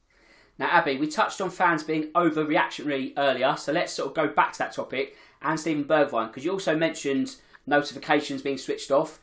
Now, 0.58 0.68
Abby, 0.70 0.96
we 0.96 1.06
touched 1.06 1.40
on 1.40 1.50
fans 1.50 1.84
being 1.84 2.10
overreactionary 2.12 3.12
earlier, 3.16 3.56
so 3.56 3.72
let's 3.72 3.92
sort 3.92 4.08
of 4.08 4.14
go 4.14 4.26
back 4.28 4.52
to 4.54 4.58
that 4.58 4.72
topic 4.72 5.16
and 5.40 5.58
Steven 5.58 5.84
Bergwijn, 5.84 6.28
because 6.28 6.44
you 6.44 6.50
also 6.50 6.76
mentioned 6.76 7.36
notifications 7.64 8.42
being 8.42 8.58
switched 8.58 8.90
off. 8.90 9.20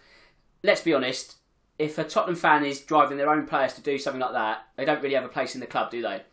Let's 0.63 0.82
be 0.82 0.93
honest, 0.93 1.36
if 1.78 1.97
a 1.97 2.06
Tottenham 2.06 2.38
fan 2.38 2.63
is 2.63 2.80
driving 2.80 3.17
their 3.17 3.30
own 3.30 3.45
players 3.45 3.73
to 3.73 3.82
do 3.82 3.97
something 3.97 4.21
like 4.21 4.32
that, 4.32 4.65
they 4.78 4.86
don't 4.86 5.04
really 5.04 5.15
have 5.15 5.25
a 5.25 5.30
place 5.30 5.56
in 5.56 5.62
the 5.62 5.67
club, 5.67 5.91
do 5.91 6.01
they? 6.01 6.23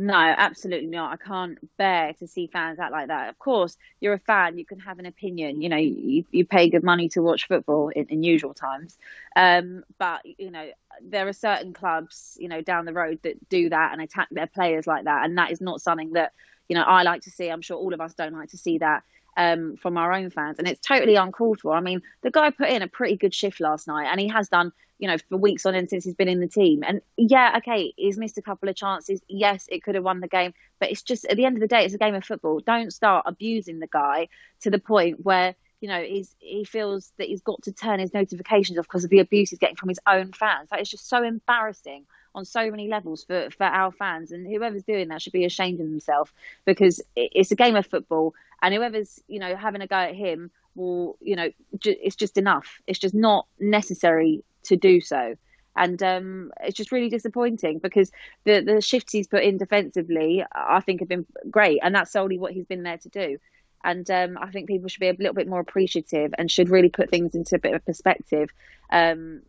No, 0.00 0.14
absolutely 0.14 0.86
not. 0.86 1.12
I 1.12 1.16
can't 1.16 1.58
bear 1.76 2.12
to 2.20 2.28
see 2.28 2.46
fans 2.46 2.78
act 2.78 2.92
like 2.92 3.08
that. 3.08 3.30
Of 3.30 3.38
course, 3.40 3.76
you're 4.00 4.12
a 4.14 4.18
fan, 4.20 4.56
you 4.56 4.64
can 4.64 4.78
have 4.78 5.00
an 5.00 5.06
opinion. 5.06 5.60
You 5.60 5.68
know, 5.68 5.76
you, 5.76 6.24
you 6.30 6.44
pay 6.44 6.70
good 6.70 6.84
money 6.84 7.08
to 7.10 7.20
watch 7.22 7.48
football 7.48 7.88
in, 7.88 8.06
in 8.06 8.22
usual 8.22 8.54
times. 8.54 8.96
Um, 9.34 9.82
but, 9.98 10.20
you 10.24 10.52
know, 10.52 10.68
there 11.02 11.26
are 11.26 11.32
certain 11.32 11.72
clubs, 11.72 12.36
you 12.40 12.48
know, 12.48 12.62
down 12.62 12.84
the 12.84 12.92
road 12.92 13.18
that 13.24 13.48
do 13.48 13.70
that 13.70 13.92
and 13.92 14.00
attack 14.00 14.28
their 14.30 14.46
players 14.46 14.86
like 14.86 15.04
that. 15.04 15.24
And 15.24 15.36
that 15.36 15.50
is 15.50 15.60
not 15.60 15.80
something 15.80 16.12
that, 16.12 16.32
you 16.68 16.76
know, 16.76 16.84
I 16.84 17.02
like 17.02 17.22
to 17.22 17.30
see. 17.30 17.48
I'm 17.48 17.62
sure 17.62 17.76
all 17.76 17.92
of 17.92 18.00
us 18.00 18.14
don't 18.14 18.34
like 18.34 18.50
to 18.50 18.56
see 18.56 18.78
that 18.78 19.02
um, 19.38 19.76
from 19.76 19.96
our 19.96 20.12
own 20.12 20.28
fans. 20.28 20.58
And 20.58 20.68
it's 20.68 20.86
totally 20.86 21.14
uncalled 21.14 21.60
for. 21.60 21.74
I 21.74 21.80
mean, 21.80 22.02
the 22.22 22.30
guy 22.30 22.50
put 22.50 22.68
in 22.68 22.82
a 22.82 22.88
pretty 22.88 23.16
good 23.16 23.32
shift 23.32 23.60
last 23.60 23.86
night 23.86 24.08
and 24.10 24.20
he 24.20 24.28
has 24.28 24.50
done 24.50 24.72
you 24.98 25.06
know, 25.06 25.16
for 25.28 25.36
weeks 25.36 25.64
on 25.64 25.74
end 25.74 25.88
since 25.88 26.04
he's 26.04 26.14
been 26.14 26.28
in 26.28 26.40
the 26.40 26.48
team. 26.48 26.82
And 26.86 27.00
yeah, 27.16 27.54
okay, 27.58 27.94
he's 27.96 28.18
missed 28.18 28.36
a 28.36 28.42
couple 28.42 28.68
of 28.68 28.74
chances. 28.74 29.20
Yes, 29.28 29.66
it 29.70 29.82
could 29.82 29.94
have 29.94 30.04
won 30.04 30.20
the 30.20 30.28
game, 30.28 30.52
but 30.80 30.90
it's 30.90 31.02
just 31.02 31.24
at 31.26 31.36
the 31.36 31.44
end 31.44 31.56
of 31.56 31.60
the 31.60 31.68
day, 31.68 31.84
it's 31.84 31.94
a 31.94 31.98
game 31.98 32.14
of 32.14 32.24
football. 32.24 32.60
Don't 32.60 32.92
start 32.92 33.24
abusing 33.26 33.78
the 33.78 33.86
guy 33.86 34.28
to 34.62 34.70
the 34.70 34.80
point 34.80 35.24
where 35.24 35.54
you 35.80 35.88
know 35.88 36.02
he's 36.02 36.34
he 36.38 36.64
feels 36.64 37.12
that 37.18 37.28
he's 37.28 37.42
got 37.42 37.62
to 37.62 37.72
turn 37.72 38.00
his 38.00 38.12
notifications 38.12 38.78
off 38.78 38.86
because 38.86 39.04
of 39.04 39.10
the 39.10 39.20
abuse 39.20 39.50
he's 39.50 39.58
getting 39.58 39.76
from 39.76 39.88
his 39.88 40.00
own 40.06 40.32
fans. 40.32 40.70
That 40.70 40.80
is 40.80 40.90
just 40.90 41.08
so 41.08 41.22
embarrassing 41.22 42.04
on 42.34 42.44
so 42.44 42.70
many 42.70 42.88
levels 42.88 43.24
for 43.24 43.50
for 43.50 43.64
our 43.64 43.92
fans, 43.92 44.32
and 44.32 44.46
whoever's 44.46 44.82
doing 44.84 45.08
that 45.08 45.22
should 45.22 45.32
be 45.32 45.44
ashamed 45.44 45.80
of 45.80 45.86
himself 45.86 46.32
because 46.64 47.00
it's 47.16 47.50
a 47.50 47.56
game 47.56 47.76
of 47.76 47.86
football, 47.86 48.34
and 48.62 48.74
whoever's 48.74 49.20
you 49.28 49.38
know 49.38 49.56
having 49.56 49.82
a 49.82 49.86
go 49.86 49.96
at 49.96 50.14
him 50.14 50.50
will 50.74 51.16
you 51.20 51.36
know 51.36 51.50
it's 51.84 52.16
just 52.16 52.38
enough. 52.38 52.80
It's 52.86 52.98
just 52.98 53.14
not 53.14 53.46
necessary 53.58 54.44
to 54.64 54.76
do 54.76 55.00
so. 55.00 55.34
And 55.76 56.02
um, 56.02 56.50
it's 56.60 56.76
just 56.76 56.90
really 56.90 57.08
disappointing 57.08 57.78
because 57.78 58.10
the 58.44 58.60
the 58.60 58.80
shifts 58.80 59.12
he's 59.12 59.28
put 59.28 59.44
in 59.44 59.58
defensively, 59.58 60.44
I 60.52 60.80
think, 60.80 61.00
have 61.00 61.08
been 61.08 61.24
great, 61.48 61.78
and 61.82 61.94
that's 61.94 62.10
solely 62.10 62.36
what 62.36 62.52
he's 62.52 62.66
been 62.66 62.82
there 62.82 62.98
to 62.98 63.08
do. 63.08 63.38
And 63.84 64.10
um, 64.10 64.38
I 64.40 64.50
think 64.50 64.68
people 64.68 64.88
should 64.88 65.00
be 65.00 65.08
a 65.08 65.12
little 65.12 65.34
bit 65.34 65.48
more 65.48 65.60
appreciative 65.60 66.34
and 66.36 66.50
should 66.50 66.68
really 66.68 66.88
put 66.88 67.10
things 67.10 67.34
into 67.34 67.56
a 67.56 67.58
bit 67.58 67.74
of 67.74 67.84
perspective. 67.84 68.50
Um, 68.90 69.42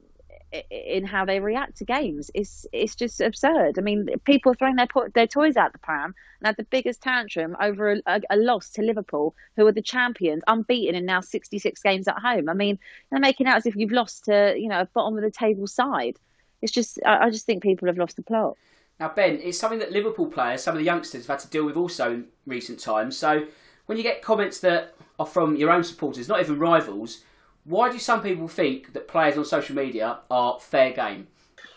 in 0.71 1.05
how 1.05 1.25
they 1.25 1.39
react 1.39 1.77
to 1.77 1.85
games. 1.85 2.31
It's 2.33 2.65
it's 2.73 2.95
just 2.95 3.21
absurd. 3.21 3.77
I 3.77 3.81
mean, 3.81 4.07
people 4.25 4.53
throwing 4.53 4.77
their 4.77 4.87
their 5.13 5.27
toys 5.27 5.57
out 5.57 5.73
the 5.73 5.79
pram 5.79 6.15
and 6.39 6.47
had 6.47 6.57
the 6.57 6.63
biggest 6.63 7.01
tantrum 7.01 7.55
over 7.61 7.91
a, 7.91 8.01
a, 8.07 8.21
a, 8.31 8.37
loss 8.37 8.69
to 8.71 8.81
Liverpool, 8.81 9.35
who 9.55 9.67
are 9.67 9.71
the 9.71 9.81
champions, 9.81 10.41
unbeaten 10.47 10.95
and 10.95 11.05
now 11.05 11.21
66 11.21 11.81
games 11.81 12.07
at 12.07 12.17
home. 12.17 12.49
I 12.49 12.53
mean, 12.53 12.79
they're 13.09 13.19
making 13.19 13.47
out 13.47 13.57
as 13.57 13.65
if 13.65 13.75
you've 13.75 13.91
lost 13.91 14.25
to 14.25 14.55
you 14.57 14.69
know 14.69 14.81
a 14.81 14.85
bottom 14.85 15.17
of 15.17 15.23
the 15.23 15.31
table 15.31 15.67
side. 15.67 16.17
It's 16.61 16.71
just 16.71 16.99
I, 17.05 17.25
I 17.25 17.29
just 17.29 17.45
think 17.45 17.61
people 17.61 17.87
have 17.87 17.97
lost 17.97 18.15
the 18.15 18.23
plot. 18.23 18.57
Now, 18.99 19.09
Ben, 19.09 19.39
it's 19.41 19.57
something 19.57 19.79
that 19.79 19.93
Liverpool 19.93 20.27
players, 20.27 20.63
some 20.63 20.73
of 20.73 20.79
the 20.79 20.85
youngsters, 20.85 21.27
have 21.27 21.39
had 21.39 21.39
to 21.45 21.49
deal 21.49 21.65
with 21.65 21.77
also 21.77 22.11
in 22.11 22.25
recent 22.45 22.79
times. 22.79 23.15
So 23.15 23.45
when 23.89 23.97
you 23.97 24.03
get 24.03 24.21
comments 24.21 24.59
that 24.59 24.95
are 25.19 25.25
from 25.25 25.55
your 25.55 25.71
own 25.71 25.83
supporters, 25.83 26.29
not 26.29 26.39
even 26.39 26.59
rivals 26.59 27.23
why 27.69 27.91
do 27.91 27.99
some 27.99 28.21
people 28.21 28.47
think 28.47 28.93
that 28.93 29.07
players 29.07 29.37
on 29.37 29.45
social 29.45 29.75
media 29.75 30.19
are 30.31 30.59
fair 30.59 30.91
game? 30.91 31.27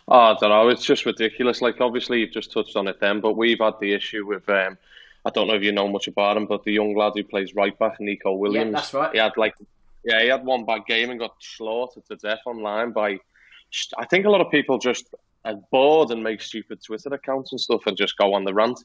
Oh, 0.09 0.19
I 0.19 0.37
don't 0.41 0.51
know. 0.51 0.69
It's 0.69 0.85
just 0.85 1.07
ridiculous. 1.07 1.61
Like, 1.61 1.81
obviously, 1.81 2.21
you've 2.21 2.33
just 2.33 2.51
touched 2.51 2.77
on 2.77 2.89
it 2.89 2.99
then, 2.99 3.21
but 3.21 3.37
we've 3.37 3.61
had 3.61 3.75
the 3.81 3.93
issue 3.93 4.27
with. 4.27 4.49
Um, 4.49 4.79
I 5.25 5.31
don't 5.31 5.47
know 5.47 5.55
if 5.55 5.63
you 5.63 5.71
know 5.71 5.89
much 5.89 6.09
about 6.09 6.37
him, 6.37 6.47
but 6.47 6.65
the 6.65 6.73
young 6.73 6.97
lad 6.97 7.13
who 7.15 7.23
plays 7.23 7.55
right 7.55 7.79
back, 7.79 8.01
Neco 8.01 8.33
Williams. 8.33 8.67
Yeah, 8.67 8.73
that's 8.73 8.95
right. 8.95 9.13
He 9.13 9.19
had 9.19 9.37
like, 9.37 9.55
yeah, 10.05 10.21
he 10.21 10.29
had 10.29 10.45
one 10.45 10.65
bad 10.65 10.87
game 10.89 11.11
and 11.11 11.21
got 11.21 11.35
slaughtered 11.39 12.05
to 12.07 12.17
death 12.17 12.41
online 12.47 12.91
by. 12.93 13.19
I 13.97 14.05
think 14.07 14.27
a 14.27 14.31
lot 14.31 14.41
of 14.41 14.51
people 14.51 14.79
just 14.79 15.15
are 15.45 15.55
bored 15.71 16.11
and 16.11 16.23
make 16.23 16.41
stupid 16.43 16.83
Twitter 16.83 17.15
accounts 17.15 17.53
and 17.53 17.61
stuff 17.61 17.87
and 17.87 17.97
just 17.97 18.17
go 18.17 18.35
on 18.35 18.45
the 18.45 18.53
rant 18.53 18.81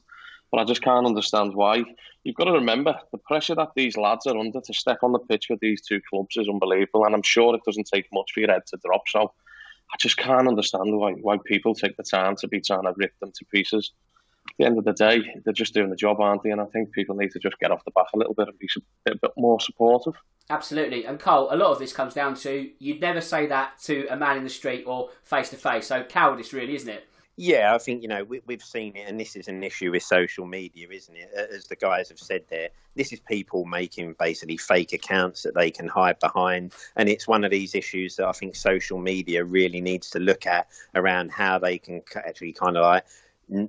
but 0.50 0.60
I 0.60 0.64
just 0.64 0.82
can't 0.82 1.06
understand 1.06 1.54
why. 1.54 1.84
You've 2.24 2.36
got 2.36 2.44
to 2.44 2.52
remember 2.52 2.98
the 3.12 3.18
pressure 3.18 3.54
that 3.54 3.70
these 3.76 3.96
lads 3.96 4.26
are 4.26 4.36
under 4.36 4.60
to 4.60 4.74
step 4.74 4.98
on 5.02 5.12
the 5.12 5.18
pitch 5.18 5.46
with 5.48 5.60
these 5.60 5.82
two 5.82 6.00
clubs 6.10 6.36
is 6.36 6.48
unbelievable, 6.48 7.04
and 7.04 7.14
I'm 7.14 7.22
sure 7.22 7.54
it 7.54 7.64
doesn't 7.64 7.88
take 7.92 8.06
much 8.12 8.32
for 8.32 8.40
your 8.40 8.50
head 8.50 8.66
to 8.68 8.78
drop. 8.84 9.02
So 9.08 9.32
I 9.92 9.96
just 9.98 10.16
can't 10.16 10.48
understand 10.48 10.96
why 10.96 11.12
why 11.12 11.38
people 11.44 11.74
take 11.74 11.96
the 11.96 12.02
time 12.02 12.36
to 12.36 12.48
be 12.48 12.60
trying 12.60 12.82
to 12.82 12.94
rip 12.96 13.18
them 13.20 13.32
to 13.34 13.44
pieces. 13.46 13.92
At 14.48 14.54
the 14.58 14.64
end 14.64 14.78
of 14.78 14.84
the 14.84 14.92
day, 14.92 15.22
they're 15.44 15.52
just 15.52 15.74
doing 15.74 15.90
the 15.90 15.96
job, 15.96 16.20
aren't 16.20 16.42
they? 16.42 16.50
And 16.50 16.60
I 16.60 16.64
think 16.66 16.92
people 16.92 17.14
need 17.14 17.30
to 17.32 17.38
just 17.38 17.58
get 17.58 17.70
off 17.70 17.84
the 17.84 17.90
back 17.90 18.06
a 18.14 18.18
little 18.18 18.34
bit 18.34 18.48
and 18.48 18.58
be 18.58 18.68
a 19.06 19.14
bit 19.14 19.32
more 19.36 19.60
supportive. 19.60 20.14
Absolutely. 20.50 21.04
And 21.04 21.20
Carl, 21.20 21.48
a 21.50 21.56
lot 21.56 21.72
of 21.72 21.78
this 21.78 21.92
comes 21.92 22.14
down 22.14 22.34
to 22.36 22.70
you'd 22.78 23.00
never 23.00 23.20
say 23.20 23.46
that 23.46 23.78
to 23.82 24.06
a 24.08 24.16
man 24.16 24.38
in 24.38 24.44
the 24.44 24.50
street 24.50 24.84
or 24.86 25.10
face 25.22 25.50
to 25.50 25.56
face. 25.56 25.86
So 25.86 26.02
cowardice, 26.02 26.54
really, 26.54 26.74
isn't 26.74 26.88
it? 26.88 27.08
Yeah, 27.40 27.72
I 27.72 27.78
think 27.78 28.02
you 28.02 28.08
know 28.08 28.24
we, 28.24 28.40
have 28.50 28.64
seen 28.64 28.96
it, 28.96 29.06
and 29.06 29.18
this 29.18 29.36
is 29.36 29.46
an 29.46 29.62
issue 29.62 29.92
with 29.92 30.02
social 30.02 30.44
media, 30.44 30.88
isn't 30.90 31.16
it? 31.16 31.30
As 31.32 31.66
the 31.66 31.76
guys 31.76 32.08
have 32.08 32.18
said 32.18 32.42
there, 32.50 32.70
this 32.96 33.12
is 33.12 33.20
people 33.20 33.64
making 33.64 34.16
basically 34.18 34.56
fake 34.56 34.92
accounts 34.92 35.44
that 35.44 35.54
they 35.54 35.70
can 35.70 35.86
hide 35.86 36.18
behind, 36.18 36.72
and 36.96 37.08
it's 37.08 37.28
one 37.28 37.44
of 37.44 37.52
these 37.52 37.76
issues 37.76 38.16
that 38.16 38.26
I 38.26 38.32
think 38.32 38.56
social 38.56 38.98
media 38.98 39.44
really 39.44 39.80
needs 39.80 40.10
to 40.10 40.18
look 40.18 40.46
at 40.46 40.66
around 40.96 41.30
how 41.30 41.60
they 41.60 41.78
can 41.78 42.02
actually 42.16 42.54
kind 42.54 42.76
of 42.76 42.82
like 42.82 43.04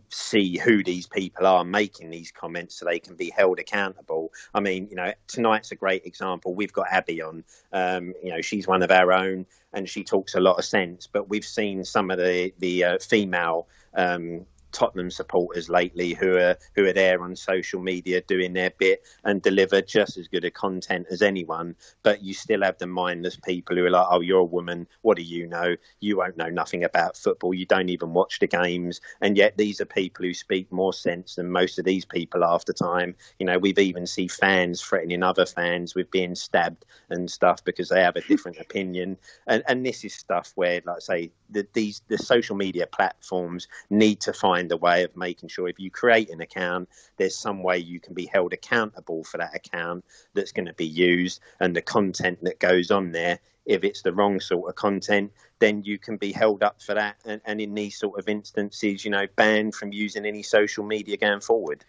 see 0.09 0.57
who 0.57 0.83
these 0.83 1.07
people 1.07 1.45
are 1.45 1.63
making 1.63 2.09
these 2.09 2.31
comments 2.31 2.75
so 2.75 2.85
they 2.85 2.99
can 2.99 3.15
be 3.15 3.29
held 3.29 3.59
accountable. 3.59 4.31
I 4.53 4.59
mean, 4.59 4.87
you 4.89 4.95
know, 4.95 5.13
tonight's 5.27 5.71
a 5.71 5.75
great 5.75 6.05
example. 6.05 6.53
We've 6.53 6.73
got 6.73 6.87
Abby 6.91 7.21
on. 7.21 7.43
Um, 7.71 8.13
you 8.23 8.31
know, 8.31 8.41
she's 8.41 8.67
one 8.67 8.83
of 8.83 8.91
our 8.91 9.11
own, 9.11 9.45
and 9.73 9.87
she 9.87 10.03
talks 10.03 10.35
a 10.35 10.39
lot 10.39 10.57
of 10.57 10.65
sense. 10.65 11.07
But 11.07 11.29
we've 11.29 11.45
seen 11.45 11.83
some 11.85 12.11
of 12.11 12.17
the 12.17 12.53
the 12.59 12.83
uh, 12.83 12.97
female 12.99 13.67
um, 13.93 14.45
Tottenham 14.71 15.11
supporters 15.11 15.69
lately 15.69 16.13
who 16.13 16.37
are 16.37 16.57
who 16.75 16.85
are 16.85 16.93
there 16.93 17.21
on 17.21 17.35
social 17.35 17.81
media 17.81 18.21
doing 18.21 18.53
their 18.53 18.71
bit 18.71 19.03
and 19.23 19.41
deliver 19.41 19.81
just 19.81 20.17
as 20.17 20.27
good 20.27 20.45
a 20.45 20.51
content 20.51 21.07
as 21.09 21.21
anyone. 21.21 21.75
But 22.03 22.21
you 22.21 22.33
still 22.33 22.61
have 22.63 22.77
the 22.77 22.87
mindless 22.87 23.37
people 23.37 23.75
who 23.75 23.85
are 23.85 23.89
like, 23.89 24.07
"Oh, 24.09 24.21
you're 24.21 24.39
a 24.39 24.43
woman. 24.45 24.87
What 25.01 25.17
do 25.17 25.23
you 25.23 25.47
know? 25.47 25.75
You 25.99 26.17
won't 26.17 26.37
know 26.37 26.49
nothing 26.49 26.83
about 26.83 27.17
football. 27.17 27.53
You 27.53 27.65
don't 27.65 27.89
even 27.89 28.13
watch 28.13 28.39
the 28.39 28.47
games." 28.47 29.01
And 29.21 29.37
yet 29.37 29.57
these 29.57 29.81
are 29.81 29.85
people 29.85 30.25
who 30.25 30.33
speak 30.33 30.71
more 30.71 30.93
sense 30.93 31.35
than 31.35 31.51
most 31.51 31.79
of 31.79 31.85
these 31.85 32.05
people 32.05 32.43
after 32.43 32.73
time. 32.73 33.15
You 33.39 33.45
know, 33.45 33.57
we've 33.57 33.79
even 33.79 34.05
seen 34.05 34.29
fans 34.29 34.81
threatening 34.81 35.23
other 35.23 35.45
fans 35.45 35.95
with 35.95 36.11
being 36.11 36.35
stabbed 36.35 36.85
and 37.09 37.29
stuff 37.29 37.63
because 37.63 37.89
they 37.89 38.01
have 38.01 38.15
a 38.15 38.21
different 38.21 38.57
opinion. 38.59 39.17
And 39.47 39.63
and 39.67 39.85
this 39.85 40.03
is 40.03 40.13
stuff 40.13 40.51
where, 40.55 40.81
like 40.85 40.97
I 40.97 40.99
say, 40.99 41.31
the, 41.49 41.67
these 41.73 42.01
the 42.07 42.17
social 42.17 42.55
media 42.55 42.87
platforms 42.87 43.67
need 43.89 44.21
to 44.21 44.33
find 44.33 44.58
find 44.59 44.71
a 44.71 44.77
way 44.77 45.03
of 45.03 45.15
making 45.15 45.47
sure 45.47 45.69
if 45.69 45.79
you 45.79 45.89
create 45.89 46.29
an 46.29 46.41
account, 46.41 46.89
there's 47.17 47.37
some 47.37 47.63
way 47.63 47.77
you 47.77 47.99
can 47.99 48.13
be 48.13 48.25
held 48.25 48.51
accountable 48.51 49.23
for 49.23 49.37
that 49.37 49.55
account 49.55 50.03
that's 50.33 50.51
going 50.51 50.65
to 50.65 50.73
be 50.73 50.85
used 50.85 51.39
and 51.61 51.75
the 51.75 51.81
content 51.81 52.37
that 52.43 52.59
goes 52.59 52.91
on 52.91 53.11
there. 53.11 53.39
If 53.65 53.83
it's 53.83 54.01
the 54.01 54.13
wrong 54.13 54.39
sort 54.39 54.67
of 54.69 54.75
content, 54.75 55.31
then 55.59 55.83
you 55.83 55.97
can 55.97 56.17
be 56.17 56.33
held 56.33 56.61
up 56.61 56.81
for 56.81 56.93
that. 56.95 57.15
And, 57.25 57.39
and 57.45 57.61
in 57.61 57.73
these 57.73 57.97
sort 57.97 58.19
of 58.19 58.27
instances, 58.27 59.05
you 59.05 59.11
know, 59.11 59.27
banned 59.35 59.75
from 59.75 59.93
using 59.93 60.25
any 60.25 60.43
social 60.43 60.83
media 60.83 61.15
going 61.15 61.41
forward. 61.41 61.85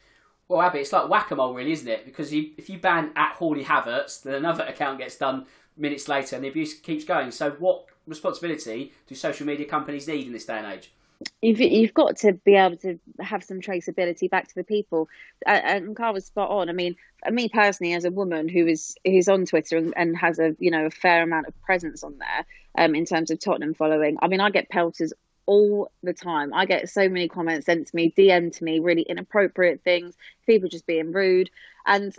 Well, 0.46 0.60
Abby, 0.60 0.80
it's 0.80 0.92
like 0.92 1.08
whack 1.08 1.30
a 1.30 1.36
mole, 1.36 1.54
really, 1.54 1.72
isn't 1.72 1.88
it? 1.88 2.04
Because 2.04 2.32
you, 2.32 2.50
if 2.56 2.68
you 2.68 2.78
ban 2.78 3.10
at 3.16 3.34
Hawley 3.34 3.64
Havertz, 3.64 4.22
then 4.22 4.34
another 4.34 4.64
account 4.64 4.98
gets 4.98 5.16
done 5.16 5.46
minutes 5.76 6.06
later 6.06 6.36
and 6.36 6.44
the 6.44 6.48
abuse 6.48 6.74
keeps 6.74 7.04
going. 7.04 7.30
So, 7.30 7.52
what 7.52 7.86
responsibility 8.06 8.92
do 9.06 9.14
social 9.14 9.46
media 9.46 9.66
companies 9.66 10.06
need 10.06 10.26
in 10.26 10.32
this 10.32 10.44
day 10.44 10.58
and 10.58 10.66
age? 10.66 10.92
You've 11.42 11.60
you've 11.60 11.94
got 11.94 12.16
to 12.18 12.32
be 12.32 12.54
able 12.54 12.76
to 12.78 12.98
have 13.20 13.44
some 13.44 13.60
traceability 13.60 14.30
back 14.30 14.48
to 14.48 14.54
the 14.54 14.64
people. 14.64 15.08
And 15.46 15.96
Carl 15.96 16.14
was 16.14 16.26
spot 16.26 16.50
on. 16.50 16.68
I 16.68 16.72
mean, 16.72 16.96
me 17.30 17.48
personally, 17.48 17.94
as 17.94 18.04
a 18.04 18.10
woman 18.10 18.48
who 18.48 18.66
is 18.66 18.94
who's 19.04 19.28
on 19.28 19.44
Twitter 19.44 19.76
and, 19.76 19.92
and 19.96 20.16
has 20.16 20.38
a 20.38 20.56
you 20.58 20.70
know 20.70 20.86
a 20.86 20.90
fair 20.90 21.22
amount 21.22 21.46
of 21.46 21.62
presence 21.62 22.02
on 22.02 22.18
there 22.18 22.46
um, 22.78 22.94
in 22.94 23.04
terms 23.04 23.30
of 23.30 23.38
Tottenham 23.38 23.74
following. 23.74 24.16
I 24.22 24.28
mean, 24.28 24.40
I 24.40 24.50
get 24.50 24.68
pelters 24.68 25.12
all 25.46 25.90
the 26.02 26.12
time. 26.12 26.54
I 26.54 26.64
get 26.64 26.88
so 26.88 27.08
many 27.08 27.28
comments 27.28 27.66
sent 27.66 27.88
to 27.88 27.96
me, 27.96 28.14
DM 28.16 28.56
to 28.56 28.64
me, 28.64 28.78
really 28.78 29.02
inappropriate 29.02 29.82
things, 29.82 30.14
people 30.46 30.68
just 30.68 30.86
being 30.86 31.12
rude, 31.12 31.50
and 31.86 32.14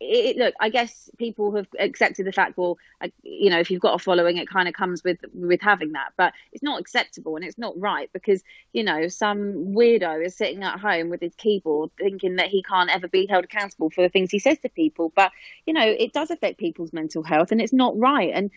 it, 0.00 0.36
look, 0.36 0.54
I 0.60 0.68
guess 0.68 1.10
people 1.18 1.54
have 1.56 1.66
accepted 1.78 2.26
the 2.26 2.32
fact. 2.32 2.56
Well, 2.56 2.78
you 3.22 3.50
know, 3.50 3.58
if 3.58 3.70
you've 3.70 3.80
got 3.80 3.94
a 3.94 3.98
following, 3.98 4.36
it 4.36 4.48
kind 4.48 4.68
of 4.68 4.74
comes 4.74 5.04
with 5.04 5.18
with 5.34 5.60
having 5.60 5.92
that. 5.92 6.10
But 6.16 6.32
it's 6.52 6.62
not 6.62 6.80
acceptable 6.80 7.36
and 7.36 7.44
it's 7.44 7.58
not 7.58 7.78
right 7.78 8.10
because 8.12 8.42
you 8.72 8.82
know 8.82 9.08
some 9.08 9.74
weirdo 9.74 10.24
is 10.24 10.36
sitting 10.36 10.62
at 10.62 10.80
home 10.80 11.10
with 11.10 11.20
his 11.20 11.34
keyboard 11.34 11.90
thinking 11.98 12.36
that 12.36 12.48
he 12.48 12.62
can't 12.62 12.90
ever 12.90 13.08
be 13.08 13.26
held 13.26 13.44
accountable 13.44 13.90
for 13.90 14.02
the 14.02 14.08
things 14.08 14.30
he 14.30 14.38
says 14.38 14.58
to 14.60 14.68
people. 14.68 15.12
But 15.14 15.32
you 15.66 15.74
know, 15.74 15.84
it 15.86 16.12
does 16.12 16.30
affect 16.30 16.58
people's 16.58 16.92
mental 16.92 17.22
health 17.22 17.52
and 17.52 17.60
it's 17.60 17.72
not 17.72 17.98
right. 17.98 18.32
And 18.34 18.50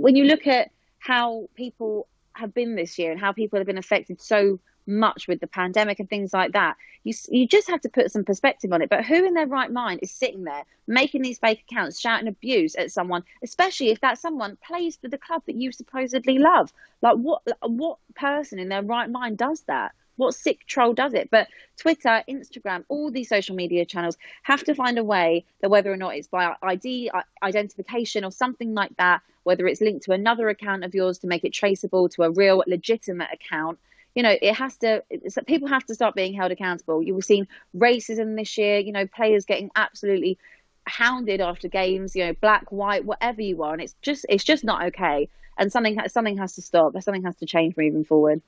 when 0.00 0.16
you 0.16 0.24
look 0.24 0.46
at 0.46 0.70
how 0.98 1.48
people 1.54 2.08
have 2.32 2.52
been 2.52 2.74
this 2.74 2.98
year 2.98 3.12
and 3.12 3.20
how 3.20 3.32
people 3.32 3.58
have 3.58 3.66
been 3.66 3.78
affected 3.78 4.20
so 4.20 4.58
much 4.86 5.28
with 5.28 5.40
the 5.40 5.46
pandemic 5.46 6.00
and 6.00 6.08
things 6.08 6.32
like 6.32 6.52
that. 6.52 6.76
You 7.02 7.14
you 7.28 7.46
just 7.46 7.68
have 7.68 7.80
to 7.82 7.88
put 7.88 8.10
some 8.10 8.24
perspective 8.24 8.72
on 8.72 8.82
it. 8.82 8.90
But 8.90 9.04
who 9.04 9.24
in 9.24 9.34
their 9.34 9.46
right 9.46 9.70
mind 9.70 10.00
is 10.02 10.10
sitting 10.10 10.44
there 10.44 10.64
making 10.86 11.22
these 11.22 11.38
fake 11.38 11.64
accounts, 11.68 12.00
shouting 12.00 12.28
abuse 12.28 12.74
at 12.76 12.90
someone, 12.90 13.24
especially 13.42 13.90
if 13.90 14.00
that 14.00 14.18
someone 14.18 14.58
plays 14.66 14.96
for 14.96 15.08
the 15.08 15.18
club 15.18 15.42
that 15.46 15.56
you 15.56 15.72
supposedly 15.72 16.38
love? 16.38 16.72
Like 17.02 17.16
what 17.16 17.42
what 17.62 17.98
person 18.14 18.58
in 18.58 18.68
their 18.68 18.82
right 18.82 19.10
mind 19.10 19.38
does 19.38 19.62
that? 19.62 19.92
What 20.16 20.34
sick 20.34 20.64
troll 20.66 20.92
does 20.92 21.12
it? 21.12 21.28
But 21.30 21.48
Twitter, 21.76 22.22
Instagram, 22.28 22.84
all 22.88 23.10
these 23.10 23.28
social 23.28 23.56
media 23.56 23.84
channels 23.84 24.16
have 24.44 24.62
to 24.64 24.74
find 24.74 24.96
a 24.96 25.04
way 25.04 25.44
that 25.60 25.70
whether 25.70 25.92
or 25.92 25.96
not 25.96 26.14
it's 26.14 26.28
by 26.28 26.54
ID 26.62 27.10
identification 27.42 28.24
or 28.24 28.30
something 28.30 28.74
like 28.74 28.96
that, 28.96 29.22
whether 29.42 29.66
it's 29.66 29.80
linked 29.80 30.04
to 30.04 30.12
another 30.12 30.48
account 30.48 30.84
of 30.84 30.94
yours 30.94 31.18
to 31.18 31.26
make 31.26 31.44
it 31.44 31.52
traceable 31.52 32.08
to 32.10 32.22
a 32.22 32.30
real 32.30 32.62
legitimate 32.66 33.28
account, 33.32 33.78
you 34.14 34.22
know, 34.22 34.34
it 34.40 34.54
has 34.54 34.76
to, 34.78 35.02
people 35.46 35.68
have 35.68 35.84
to 35.86 35.94
start 35.94 36.14
being 36.14 36.34
held 36.34 36.52
accountable. 36.52 37.02
You 37.02 37.14
have 37.14 37.24
seen 37.24 37.48
racism 37.76 38.36
this 38.36 38.56
year, 38.56 38.78
you 38.78 38.92
know, 38.92 39.06
players 39.06 39.44
getting 39.44 39.70
absolutely 39.74 40.38
hounded 40.86 41.40
after 41.40 41.68
games, 41.68 42.14
you 42.14 42.24
know, 42.24 42.32
black, 42.40 42.70
white, 42.70 43.04
whatever 43.04 43.42
you 43.42 43.62
are. 43.62 43.72
And 43.72 43.82
it's 43.82 43.94
just, 44.02 44.24
it's 44.28 44.44
just 44.44 44.64
not 44.64 44.84
okay. 44.86 45.28
And 45.58 45.72
something, 45.72 45.98
something 46.08 46.38
has 46.38 46.54
to 46.54 46.62
stop. 46.62 47.00
Something 47.00 47.24
has 47.24 47.36
to 47.36 47.46
change 47.46 47.76
moving 47.76 48.04
forward. 48.04 48.40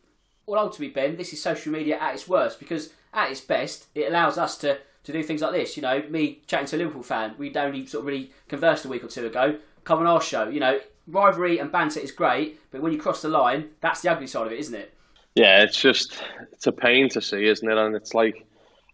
Well, 0.47 0.61
ultimately, 0.61 0.95
Ben, 0.95 1.17
this 1.17 1.33
is 1.33 1.43
social 1.43 1.73
media 1.73 1.99
at 1.99 2.15
its 2.15 2.29
worst 2.29 2.61
because 2.61 2.91
at 3.13 3.31
its 3.31 3.41
best, 3.41 3.87
it 3.95 4.09
allows 4.09 4.39
us 4.39 4.57
to, 4.59 4.79
to 5.03 5.13
do 5.13 5.23
things 5.23 5.43
like 5.43 5.53
this. 5.53 5.77
You 5.77 5.83
know, 5.83 6.05
me 6.09 6.43
chatting 6.47 6.67
to 6.69 6.77
a 6.77 6.79
Liverpool 6.79 7.03
fan, 7.03 7.35
we'd 7.39 7.57
only 7.57 7.87
sort 7.87 8.03
of 8.03 8.07
really 8.07 8.31
conversed 8.49 8.85
a 8.85 8.89
week 8.89 9.03
or 9.03 9.09
two 9.09 9.27
ago, 9.27 9.59
come 9.83 9.99
on 9.99 10.07
our 10.07 10.21
show. 10.21 10.49
You 10.49 10.61
know, 10.61 10.79
rivalry 11.09 11.59
and 11.59 11.73
banter 11.73 11.99
is 11.99 12.13
great, 12.13 12.61
but 12.71 12.81
when 12.81 12.93
you 12.93 12.99
cross 12.99 13.23
the 13.23 13.29
line, 13.29 13.71
that's 13.81 14.03
the 14.03 14.11
ugly 14.11 14.29
side 14.29 14.47
of 14.47 14.53
it, 14.53 14.61
isn't 14.61 14.75
it? 14.75 14.96
Yeah, 15.37 15.63
it's 15.63 15.81
just 15.81 16.19
it's 16.53 16.67
a 16.67 16.73
pain 16.73 17.11
to 17.11 17.21
see, 17.21 17.45
isn't 17.47 17.69
it? 17.69 17.77
And 17.77 17.95
it's 17.95 18.15
like 18.15 18.47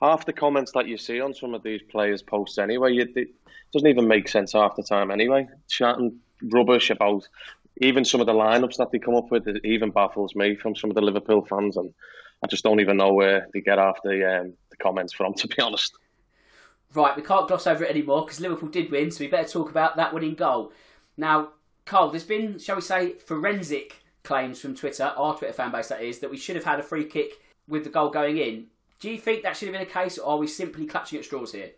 half 0.02 0.26
the 0.26 0.32
comments 0.32 0.72
that 0.72 0.88
you 0.88 0.98
see 0.98 1.20
on 1.20 1.32
some 1.32 1.54
of 1.54 1.62
these 1.62 1.80
players' 1.88 2.20
posts 2.20 2.58
anyway, 2.58 2.96
it 2.96 3.28
doesn't 3.72 3.88
even 3.88 4.08
make 4.08 4.26
sense 4.26 4.52
half 4.52 4.74
the 4.74 4.82
time 4.82 5.12
anyway. 5.12 5.48
Chatting 5.68 6.18
rubbish 6.42 6.90
about 6.90 7.28
even 7.76 8.04
some 8.04 8.20
of 8.20 8.26
the 8.26 8.32
lineups 8.32 8.76
that 8.76 8.90
they 8.90 8.98
come 8.98 9.14
up 9.14 9.30
with, 9.30 9.46
it 9.46 9.64
even 9.64 9.92
baffles 9.92 10.34
me 10.34 10.56
from 10.56 10.74
some 10.74 10.90
of 10.90 10.96
the 10.96 11.00
Liverpool 11.00 11.46
fans, 11.48 11.76
and 11.76 11.94
I 12.42 12.48
just 12.48 12.64
don't 12.64 12.80
even 12.80 12.96
know 12.96 13.12
where 13.14 13.46
they 13.54 13.60
get 13.60 13.78
half 13.78 14.02
the 14.02 14.40
um, 14.40 14.54
the 14.70 14.76
comments 14.78 15.12
from, 15.12 15.34
to 15.36 15.46
be 15.46 15.62
honest. 15.62 15.96
Right, 16.92 17.16
we 17.16 17.22
can't 17.22 17.46
gloss 17.46 17.68
over 17.68 17.84
it 17.84 17.90
anymore 17.90 18.24
because 18.24 18.40
Liverpool 18.40 18.68
did 18.68 18.90
win, 18.90 19.12
so 19.12 19.20
we 19.20 19.28
better 19.28 19.48
talk 19.48 19.70
about 19.70 19.94
that 19.96 20.12
winning 20.12 20.34
goal. 20.34 20.72
Now, 21.16 21.50
Carl, 21.86 22.10
there's 22.10 22.24
been, 22.24 22.58
shall 22.58 22.76
we 22.76 22.82
say, 22.82 23.12
forensic 23.12 24.01
claims 24.24 24.60
from 24.60 24.74
Twitter, 24.74 25.04
our 25.16 25.36
Twitter 25.36 25.52
fan 25.52 25.72
base 25.72 25.88
that 25.88 26.02
is, 26.02 26.18
that 26.20 26.30
we 26.30 26.36
should 26.36 26.56
have 26.56 26.64
had 26.64 26.80
a 26.80 26.82
free 26.82 27.04
kick 27.04 27.40
with 27.68 27.84
the 27.84 27.90
goal 27.90 28.10
going 28.10 28.38
in. 28.38 28.66
Do 29.00 29.10
you 29.10 29.18
think 29.18 29.42
that 29.42 29.56
should 29.56 29.66
have 29.68 29.72
been 29.72 29.86
the 29.86 29.92
case, 29.92 30.18
or 30.18 30.34
are 30.34 30.38
we 30.38 30.46
simply 30.46 30.86
clutching 30.86 31.18
at 31.18 31.24
straws 31.24 31.52
here? 31.52 31.70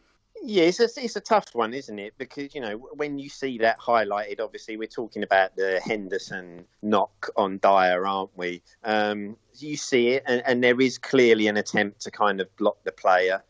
Yeah, 0.43 0.65
it's 0.65 0.81
a, 0.81 0.89
it's 1.03 1.17
a 1.17 1.21
tough 1.21 1.55
one, 1.55 1.73
isn't 1.73 1.99
it? 1.99 2.13
Because, 2.19 2.55
you 2.55 2.61
know, 2.61 2.77
when 2.95 3.19
you 3.19 3.31
see 3.31 3.57
that 3.59 3.79
highlighted, 3.81 4.41
obviously 4.41 4.77
we're 4.77 4.89
talking 4.89 5.23
about 5.23 5.57
the 5.57 5.81
Henderson 5.83 6.67
knock 6.83 7.31
on 7.37 7.59
Dier, 7.59 8.05
aren't 8.07 8.37
we? 8.37 8.63
Um, 8.83 9.39
you 9.57 9.77
see 9.77 10.09
it, 10.09 10.25
and, 10.27 10.43
and 10.45 10.63
there 10.63 10.79
is 10.81 10.99
clearly 10.99 11.47
an 11.47 11.57
attempt 11.57 12.01
to 12.03 12.11
kind 12.11 12.43
of 12.43 12.55
block 12.57 12.77
the 12.85 12.93
player. 12.93 13.43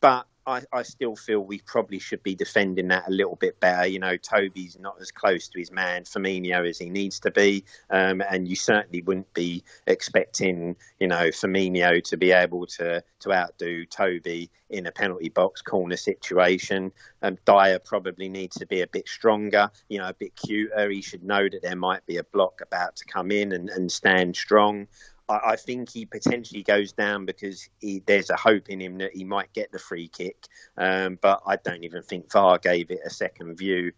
But 0.00 0.26
I, 0.46 0.62
I, 0.72 0.82
still 0.82 1.14
feel 1.14 1.40
we 1.40 1.60
probably 1.60 1.98
should 1.98 2.22
be 2.22 2.34
defending 2.34 2.88
that 2.88 3.06
a 3.06 3.10
little 3.10 3.36
bit 3.36 3.60
better. 3.60 3.86
You 3.86 4.00
know, 4.00 4.16
Toby's 4.16 4.76
not 4.78 4.96
as 5.00 5.10
close 5.10 5.48
to 5.48 5.58
his 5.58 5.70
man 5.70 6.02
Firmino 6.02 6.68
as 6.68 6.78
he 6.78 6.90
needs 6.90 7.20
to 7.20 7.30
be, 7.30 7.64
um, 7.90 8.22
and 8.28 8.48
you 8.48 8.56
certainly 8.56 9.02
wouldn't 9.02 9.32
be 9.34 9.62
expecting, 9.86 10.76
you 10.98 11.06
know, 11.06 11.28
Firmino 11.28 12.02
to 12.04 12.16
be 12.16 12.32
able 12.32 12.66
to 12.66 13.02
to 13.20 13.32
outdo 13.32 13.86
Toby 13.86 14.50
in 14.70 14.86
a 14.86 14.92
penalty 14.92 15.28
box 15.28 15.62
corner 15.62 15.96
situation. 15.96 16.90
Um, 17.22 17.38
Dier 17.44 17.78
probably 17.78 18.28
needs 18.28 18.56
to 18.56 18.66
be 18.66 18.80
a 18.80 18.86
bit 18.86 19.06
stronger, 19.06 19.70
you 19.88 19.98
know, 19.98 20.08
a 20.08 20.14
bit 20.14 20.34
cuter. 20.34 20.90
He 20.90 21.02
should 21.02 21.22
know 21.22 21.48
that 21.48 21.62
there 21.62 21.76
might 21.76 22.04
be 22.06 22.16
a 22.16 22.24
block 22.24 22.60
about 22.62 22.96
to 22.96 23.04
come 23.04 23.30
in 23.30 23.52
and, 23.52 23.70
and 23.70 23.92
stand 23.92 24.34
strong. 24.34 24.88
I, 25.28 25.40
I 25.44 25.56
think 25.56 25.90
he 25.90 26.06
potentially 26.06 26.62
goes 26.62 26.92
down 26.92 27.26
because 27.26 27.68
he, 27.80 28.02
there's 28.06 28.30
a 28.30 28.36
hope 28.36 28.68
in 28.68 28.80
him 28.80 28.98
that 28.98 29.14
he 29.14 29.24
might 29.24 29.52
get 29.52 29.72
the 29.72 29.78
free 29.78 30.08
kick. 30.08 30.46
Um, 30.76 31.18
but 31.20 31.42
I 31.46 31.56
don't 31.56 31.84
even 31.84 32.02
think 32.02 32.30
VAR 32.30 32.58
gave 32.58 32.90
it 32.90 33.00
a 33.04 33.10
second 33.10 33.56
view. 33.56 33.92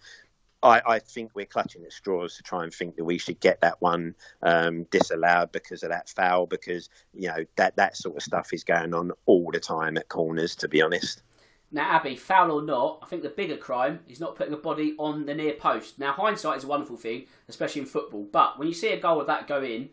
I, 0.63 0.81
I, 0.87 0.99
think 0.99 1.33
we're 1.35 1.45
clutching 1.45 1.85
at 1.85 1.93
straws 1.93 2.37
to 2.37 2.43
try 2.43 2.65
and 2.65 2.73
think 2.73 2.97
that 2.97 3.05
we 3.05 3.19
should 3.19 3.39
get 3.39 3.61
that 3.61 3.83
one 3.83 4.15
um, 4.43 4.85
disallowed 4.85 5.53
because 5.53 5.83
of 5.83 5.91
that 5.91 6.09
foul. 6.09 6.47
Because 6.47 6.89
you 7.13 7.29
know 7.29 7.45
that 7.57 7.77
that 7.77 7.99
sort 7.99 8.17
of 8.17 8.23
stuff 8.23 8.51
is 8.55 8.65
going 8.65 8.95
on 8.95 9.13
all 9.27 9.51
the 9.53 9.61
time 9.61 9.99
at 9.99 10.09
corners. 10.09 10.57
To 10.57 10.69
be 10.69 10.81
honest. 10.81 11.23
Now, 11.71 11.91
Abby, 11.91 12.15
foul 12.15 12.53
or 12.53 12.63
not, 12.63 13.01
I 13.03 13.07
think 13.07 13.23
the 13.23 13.29
bigger 13.29 13.57
crime 13.57 13.99
is 14.09 14.21
not 14.21 14.37
putting 14.37 14.55
a 14.55 14.59
body 14.59 14.95
on 14.97 15.27
the 15.27 15.35
near 15.35 15.55
post. 15.55 15.99
Now, 15.99 16.13
hindsight 16.13 16.59
is 16.59 16.65
a 16.65 16.69
wonderful 16.69 16.97
thing, 16.97 17.27
especially 17.49 17.81
in 17.81 17.87
football. 17.89 18.29
But 18.31 18.59
when 18.61 18.69
you 18.69 18.75
see 18.75 18.93
a 18.93 19.01
goal 19.01 19.21
of 19.21 19.27
that 19.27 19.49
go 19.49 19.61
in, 19.61 19.91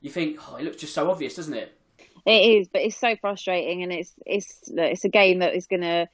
you 0.00 0.10
think, 0.10 0.38
oh, 0.48 0.56
it 0.56 0.64
looks 0.64 0.78
just 0.78 0.94
so 0.94 1.10
obvious, 1.10 1.34
doesn't 1.34 1.54
it? 1.54 1.76
It 2.26 2.58
is, 2.60 2.68
but 2.68 2.82
it's 2.82 2.96
so 2.96 3.16
frustrating, 3.16 3.82
and 3.82 3.92
it's 3.92 4.12
it's 4.26 4.62
it's 4.66 5.04
a 5.04 5.08
game 5.08 5.38
that 5.38 5.54
is 5.54 5.66
going 5.66 5.80
to 5.82 6.08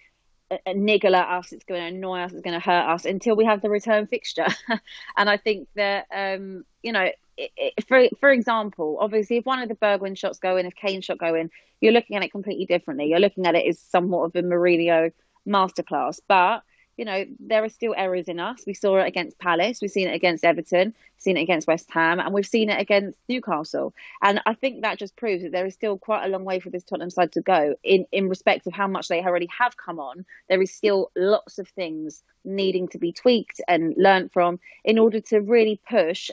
uh, 0.50 0.56
niggle 0.74 1.16
at 1.16 1.28
us. 1.28 1.52
It's 1.52 1.64
going 1.64 1.80
to 1.80 1.96
annoy 1.96 2.20
us. 2.20 2.32
It's 2.32 2.42
going 2.42 2.58
to 2.58 2.64
hurt 2.64 2.88
us 2.88 3.04
until 3.04 3.34
we 3.34 3.44
have 3.44 3.60
the 3.60 3.70
return 3.70 4.06
fixture. 4.06 4.46
and 5.16 5.28
I 5.28 5.36
think 5.36 5.68
that 5.74 6.06
um, 6.14 6.64
you 6.82 6.92
know, 6.92 7.10
it, 7.36 7.50
it, 7.56 7.86
for 7.88 8.08
for 8.20 8.30
example, 8.30 8.98
obviously, 9.00 9.38
if 9.38 9.46
one 9.46 9.60
of 9.60 9.68
the 9.68 9.74
Bergwijn 9.74 10.16
shots 10.16 10.38
go 10.38 10.56
in, 10.56 10.66
if 10.66 10.76
Kane 10.76 11.00
shot 11.00 11.18
go 11.18 11.34
in, 11.34 11.50
you're 11.80 11.92
looking 11.92 12.16
at 12.16 12.22
it 12.22 12.30
completely 12.30 12.66
differently. 12.66 13.06
You're 13.06 13.18
looking 13.18 13.46
at 13.46 13.56
it 13.56 13.66
as 13.66 13.80
somewhat 13.80 14.24
of 14.24 14.36
a 14.36 14.42
Mourinho 14.42 15.12
masterclass, 15.46 16.20
but 16.28 16.62
you 16.96 17.04
know, 17.04 17.24
there 17.40 17.62
are 17.62 17.68
still 17.68 17.94
errors 17.96 18.28
in 18.28 18.40
us. 18.40 18.64
We 18.66 18.74
saw 18.74 18.98
it 18.98 19.06
against 19.06 19.38
Palace, 19.38 19.80
we've 19.80 19.90
seen 19.90 20.08
it 20.08 20.14
against 20.14 20.44
Everton, 20.44 20.94
seen 21.18 21.36
it 21.36 21.42
against 21.42 21.66
West 21.66 21.90
Ham, 21.90 22.20
and 22.20 22.32
we've 22.32 22.46
seen 22.46 22.70
it 22.70 22.80
against 22.80 23.18
Newcastle. 23.28 23.92
And 24.22 24.40
I 24.46 24.54
think 24.54 24.82
that 24.82 24.98
just 24.98 25.16
proves 25.16 25.42
that 25.42 25.52
there 25.52 25.66
is 25.66 25.74
still 25.74 25.98
quite 25.98 26.24
a 26.24 26.28
long 26.28 26.44
way 26.44 26.60
for 26.60 26.70
this 26.70 26.84
Tottenham 26.84 27.10
side 27.10 27.32
to 27.32 27.42
go 27.42 27.74
in, 27.84 28.06
in 28.12 28.28
respect 28.28 28.66
of 28.66 28.72
how 28.72 28.86
much 28.86 29.08
they 29.08 29.22
already 29.22 29.48
have 29.58 29.76
come 29.76 29.98
on. 29.98 30.24
There 30.48 30.62
is 30.62 30.72
still 30.72 31.10
lots 31.16 31.58
of 31.58 31.68
things 31.68 32.22
needing 32.44 32.88
to 32.88 32.98
be 32.98 33.12
tweaked 33.12 33.60
and 33.68 33.94
learnt 33.96 34.32
from 34.32 34.58
in 34.84 34.98
order 34.98 35.20
to 35.20 35.40
really 35.40 35.80
push 35.88 36.30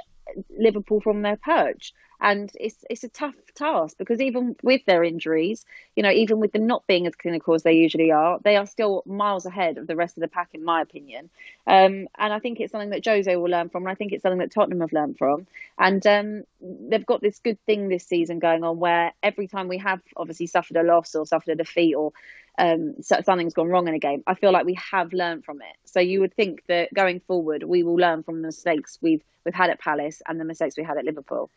Liverpool 0.57 1.01
from 1.01 1.21
their 1.21 1.37
perch 1.37 1.93
and 2.23 2.49
it's 2.55 2.85
it's 2.89 3.03
a 3.03 3.09
tough 3.09 3.35
task 3.53 3.97
because 3.97 4.21
even 4.21 4.55
with 4.63 4.81
their 4.85 5.03
injuries, 5.03 5.65
you 5.95 6.01
know, 6.01 6.09
even 6.09 6.39
with 6.39 6.53
them 6.53 6.65
not 6.65 6.87
being 6.87 7.05
as 7.05 7.15
clinical 7.15 7.53
as 7.53 7.63
they 7.63 7.73
usually 7.73 8.11
are, 8.11 8.39
they 8.43 8.55
are 8.55 8.65
still 8.65 9.03
miles 9.05 9.45
ahead 9.45 9.77
of 9.77 9.87
the 9.87 9.95
rest 9.97 10.15
of 10.15 10.21
the 10.21 10.29
pack, 10.29 10.49
in 10.53 10.63
my 10.63 10.81
opinion. 10.81 11.29
Um, 11.67 12.07
and 12.17 12.33
I 12.33 12.39
think 12.39 12.61
it's 12.61 12.71
something 12.71 12.91
that 12.91 13.05
Jose 13.05 13.35
will 13.35 13.51
learn 13.51 13.67
from, 13.67 13.83
and 13.83 13.91
I 13.91 13.95
think 13.95 14.13
it's 14.13 14.23
something 14.23 14.39
that 14.39 14.53
Tottenham 14.53 14.79
have 14.79 14.93
learned 14.93 15.17
from. 15.17 15.45
And 15.77 16.05
um, 16.07 16.43
they've 16.61 17.05
got 17.05 17.21
this 17.21 17.39
good 17.39 17.59
thing 17.65 17.89
this 17.89 18.05
season 18.05 18.39
going 18.39 18.63
on 18.63 18.79
where 18.79 19.11
every 19.21 19.47
time 19.47 19.67
we 19.67 19.79
have 19.79 19.99
obviously 20.15 20.47
suffered 20.47 20.77
a 20.77 20.83
loss 20.83 21.13
or 21.15 21.25
suffered 21.25 21.51
a 21.51 21.55
defeat 21.55 21.93
or 21.93 22.13
um, 22.57 22.95
something's 23.01 23.53
gone 23.53 23.67
wrong 23.67 23.89
in 23.89 23.95
a 23.95 23.99
game, 23.99 24.23
I 24.25 24.35
feel 24.35 24.53
like 24.53 24.65
we 24.65 24.79
have 24.91 25.11
learned 25.11 25.43
from 25.43 25.61
it. 25.61 25.75
So 25.83 25.99
you 25.99 26.21
would 26.21 26.33
think 26.33 26.63
that 26.67 26.93
going 26.93 27.19
forward, 27.19 27.63
we 27.63 27.83
will 27.83 27.95
learn 27.95 28.23
from 28.23 28.41
the 28.41 28.47
mistakes 28.47 28.97
we've 29.01 29.23
we've 29.43 29.53
had 29.53 29.69
at 29.69 29.81
Palace 29.81 30.21
and 30.25 30.39
the 30.39 30.45
mistakes 30.45 30.77
we 30.77 30.83
had 30.85 30.97
at 30.97 31.03
Liverpool. 31.03 31.49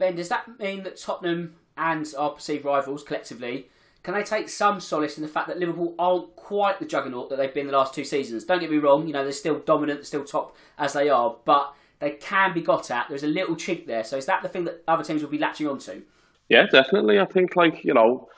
Ben, 0.00 0.16
does 0.16 0.28
that 0.30 0.58
mean 0.58 0.82
that 0.82 0.96
Tottenham 0.96 1.54
and 1.76 2.12
our 2.18 2.30
perceived 2.30 2.64
rivals 2.64 3.04
collectively 3.04 3.68
can 4.02 4.14
they 4.14 4.22
take 4.22 4.48
some 4.48 4.80
solace 4.80 5.18
in 5.18 5.22
the 5.22 5.28
fact 5.28 5.46
that 5.48 5.58
Liverpool 5.58 5.94
aren't 5.98 6.34
quite 6.34 6.78
the 6.78 6.86
juggernaut 6.86 7.28
that 7.28 7.36
they've 7.36 7.52
been 7.52 7.66
the 7.66 7.72
last 7.72 7.94
two 7.94 8.04
seasons? 8.04 8.44
Don't 8.44 8.60
get 8.60 8.70
me 8.70 8.78
wrong, 8.78 9.06
you 9.06 9.12
know 9.12 9.22
they're 9.22 9.32
still 9.32 9.58
dominant, 9.58 10.06
still 10.06 10.24
top 10.24 10.56
as 10.78 10.94
they 10.94 11.10
are, 11.10 11.36
but 11.44 11.74
they 11.98 12.12
can 12.12 12.54
be 12.54 12.62
got 12.62 12.90
at. 12.90 13.08
There's 13.10 13.24
a 13.24 13.28
little 13.28 13.56
chink 13.56 13.86
there, 13.86 14.02
so 14.02 14.16
is 14.16 14.24
that 14.26 14.42
the 14.42 14.48
thing 14.48 14.64
that 14.64 14.82
other 14.88 15.04
teams 15.04 15.22
will 15.22 15.28
be 15.28 15.38
latching 15.38 15.68
onto? 15.68 16.02
Yeah, 16.48 16.66
definitely. 16.66 17.20
I 17.20 17.26
think 17.26 17.56
like 17.56 17.84
you 17.84 17.92
know, 17.92 18.28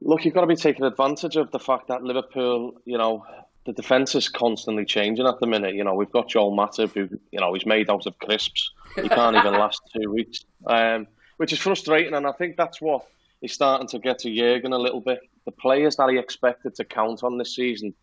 look, 0.00 0.24
you've 0.24 0.34
got 0.34 0.40
to 0.40 0.48
be 0.48 0.56
taking 0.56 0.84
advantage 0.84 1.36
of 1.36 1.52
the 1.52 1.60
fact 1.60 1.86
that 1.88 2.02
Liverpool, 2.02 2.72
you 2.84 2.98
know, 2.98 3.24
the 3.66 3.72
defence 3.72 4.14
is 4.14 4.28
constantly 4.28 4.84
changing 4.84 5.26
at 5.26 5.40
the 5.40 5.46
minute. 5.46 5.74
You 5.74 5.84
know, 5.84 5.94
we've 5.94 6.10
got 6.10 6.28
Joel 6.28 6.56
Matip, 6.56 6.92
who 6.94 7.08
you 7.30 7.40
know 7.40 7.54
he's 7.54 7.66
made 7.66 7.90
out 7.90 8.06
of 8.06 8.18
crisps. 8.18 8.70
He 8.94 9.08
can't 9.08 9.36
even 9.36 9.54
last 9.54 9.80
two 9.94 10.10
weeks, 10.12 10.44
um, 10.66 11.06
which 11.38 11.52
is 11.52 11.58
frustrating. 11.58 12.14
And 12.14 12.26
I 12.26 12.32
think 12.32 12.56
that's 12.56 12.80
what 12.80 13.06
is 13.42 13.52
starting 13.52 13.88
to 13.88 13.98
get 13.98 14.18
to 14.20 14.34
Jurgen 14.34 14.72
a 14.72 14.78
little 14.78 15.00
bit. 15.00 15.20
The 15.46 15.52
players 15.52 15.96
that 15.96 16.10
he 16.10 16.18
expected 16.18 16.74
to 16.76 16.84
count 16.84 17.22
on 17.22 17.38
this 17.38 17.54
season, 17.54 17.94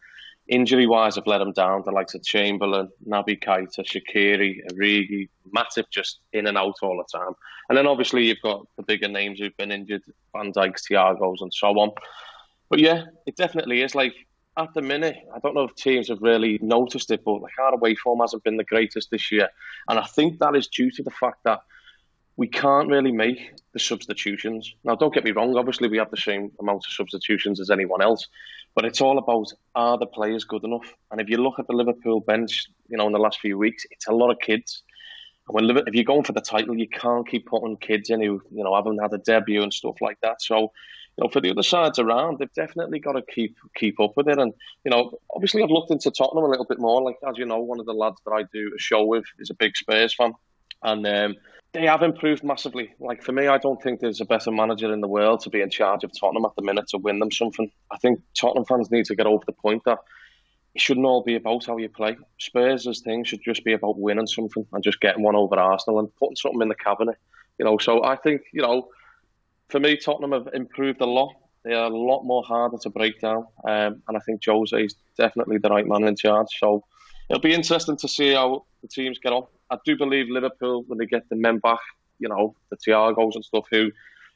injury 0.47 0.88
wise, 0.88 1.16
have 1.16 1.28
let 1.28 1.41
him 1.41 1.51
down. 1.51 1.84
The 1.86 1.91
likes 1.91 2.16
of 2.16 2.24
Chamberlain, 2.24 2.89
Naby 3.07 3.41
Keita, 3.41 3.80
Shaqiri, 3.80 4.62
Origi, 4.72 5.30
Matip 5.55 5.89
just 5.91 6.20
in 6.34 6.47
and 6.47 6.57
out 6.57 6.76
all 6.82 6.97
the 6.97 7.18
time. 7.18 7.34
And 7.70 7.78
then 7.78 7.88
obviously 7.88 8.26
you've 8.26 8.41
got 8.41 8.68
the 8.78 8.84
bigger 8.84 9.07
names 9.07 9.39
who've 9.39 9.55
been 9.57 9.72
injured, 9.72 10.03
Van 10.36 10.51
Dijk's, 10.51 10.88
Thiago's, 10.88 11.41
and 11.41 11.53
so 11.53 11.68
on. 11.68 11.91
But 12.70 12.80
yeah, 12.80 13.05
it 13.26 13.36
definitely 13.36 13.82
is 13.82 13.95
like 13.95 14.14
at 14.62 14.74
the 14.74 14.82
minute, 14.82 15.18
I 15.34 15.39
don't 15.39 15.55
know 15.55 15.64
if 15.64 15.76
teams 15.76 16.09
have 16.09 16.22
really 16.22 16.59
noticed 16.62 17.12
it, 17.12 17.24
but 17.24 17.41
like 17.41 17.57
our 17.59 17.74
away 17.74 17.95
form 17.95 18.20
hasn't 18.20 18.43
been 18.43 18.57
the 18.57 18.64
greatest 18.64 19.12
this 19.12 19.32
year, 19.32 19.49
and 19.88 19.99
I 19.99 20.05
think 20.05 20.39
that 20.39 20.55
is 20.55 20.68
due 20.68 20.91
to 20.91 21.03
the 21.03 21.12
fact 21.12 21.43
that 21.45 21.62
we 22.38 22.47
can't 22.47 22.89
really 22.89 23.12
make 23.12 23.53
the 23.74 23.80
substitutions. 23.80 24.74
Now, 24.84 24.95
don't 24.95 25.14
get 25.14 25.24
me 25.24 25.32
wrong; 25.32 25.55
obviously, 25.57 25.88
we 25.89 25.97
have 25.97 26.12
the 26.12 26.18
same 26.18 26.51
amount 26.59 26.86
of 26.86 26.93
substitutions 26.93 27.59
as 27.59 27.70
anyone 27.70 28.01
else, 28.01 28.28
but 28.76 28.86
it's 28.86 29.01
all 29.01 29.18
about 29.18 29.47
are 29.76 29.97
the 29.97 30.05
players 30.05 30.45
good 30.45 30.64
enough? 30.64 30.93
And 31.12 31.20
if 31.20 31.30
you 31.30 31.38
look 31.38 31.59
at 31.59 31.68
the 31.68 31.76
Liverpool 31.76 32.22
bench, 32.22 32.68
you 32.88 32.97
know, 32.97 33.07
in 33.07 33.14
the 33.14 33.20
last 33.20 33.39
few 33.39 33.57
weeks, 33.57 33.86
it's 33.91 34.07
a 34.07 34.14
lot 34.14 34.32
of 34.32 34.39
kids. 34.39 34.84
And 35.47 35.55
when 35.55 35.78
if 35.88 35.93
you're 35.93 36.03
going 36.03 36.24
for 36.24 36.34
the 36.34 36.41
title, 36.41 36.78
you 36.78 36.88
can't 36.88 37.28
keep 37.28 37.47
putting 37.47 37.78
kids 37.78 38.09
in 38.09 38.22
who 38.22 38.41
you 38.51 38.64
know 38.64 38.76
haven't 38.76 38.99
had 38.99 39.14
a 39.14 39.18
debut 39.18 39.64
and 39.64 39.74
stuff 39.74 39.95
like 40.01 40.20
that. 40.22 40.41
So 40.41 40.72
you 41.18 41.24
know, 41.24 41.30
for 41.30 41.41
the 41.41 41.51
other 41.51 41.64
sides 41.64 41.99
around, 41.99 42.39
they've 42.39 42.53
definitely 42.53 42.99
got 42.99 43.14
to 43.14 43.22
keep 43.22 43.57
keep 43.76 43.99
up 43.99 44.14
with 44.16 44.28
it. 44.28 44.39
And 44.39 44.53
you 44.84 44.91
know, 44.91 45.18
obviously, 45.34 45.62
I've 45.62 45.70
looked 45.70 45.91
into 45.91 46.12
Tottenham 46.12 46.45
a 46.45 46.49
little 46.49 46.66
bit 46.66 46.80
more. 46.80 47.01
Like 47.01 47.18
as 47.28 47.38
you 47.38 47.45
know, 47.45 47.59
one 47.59 47.80
of 47.80 47.86
the 47.86 47.93
lads 47.93 48.18
that 48.26 48.32
I 48.32 48.43
do 48.53 48.72
a 48.76 48.80
show 48.80 49.03
with 49.03 49.26
is 49.39 49.49
a 49.49 49.55
big 49.55 49.76
Spurs 49.76 50.14
fan, 50.14 50.34
and 50.84 51.05
um, 51.05 51.36
they 51.74 51.86
have 51.86 52.01
improved 52.01 52.43
massively. 52.43 52.93
Like 52.99 53.24
for 53.24 53.32
me, 53.32 53.47
I 53.47 53.57
don't 53.57 53.82
think 53.82 53.99
there's 53.99 54.22
a 54.22 54.26
better 54.26 54.51
manager 54.51 54.93
in 54.93 55.01
the 55.01 55.07
world 55.07 55.41
to 55.41 55.49
be 55.49 55.62
in 55.62 55.70
charge 55.70 56.03
of 56.03 56.12
Tottenham 56.18 56.45
at 56.45 56.55
the 56.55 56.64
minute 56.64 56.88
to 56.89 56.97
win 56.97 57.20
them 57.20 57.32
something. 57.32 57.72
I 57.91 57.97
think 57.97 58.22
Tottenham 58.39 58.66
fans 58.66 58.91
need 58.91 59.05
to 59.05 59.16
get 59.16 59.28
over 59.28 59.43
the 59.45 59.53
point 59.53 59.84
that 59.86 59.99
it 60.74 60.82
shouldn't 60.82 61.05
all 61.05 61.24
be 61.24 61.36
about 61.36 61.66
how 61.66 61.78
you 61.78 61.89
play. 61.89 62.18
Spurs' 62.39 63.01
thing 63.01 63.26
should 63.26 63.41
just 63.43 63.64
be 63.66 63.74
about 63.74 63.99
winning 63.99 64.28
something 64.28 64.66
and 64.72 64.84
just 64.84 65.01
getting 65.01 65.24
one 65.24 65.36
over 65.36 65.55
Arsenal 65.55 65.99
and 65.99 66.16
putting 66.16 66.36
something 66.38 66.62
in 66.62 66.70
the 66.70 66.76
cabinet. 66.76 67.18
You 67.57 67.66
know, 67.66 67.78
so 67.78 68.03
I 68.03 68.16
think 68.16 68.43
you 68.53 68.62
know 68.62 68.89
for 69.72 69.80
me, 69.80 69.97
Tottenham 69.97 70.34
have 70.34 70.49
improved 70.53 71.01
a 71.01 71.05
lot. 71.05 71.34
They 71.63 71.74
are 71.74 71.86
a 71.86 71.97
lot 71.97 72.24
more 72.24 72.43
harder 72.43 72.78
to 72.82 72.89
break 72.89 73.22
down, 73.22 73.45
um, 73.67 74.01
and 74.07 74.17
I 74.17 74.19
think 74.26 74.41
Jose 74.45 74.84
is 74.84 74.95
definitely 75.17 75.59
the 75.59 75.69
right 75.69 75.88
man 75.88 76.03
in 76.03 76.15
charge. 76.15 76.47
So 76.59 76.84
it'll 77.30 77.41
be 77.41 77.53
interesting 77.53 77.97
to 77.97 78.07
see 78.07 78.34
how 78.34 78.65
the 78.82 78.88
teams 78.88 79.19
get 79.19 79.32
on. 79.32 79.45
I 79.69 79.78
do 79.86 79.95
believe 79.95 80.28
Liverpool, 80.30 80.84
when 80.88 80.97
they 80.97 81.05
get 81.05 81.30
the 81.30 81.36
men 81.36 81.59
back, 81.59 81.80
you 82.19 82.28
know, 82.28 82.55
the 82.69 82.78
Thiagos 82.78 83.36
and 83.36 83.45
stuff, 83.45 83.65
who 83.72 83.91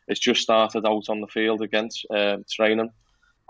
has 0.08 0.20
just 0.20 0.42
started 0.42 0.86
out 0.86 1.10
on 1.10 1.20
the 1.20 1.28
field 1.28 1.62
against 1.62 2.06
uh, 2.10 2.38
training. 2.50 2.92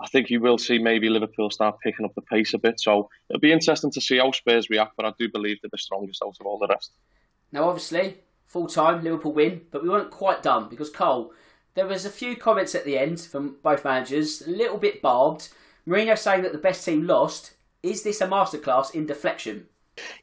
I 0.00 0.08
think 0.08 0.30
you 0.30 0.40
will 0.40 0.58
see 0.58 0.78
maybe 0.78 1.08
Liverpool 1.08 1.50
start 1.50 1.76
picking 1.82 2.04
up 2.04 2.14
the 2.14 2.22
pace 2.22 2.54
a 2.54 2.58
bit. 2.58 2.80
So 2.80 3.08
it'll 3.28 3.40
be 3.40 3.52
interesting 3.52 3.90
to 3.92 4.00
see 4.00 4.18
how 4.18 4.30
Spurs 4.32 4.68
react, 4.68 4.94
but 4.96 5.06
I 5.06 5.12
do 5.18 5.28
believe 5.30 5.58
they're 5.62 5.70
the 5.70 5.78
strongest 5.78 6.22
out 6.22 6.36
of 6.40 6.46
all 6.46 6.58
the 6.58 6.66
rest. 6.66 6.92
Now, 7.52 7.68
obviously, 7.68 8.18
full 8.46 8.66
time, 8.66 9.02
Liverpool 9.02 9.32
win, 9.32 9.62
but 9.70 9.82
we 9.82 9.88
weren't 9.88 10.10
quite 10.10 10.42
done 10.42 10.68
because 10.68 10.90
Cole, 10.90 11.32
there 11.76 11.86
was 11.86 12.04
a 12.04 12.10
few 12.10 12.34
comments 12.34 12.74
at 12.74 12.84
the 12.84 12.98
end 12.98 13.20
from 13.20 13.56
both 13.62 13.84
managers, 13.84 14.42
a 14.42 14.50
little 14.50 14.78
bit 14.78 15.00
barbed. 15.00 15.50
Mourinho 15.86 16.18
saying 16.18 16.42
that 16.42 16.52
the 16.52 16.58
best 16.58 16.84
team 16.84 17.06
lost. 17.06 17.52
Is 17.82 18.02
this 18.02 18.20
a 18.20 18.26
masterclass 18.26 18.92
in 18.94 19.06
deflection? 19.06 19.66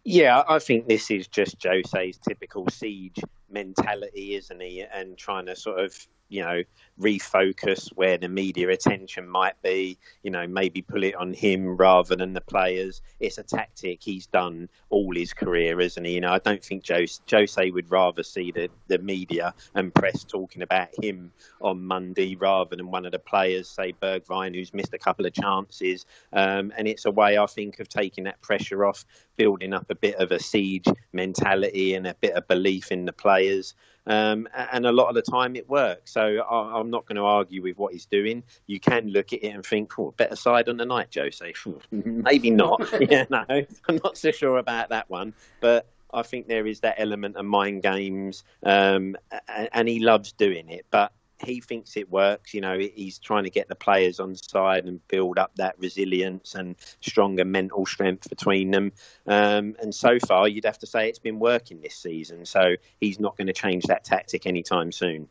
Yeah, 0.04 0.44
I 0.50 0.60
think 0.60 0.88
this 0.88 1.10
is 1.10 1.28
just 1.28 1.64
Jose's 1.64 2.18
typical 2.18 2.68
siege 2.70 3.20
mentality, 3.50 4.36
isn't 4.36 4.62
he? 4.62 4.84
And 4.94 5.16
trying 5.16 5.46
to 5.46 5.56
sort 5.56 5.80
of 5.80 5.96
you 6.34 6.42
know, 6.42 6.64
refocus 7.00 7.90
where 7.96 8.18
the 8.18 8.28
media 8.28 8.70
attention 8.70 9.28
might 9.28 9.62
be, 9.62 9.98
you 10.24 10.32
know, 10.32 10.48
maybe 10.48 10.82
pull 10.82 11.04
it 11.04 11.16
on 11.16 11.34
him 11.34 11.78
rather 11.78 12.16
than 12.16 12.34
the 12.34 12.42
players. 12.42 13.02
It's 13.20 13.38
a 13.38 13.44
tactic 13.44 14.02
he's 14.02 14.26
done 14.26 14.70
all 14.90 15.16
his 15.16 15.34
career, 15.34 15.80
isn't 15.80 16.04
he? 16.04 16.14
You 16.14 16.22
know, 16.22 16.32
I 16.32 16.40
don't 16.40 16.64
think 16.64 16.88
Jose, 16.88 17.22
Jose 17.30 17.72
would 17.72 17.92
rather 17.92 18.24
see 18.24 18.52
the, 18.52 18.70
the 18.88 18.98
media 18.98 19.54
and 19.76 19.94
press 19.94 20.24
talking 20.24 20.64
about 20.64 20.90
him 21.02 21.32
on 21.62 21.84
Monday 21.84 22.36
rather 22.36 22.76
than 22.76 22.90
one 22.90 23.06
of 23.06 23.12
the 23.12 23.20
players, 23.20 23.70
say 23.70 23.94
Bergwijn, 23.94 24.56
who's 24.56 24.74
missed 24.74 24.94
a 24.94 25.00
couple 25.00 25.26
of 25.28 25.34
chances. 25.34 26.06
Um, 26.32 26.74
and 26.76 26.88
it's 26.88 27.06
a 27.06 27.12
way, 27.12 27.38
I 27.38 27.46
think, 27.46 27.80
of 27.80 27.90
taking 27.90 28.24
that 28.24 28.42
pressure 28.42 28.86
off, 28.86 29.06
building 29.36 29.74
up 29.74 29.86
a 29.90 29.96
bit 29.96 30.16
of 30.16 30.32
a 30.32 30.40
siege 30.40 30.88
mentality 31.12 31.94
and 31.96 32.08
a 32.08 32.16
bit 32.16 32.34
of 32.34 32.48
belief 32.48 32.92
in 32.92 33.06
the 33.06 33.14
players. 33.14 33.74
Um, 34.06 34.50
and 34.54 34.86
a 34.86 34.92
lot 34.92 35.08
of 35.08 35.16
the 35.16 35.22
time 35.22 35.56
it 35.56 35.70
works. 35.70 36.12
So 36.12 36.40
I, 36.40 36.80
am 36.80 36.90
not 36.90 37.06
going 37.06 37.16
to 37.16 37.24
argue 37.24 37.62
with 37.62 37.78
what 37.78 37.94
he's 37.94 38.06
doing. 38.06 38.44
You 38.68 38.80
can 38.80 39.10
look 39.10 39.32
at 39.32 39.44
it 39.44 39.50
and 39.50 39.66
think, 39.66 39.98
oh, 39.98 40.14
better 40.18 40.36
side 40.36 40.68
on 40.68 40.78
the 40.78 40.86
night, 40.86 41.14
Jose. 41.16 41.54
Maybe 41.92 42.50
not. 42.50 42.82
yeah, 43.10 43.26
no, 43.30 43.46
I'm 43.88 44.00
not 44.04 44.18
so 44.18 44.32
sure 44.32 44.58
about 44.58 44.90
that 44.90 45.10
one. 45.10 45.34
But 45.62 45.88
I 46.14 46.22
think 46.22 46.48
there 46.48 46.68
is 46.68 46.82
that 46.82 46.96
element 46.98 47.38
of 47.38 47.46
mind 47.46 47.82
games, 47.82 48.44
um, 48.64 49.16
and, 49.48 49.70
and 49.72 49.88
he 49.88 50.00
loves 50.00 50.34
doing 50.34 50.70
it. 50.70 50.86
But 50.92 51.12
he 51.40 51.60
thinks 51.60 51.98
it 51.98 52.10
works. 52.10 52.54
You 52.54 52.62
know, 52.62 52.78
he's 52.78 53.20
trying 53.20 53.44
to 53.44 53.50
get 53.50 53.68
the 53.68 53.76
players 53.76 54.20
on 54.20 54.36
side 54.36 54.86
and 54.86 55.06
build 55.08 55.38
up 55.38 55.52
that 55.56 55.76
resilience 55.80 56.56
and 56.56 56.76
stronger 57.02 57.46
mental 57.46 57.86
strength 57.86 58.30
between 58.30 58.72
them. 58.72 58.92
Um, 59.28 59.76
and 59.82 59.94
so 59.94 60.20
far, 60.20 60.48
you'd 60.48 60.66
have 60.66 60.80
to 60.80 60.88
say 60.88 61.10
it's 61.10 61.20
been 61.20 61.40
working 61.40 61.82
this 61.82 61.96
season. 61.96 62.46
So 62.46 62.76
he's 63.00 63.20
not 63.20 63.38
going 63.38 63.48
to 63.48 63.54
change 63.54 63.86
that 63.86 64.04
tactic 64.04 64.46
anytime 64.46 64.92
soon. 64.92 65.28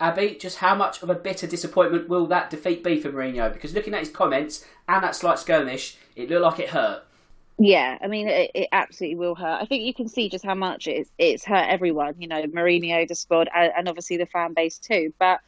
Abby, 0.00 0.36
just 0.40 0.58
how 0.58 0.74
much 0.74 1.02
of 1.02 1.10
a 1.10 1.14
bitter 1.14 1.46
disappointment 1.46 2.08
will 2.08 2.26
that 2.26 2.50
defeat 2.50 2.82
be 2.82 3.00
for 3.00 3.10
Mourinho? 3.10 3.52
Because 3.52 3.74
looking 3.74 3.94
at 3.94 4.00
his 4.00 4.10
comments 4.10 4.64
and 4.88 5.04
that 5.04 5.14
slight 5.14 5.38
skirmish, 5.38 5.96
it 6.16 6.28
looked 6.28 6.42
like 6.42 6.58
it 6.58 6.70
hurt. 6.70 7.03
Yeah, 7.58 7.98
I 8.02 8.08
mean, 8.08 8.28
it, 8.28 8.50
it, 8.54 8.68
absolutely 8.72 9.16
will 9.16 9.36
hurt. 9.36 9.62
I 9.62 9.66
think 9.66 9.84
you 9.84 9.94
can 9.94 10.08
see 10.08 10.28
just 10.28 10.44
how 10.44 10.56
much 10.56 10.88
it's 10.88 11.10
it's 11.18 11.44
hurt 11.44 11.68
everyone. 11.68 12.14
You 12.18 12.26
know, 12.26 12.42
Mourinho, 12.42 13.06
the 13.06 13.14
squad, 13.14 13.48
and, 13.54 13.72
and 13.76 13.88
obviously 13.88 14.16
the 14.16 14.26
fan 14.26 14.54
base 14.54 14.78
too. 14.78 15.14
But 15.20 15.40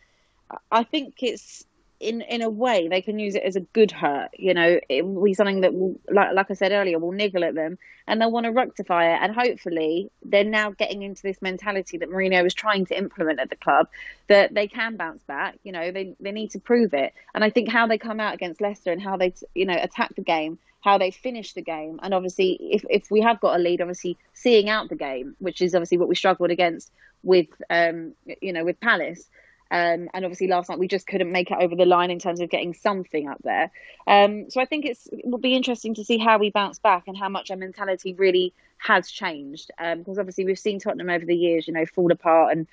I 0.71 0.85
think 0.85 1.15
it's 1.23 1.65
in 1.99 2.21
in 2.21 2.43
a 2.43 2.51
way 2.51 2.89
they 2.89 3.01
can 3.01 3.19
use 3.19 3.35
it 3.35 3.43
as 3.43 3.57
a 3.57 3.61
good 3.61 3.91
hurt. 3.91 4.29
You 4.39 4.55
know, 4.55 4.79
it 4.89 5.05
will 5.05 5.25
be 5.25 5.35
something 5.35 5.63
that 5.63 5.75
will, 5.75 5.99
like 6.09 6.33
like 6.35 6.51
I 6.51 6.55
said 6.55 6.73
earlier, 6.73 6.99
will 6.99 7.13
niggle 7.13 7.43
at 7.43 7.55
them, 7.55 7.79
and 8.07 8.21
they'll 8.21 8.31
want 8.31 8.45
to 8.45 8.53
rectify 8.53 9.13
it. 9.13 9.19
And 9.23 9.35
hopefully, 9.35 10.11
they're 10.23 10.45
now 10.45 10.71
getting 10.71 11.03
into 11.03 11.23
this 11.23 11.41
mentality 11.43 11.99
that 11.99 12.11
Mourinho 12.11 12.47
is 12.47 12.55
trying 12.55 12.87
to 12.87 12.99
implement 12.99 13.41
at 13.41 13.51
the 13.51 13.57
club 13.57 13.89
that 14.29 14.55
they 14.55 14.69
can 14.69 14.97
bounce 14.97 15.23
back. 15.25 15.57
You 15.65 15.73
know, 15.73 15.91
they 15.91 16.15
they 16.21 16.33
need 16.33 16.53
to 16.53 16.61
prove 16.61 16.95
it. 16.95 17.15
And 17.35 17.43
I 17.43 17.51
think 17.51 17.69
how 17.69 17.87
they 17.87 17.99
come 17.99 18.21
out 18.21 18.35
against 18.35 18.61
Leicester 18.61 18.93
and 18.93 19.03
how 19.03 19.17
they 19.17 19.35
you 19.55 19.65
know 19.65 19.77
attack 19.81 20.15
the 20.15 20.23
game, 20.23 20.59
how 20.87 20.99
they 20.99 21.11
finish 21.11 21.53
the 21.53 21.63
game, 21.63 21.99
and 22.03 22.15
obviously 22.15 22.59
if 22.61 22.85
if 22.89 23.11
we 23.11 23.21
have 23.21 23.41
got 23.41 23.59
a 23.59 23.63
lead, 23.63 23.81
obviously 23.81 24.17
seeing 24.33 24.69
out 24.71 24.89
the 24.89 24.97
game, 24.97 25.37
which 25.39 25.61
is 25.61 25.75
obviously 25.75 25.99
what 25.99 26.09
we 26.09 26.15
struggled 26.15 26.51
against 26.51 26.91
with 27.23 27.49
um 27.71 28.13
you 28.41 28.53
know 28.53 28.65
with 28.65 28.79
Palace 28.81 29.29
um, 29.71 30.09
and 30.15 30.25
obviously 30.25 30.47
last 30.47 30.69
night 30.69 30.79
we 30.79 30.87
just 30.87 31.07
couldn't 31.07 31.33
make 31.33 31.51
it 31.51 31.59
over 31.61 31.75
the 31.75 31.87
line 31.87 32.11
in 32.11 32.19
terms 32.19 32.41
of 32.41 32.51
getting 32.51 32.73
something 32.73 33.29
up 33.29 33.39
there. 33.43 33.71
Um, 34.07 34.49
so 34.49 34.61
I 34.61 34.65
think 34.65 34.85
it's 34.85 35.07
it 35.09 35.23
will 35.25 35.39
be 35.39 35.55
interesting 35.55 35.95
to 35.95 36.05
see 36.05 36.19
how 36.19 36.39
we 36.39 36.51
bounce 36.51 36.79
back 36.79 37.05
and 37.09 37.17
how 37.17 37.29
much 37.29 37.51
our 37.51 37.57
mentality 37.57 38.15
really 38.15 38.53
has 38.79 39.11
changed. 39.11 39.71
Um, 39.79 39.99
because 39.99 40.19
obviously 40.19 40.45
we've 40.45 40.59
seen 40.59 40.79
Tottenham 40.79 41.11
over 41.11 41.25
the 41.25 41.35
years, 41.35 41.67
you 41.67 41.75
know, 41.75 41.87
fall 41.87 42.13
apart 42.13 42.53
and 42.53 42.69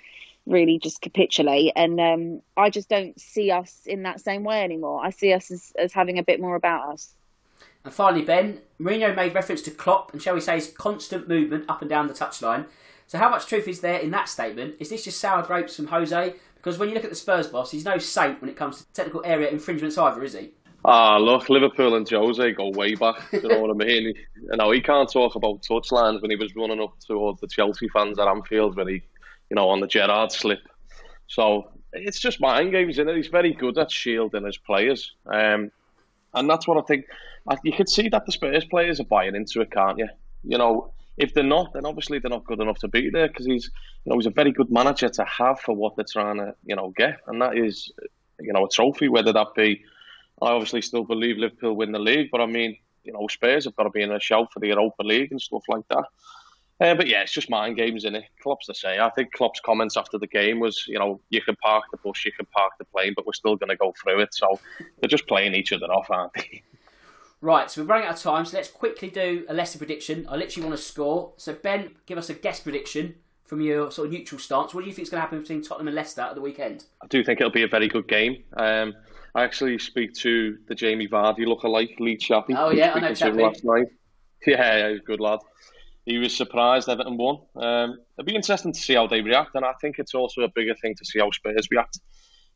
really 0.46 0.78
just 0.78 1.02
capitulate. 1.02 1.74
And 1.76 2.00
um, 2.00 2.42
I 2.56 2.70
just 2.70 2.90
don't 2.90 3.20
see 3.20 3.50
us 3.50 3.82
in 3.86 4.04
that 4.04 4.22
same 4.22 4.44
way 4.44 4.64
anymore. 4.64 5.04
I 5.04 5.10
see 5.10 5.34
us 5.34 5.50
as, 5.50 5.74
as 5.76 5.94
having 5.94 6.20
a 6.20 6.24
bit 6.24 6.40
more 6.40 6.56
about 6.56 6.94
us. 6.94 7.16
And 7.86 7.94
finally, 7.94 8.24
Ben, 8.24 8.62
Mourinho 8.80 9.16
made 9.16 9.36
reference 9.36 9.62
to 9.64 9.72
Klopp 9.72 10.14
and 10.14 10.22
shall 10.22 10.36
we 10.36 10.42
say 10.42 10.56
his 10.56 10.72
constant 10.72 11.28
movement 11.28 11.66
up 11.68 11.82
and 11.82 11.90
down 11.90 12.08
the 12.08 12.14
touchline. 12.14 12.66
So 13.08 13.18
how 13.18 13.30
much 13.30 13.46
truth 13.48 13.68
is 13.68 13.82
there 13.82 14.00
in 14.00 14.12
that 14.12 14.30
statement? 14.30 14.76
Is 14.80 14.90
this 14.90 15.04
just 15.04 15.20
sour 15.20 15.44
grapes 15.44 15.76
from 15.76 15.88
Jose? 15.88 16.36
Because 16.56 16.78
when 16.80 16.88
you 16.88 16.96
look 16.96 17.04
at 17.04 17.10
the 17.10 17.16
Spurs 17.16 17.48
boss, 17.48 17.72
he's 17.72 17.84
no 17.84 17.98
saint 17.98 18.40
when 18.40 18.50
it 18.50 18.56
comes 18.56 18.78
to 18.78 18.94
technical 18.94 19.22
area 19.26 19.50
infringements 19.50 19.98
either, 19.98 20.24
is 20.24 20.34
he? 20.34 20.52
Ah, 20.86 21.18
look, 21.18 21.50
Liverpool 21.50 21.96
and 21.96 22.10
Jose 22.10 22.52
go 22.54 22.70
way 22.70 22.96
back. 22.96 23.16
you 23.32 23.42
know 23.42 23.60
what 23.60 23.72
I 23.72 23.86
mean? 23.86 24.14
You 24.44 24.58
know, 24.58 24.72
he 24.72 24.82
can't 24.82 25.10
talk 25.10 25.36
about 25.36 25.62
touchlines 25.62 26.22
when 26.22 26.30
he 26.30 26.36
was 26.36 26.54
running 26.54 26.82
up 26.82 27.00
towards 27.00 27.40
the 27.40 27.48
Chelsea 27.48 27.88
fans 27.88 28.20
at 28.20 28.28
Anfield 28.28 28.76
when 28.76 28.90
he, 28.90 28.96
you 28.96 29.56
know, 29.56 29.70
on 29.70 29.80
the 29.80 29.88
Gerrard 29.88 30.34
slip. 30.34 30.60
So 31.28 31.72
it's 31.94 32.20
just 32.20 32.42
mind 32.42 32.72
games, 32.72 33.00
it? 33.00 33.08
He's 33.08 33.28
very 33.28 33.54
good 33.54 33.78
at 33.78 33.90
shielding 33.90 34.46
his 34.46 34.58
players. 34.58 35.14
Um, 35.26 35.72
and 36.34 36.50
that's 36.50 36.68
what 36.68 36.78
I 36.78 36.82
think. 36.82 37.06
You 37.64 37.74
can 37.74 37.88
see 37.88 38.10
that 38.10 38.26
the 38.26 38.32
Spurs 38.32 38.66
players 38.66 39.00
are 39.00 39.06
buying 39.06 39.36
into 39.36 39.62
it, 39.62 39.72
can't 39.72 39.98
you? 39.98 40.08
You 40.44 40.58
know, 40.58 40.94
if 41.18 41.34
they're 41.34 41.44
not, 41.44 41.74
then 41.74 41.86
obviously 41.86 42.20
they're 42.20 42.30
not 42.30 42.46
good 42.46 42.60
enough 42.60 42.80
to 42.80 42.88
be 42.88 43.10
there 43.10 43.28
because 43.28 43.46
he's, 43.46 43.70
you 44.06 44.12
know, 44.12 44.18
he's 44.18 44.26
a 44.26 44.32
very 44.32 44.52
good 44.52 44.72
manager 44.72 45.10
to 45.10 45.24
have 45.26 45.60
for 45.60 45.76
what 45.76 45.96
they're 45.96 46.06
trying 46.10 46.38
to, 46.38 46.56
you 46.66 46.76
know, 46.76 46.94
get, 46.96 47.20
and 47.28 47.42
that 47.42 47.58
is, 47.58 47.92
you 48.40 48.54
know, 48.54 48.66
a 48.66 48.70
trophy. 48.70 49.10
Whether 49.10 49.34
that 49.34 49.48
be, 49.56 49.84
I 50.42 50.52
obviously 50.52 50.82
still 50.82 51.04
believe 51.04 51.38
Liverpool 51.38 51.76
win 51.76 51.92
the 51.92 52.00
league, 52.00 52.30
but 52.32 52.42
I 52.42 52.46
mean, 52.46 52.78
you 53.04 53.14
know, 53.14 53.28
Spurs 53.28 53.66
have 53.66 53.76
got 53.76 53.84
to 53.84 53.90
be 53.90 54.02
in 54.02 54.12
a 54.12 54.20
shout 54.20 54.52
for 54.52 54.60
the 54.60 54.68
Europa 54.68 55.04
League 55.04 55.32
and 55.32 55.42
stuff 55.42 55.64
like 55.68 55.88
that. 55.90 56.06
Uh, 56.82 56.96
but 56.96 57.08
yeah, 57.08 57.22
it's 57.22 57.32
just 57.32 57.50
mind 57.50 57.78
games, 57.78 58.04
in 58.04 58.16
it? 58.16 58.26
Klopp's 58.42 58.66
to 58.66 58.74
say. 58.74 58.98
I 59.00 59.10
think 59.12 59.32
Klopp's 59.34 59.60
comments 59.60 59.96
after 59.96 60.18
the 60.18 60.28
game 60.28 60.60
was, 60.60 60.86
you 60.88 60.98
know, 60.98 61.22
you 61.30 61.42
can 61.42 61.56
park 61.58 61.84
the 61.92 61.98
bus, 61.98 62.26
you 62.26 62.32
can 62.32 62.48
park 62.48 62.74
the 62.80 62.86
plane, 62.86 63.14
but 63.16 63.26
we're 63.26 63.34
still 63.34 63.56
going 63.56 63.70
to 63.70 63.76
go 63.76 63.94
through 64.02 64.22
it. 64.22 64.34
So 64.34 64.60
they're 65.00 65.08
just 65.08 65.28
playing 65.28 65.54
each 65.54 65.72
other 65.72 65.86
off, 65.86 66.10
aren't 66.10 66.34
they? 66.34 66.64
Right, 67.44 67.70
so 67.70 67.82
we're 67.82 67.88
running 67.88 68.08
out 68.08 68.16
of 68.16 68.22
time, 68.22 68.46
so 68.46 68.56
let's 68.56 68.70
quickly 68.70 69.10
do 69.10 69.44
a 69.50 69.54
Leicester 69.54 69.78
prediction. 69.78 70.26
I 70.30 70.38
literally 70.38 70.66
want 70.66 70.80
to 70.80 70.82
score. 70.82 71.34
So, 71.36 71.54
Ben, 71.54 71.90
give 72.06 72.18
us 72.18 72.30
a 72.30 72.34
guest 72.34 72.64
prediction 72.64 73.16
from 73.44 73.60
your 73.60 73.92
sort 73.92 74.08
of 74.08 74.14
neutral 74.14 74.40
stance. 74.40 74.74
What 74.74 74.86
do 74.86 74.88
you 74.88 74.96
think 74.96 75.08
is 75.08 75.10
going 75.10 75.18
to 75.18 75.24
happen 75.24 75.42
between 75.42 75.62
Tottenham 75.62 75.90
and 75.90 75.96
Leicester 75.96 76.22
at 76.22 76.36
the 76.36 76.42
weekend? 76.42 76.86
I 77.04 77.08
do 77.08 77.22
think 77.22 77.42
it'll 77.42 77.52
be 77.52 77.64
a 77.64 77.68
very 77.68 77.90
good 77.90 78.08
game. 78.08 78.42
Um, 78.56 78.96
I 79.36 79.44
actually 79.44 79.78
speak 79.80 80.14
to 80.20 80.58
the 80.70 80.74
Jamie 80.74 81.10
Vardy 81.10 81.40
lookalike, 81.40 82.00
Lee 82.00 82.16
Chappie. 82.16 82.54
Oh, 82.58 82.70
yeah, 82.70 82.94
I 82.94 83.02
know 83.02 83.14
Chappie. 83.14 83.44
Last 83.44 83.66
night. 83.66 83.88
Yeah, 84.48 84.88
yeah, 84.88 84.98
good 85.06 85.20
lad. 85.20 85.40
He 86.06 86.18
was 86.20 86.36
surprised 86.36 86.88
Everton 86.88 87.18
won. 87.18 87.40
Um, 87.56 87.98
it'll 88.18 88.26
be 88.26 88.36
interesting 88.36 88.72
to 88.72 88.80
see 88.80 88.94
how 88.94 89.08
they 89.08 89.22
react, 89.22 89.56
and 89.56 89.66
I 89.66 89.74
think 89.82 90.00
it's 90.00 90.14
also 90.14 90.44
a 90.44 90.50
bigger 90.50 90.76
thing 90.76 90.96
to 90.96 91.06
see 91.06 91.20
how 91.20 91.32
Spurs 91.32 91.68
react. 91.72 92.00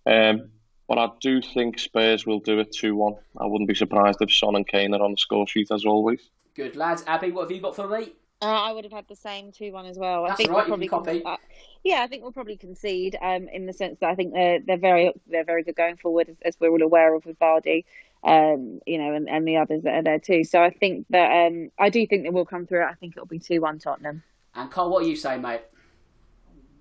Um, 0.06 0.52
but 0.88 0.98
I 0.98 1.10
do 1.20 1.42
think 1.42 1.80
Spurs 1.80 2.26
will 2.26 2.40
do 2.40 2.60
it 2.60 2.72
2 2.72 2.96
1. 2.96 3.16
I 3.40 3.46
wouldn't 3.46 3.68
be 3.68 3.76
surprised 3.76 4.22
if 4.22 4.34
Son 4.34 4.56
and 4.56 4.68
Kane 4.68 4.94
are 4.94 5.02
on 5.02 5.12
the 5.12 5.18
score 5.18 5.48
sheet 5.48 5.70
as 5.72 5.86
always. 5.86 6.22
Good 6.56 6.76
lads. 6.76 7.04
Abby, 7.08 7.32
what 7.32 7.44
have 7.44 7.52
you 7.52 7.62
got 7.62 7.76
for 7.76 7.88
me? 7.88 8.14
Uh, 8.42 8.46
I 8.46 8.72
would 8.72 8.84
have 8.84 8.94
had 8.94 9.08
the 9.08 9.16
same 9.16 9.52
2 9.52 9.72
1 9.72 9.86
as 9.86 9.98
well. 9.98 10.24
That's 10.24 10.34
I 10.34 10.36
think 10.36 10.50
right, 10.50 10.58
we'll 10.58 10.66
probably 10.66 10.88
probably 10.88 11.22
con- 11.22 11.34
uh, 11.34 11.38
yeah, 11.84 12.02
I 12.04 12.08
think 12.08 12.24
we'll 12.24 12.32
probably 12.32 12.58
concede 12.58 13.18
um, 13.22 13.48
in 13.50 13.66
the 13.66 13.74
sense 13.74 13.98
that 14.00 14.10
I 14.10 14.16
think 14.16 14.34
they're, 14.34 14.60
they're 14.60 14.78
very 14.78 15.14
they're 15.28 15.44
very 15.44 15.64
good 15.64 15.76
going 15.76 15.98
forward, 15.98 16.30
as, 16.30 16.36
as 16.44 16.58
we're 16.60 16.70
all 16.70 16.82
aware 16.82 17.14
of 17.16 17.26
with 17.26 17.40
Vardy. 17.40 17.86
Um, 18.24 18.80
you 18.86 18.98
know, 18.98 19.14
and, 19.14 19.30
and 19.30 19.48
the 19.48 19.58
others 19.58 19.84
that 19.84 19.94
are 19.94 20.04
there 20.04 20.20
too. 20.20 20.44
So 20.44 20.62
I 20.62 20.72
think 20.72 21.06
that 21.12 21.48
um, 21.48 21.70
I 21.80 21.90
do 21.90 22.06
think 22.08 22.24
that 22.24 22.34
we'll 22.34 22.46
come 22.46 22.66
through. 22.66 22.84
I 22.84 22.94
think 22.96 23.14
it'll 23.16 23.28
be 23.28 23.40
two 23.40 23.62
one 23.62 23.80
Tottenham. 23.80 24.24
And 24.56 24.72
Carl, 24.72 24.90
what 24.90 25.04
are 25.04 25.08
you 25.08 25.16
saying, 25.16 25.42
mate? 25.42 25.62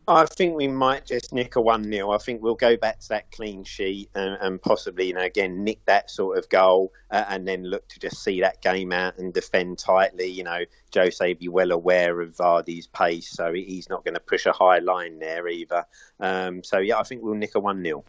I 0.08 0.24
think 0.24 0.54
we 0.54 0.68
might 0.68 1.04
just 1.04 1.32
nick 1.32 1.56
a 1.56 1.60
1 1.60 1.82
0. 1.82 2.12
I 2.12 2.18
think 2.18 2.40
we'll 2.40 2.54
go 2.54 2.76
back 2.76 3.00
to 3.00 3.08
that 3.08 3.32
clean 3.32 3.64
sheet 3.64 4.08
and, 4.14 4.38
and 4.40 4.62
possibly, 4.62 5.08
you 5.08 5.14
know, 5.14 5.22
again, 5.22 5.64
nick 5.64 5.84
that 5.86 6.10
sort 6.10 6.38
of 6.38 6.48
goal 6.48 6.92
uh, 7.10 7.24
and 7.28 7.46
then 7.46 7.64
look 7.64 7.88
to 7.88 7.98
just 7.98 8.22
see 8.22 8.40
that 8.40 8.62
game 8.62 8.92
out 8.92 9.18
and 9.18 9.34
defend 9.34 9.78
tightly. 9.78 10.26
You 10.26 10.44
know, 10.44 10.60
Jose 10.94 11.34
be 11.34 11.48
well 11.48 11.72
aware 11.72 12.20
of 12.20 12.36
Vardy's 12.36 12.86
pace, 12.86 13.28
so 13.30 13.52
he's 13.52 13.88
not 13.88 14.04
going 14.04 14.14
to 14.14 14.20
push 14.20 14.46
a 14.46 14.52
high 14.52 14.78
line 14.78 15.18
there 15.18 15.48
either. 15.48 15.84
Um, 16.20 16.62
so, 16.62 16.78
yeah, 16.78 16.98
I 16.98 17.02
think 17.02 17.22
we'll 17.22 17.34
nick 17.34 17.56
a 17.56 17.60
1 17.60 17.82
0. 17.82 18.04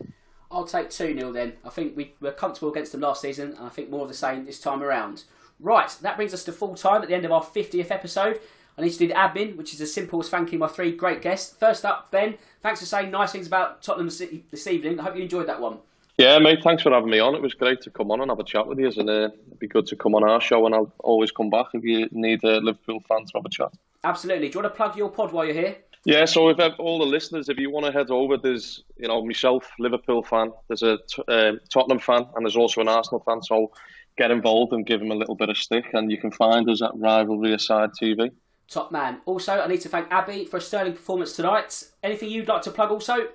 I'll 0.51 0.65
take 0.65 0.91
2 0.91 1.17
0 1.17 1.31
then. 1.31 1.53
I 1.65 1.69
think 1.69 1.97
we 1.97 2.13
were 2.21 2.31
comfortable 2.31 2.71
against 2.71 2.91
them 2.91 3.01
last 3.01 3.21
season, 3.21 3.53
and 3.53 3.65
I 3.65 3.69
think 3.69 3.89
more 3.89 4.03
of 4.03 4.07
the 4.07 4.13
same 4.13 4.45
this 4.45 4.59
time 4.59 4.83
around. 4.83 5.23
Right, 5.59 5.89
that 6.01 6.15
brings 6.15 6.35
us 6.35 6.43
to 6.43 6.51
full 6.51 6.75
time 6.75 7.01
at 7.01 7.07
the 7.07 7.15
end 7.15 7.25
of 7.25 7.31
our 7.31 7.41
50th 7.41 7.89
episode. 7.89 8.39
I 8.77 8.83
need 8.83 8.91
to 8.91 8.99
do 8.99 9.07
the 9.07 9.15
admin, 9.15 9.55
which 9.55 9.73
is 9.73 9.81
as 9.81 9.91
simple 9.91 10.19
as 10.19 10.29
thanking 10.29 10.59
my 10.59 10.67
three 10.67 10.91
great 10.91 11.21
guests. 11.21 11.55
First 11.59 11.83
up, 11.83 12.11
Ben, 12.11 12.35
thanks 12.61 12.79
for 12.79 12.85
saying 12.85 13.09
nice 13.09 13.31
things 13.31 13.47
about 13.47 13.81
Tottenham 13.81 14.09
City 14.09 14.45
this 14.51 14.67
evening. 14.67 14.99
I 14.99 15.03
hope 15.03 15.15
you 15.15 15.23
enjoyed 15.23 15.47
that 15.47 15.59
one. 15.59 15.79
Yeah, 16.17 16.39
mate, 16.39 16.59
thanks 16.63 16.83
for 16.83 16.91
having 16.91 17.09
me 17.09 17.19
on. 17.19 17.35
It 17.35 17.41
was 17.41 17.53
great 17.53 17.81
to 17.81 17.91
come 17.91 18.11
on 18.11 18.21
and 18.21 18.29
have 18.29 18.39
a 18.39 18.43
chat 18.43 18.67
with 18.67 18.79
you, 18.79 18.91
and 18.97 19.09
uh, 19.09 19.29
it'd 19.47 19.59
be 19.59 19.67
good 19.67 19.87
to 19.87 19.95
come 19.95 20.15
on 20.15 20.23
our 20.23 20.41
show, 20.41 20.65
and 20.65 20.73
I'll 20.75 20.91
always 20.99 21.31
come 21.31 21.49
back 21.49 21.67
if 21.73 21.83
you 21.83 22.07
need 22.11 22.43
a 22.43 22.59
Liverpool 22.59 22.99
fan 23.07 23.25
to 23.25 23.31
have 23.35 23.45
a 23.45 23.49
chat. 23.49 23.71
Absolutely. 24.03 24.49
Do 24.49 24.57
you 24.57 24.63
want 24.63 24.73
to 24.73 24.77
plug 24.77 24.95
your 24.95 25.09
pod 25.09 25.31
while 25.31 25.45
you're 25.45 25.53
here? 25.53 25.75
Yeah, 26.05 26.25
so 26.25 26.49
if 26.49 26.57
all 26.79 26.99
the 26.99 27.05
listeners, 27.05 27.49
if 27.49 27.57
you 27.57 27.69
want 27.69 27.85
to 27.85 27.91
head 27.91 28.09
over, 28.09 28.37
there's 28.37 28.83
you 28.97 29.07
know 29.07 29.23
myself, 29.25 29.69
Liverpool 29.77 30.23
fan, 30.23 30.53
there's 30.67 30.83
a 30.83 30.99
uh, 31.27 31.53
Tottenham 31.71 31.99
fan, 31.99 32.25
and 32.35 32.45
there's 32.45 32.55
also 32.55 32.81
an 32.81 32.87
Arsenal 32.87 33.19
fan. 33.19 33.43
So 33.43 33.71
get 34.17 34.31
involved 34.31 34.71
and 34.73 34.85
give 34.85 34.99
them 34.99 35.11
a 35.11 35.15
little 35.15 35.35
bit 35.35 35.49
of 35.49 35.57
stick, 35.57 35.85
and 35.93 36.11
you 36.11 36.17
can 36.17 36.31
find 36.31 36.69
us 36.69 36.81
at 36.81 36.91
Rivalry 36.95 37.53
Aside 37.53 37.91
TV. 38.01 38.31
Top 38.69 38.91
man. 38.91 39.21
Also, 39.25 39.53
I 39.53 39.67
need 39.67 39.81
to 39.81 39.89
thank 39.89 40.11
Abby 40.11 40.43
for 40.45 40.57
a 40.57 40.61
sterling 40.61 40.93
performance 40.93 41.35
tonight. 41.35 41.85
Anything 42.03 42.29
you'd 42.29 42.47
like 42.47 42.61
to 42.63 42.71
plug 42.71 42.91
also? 42.91 43.27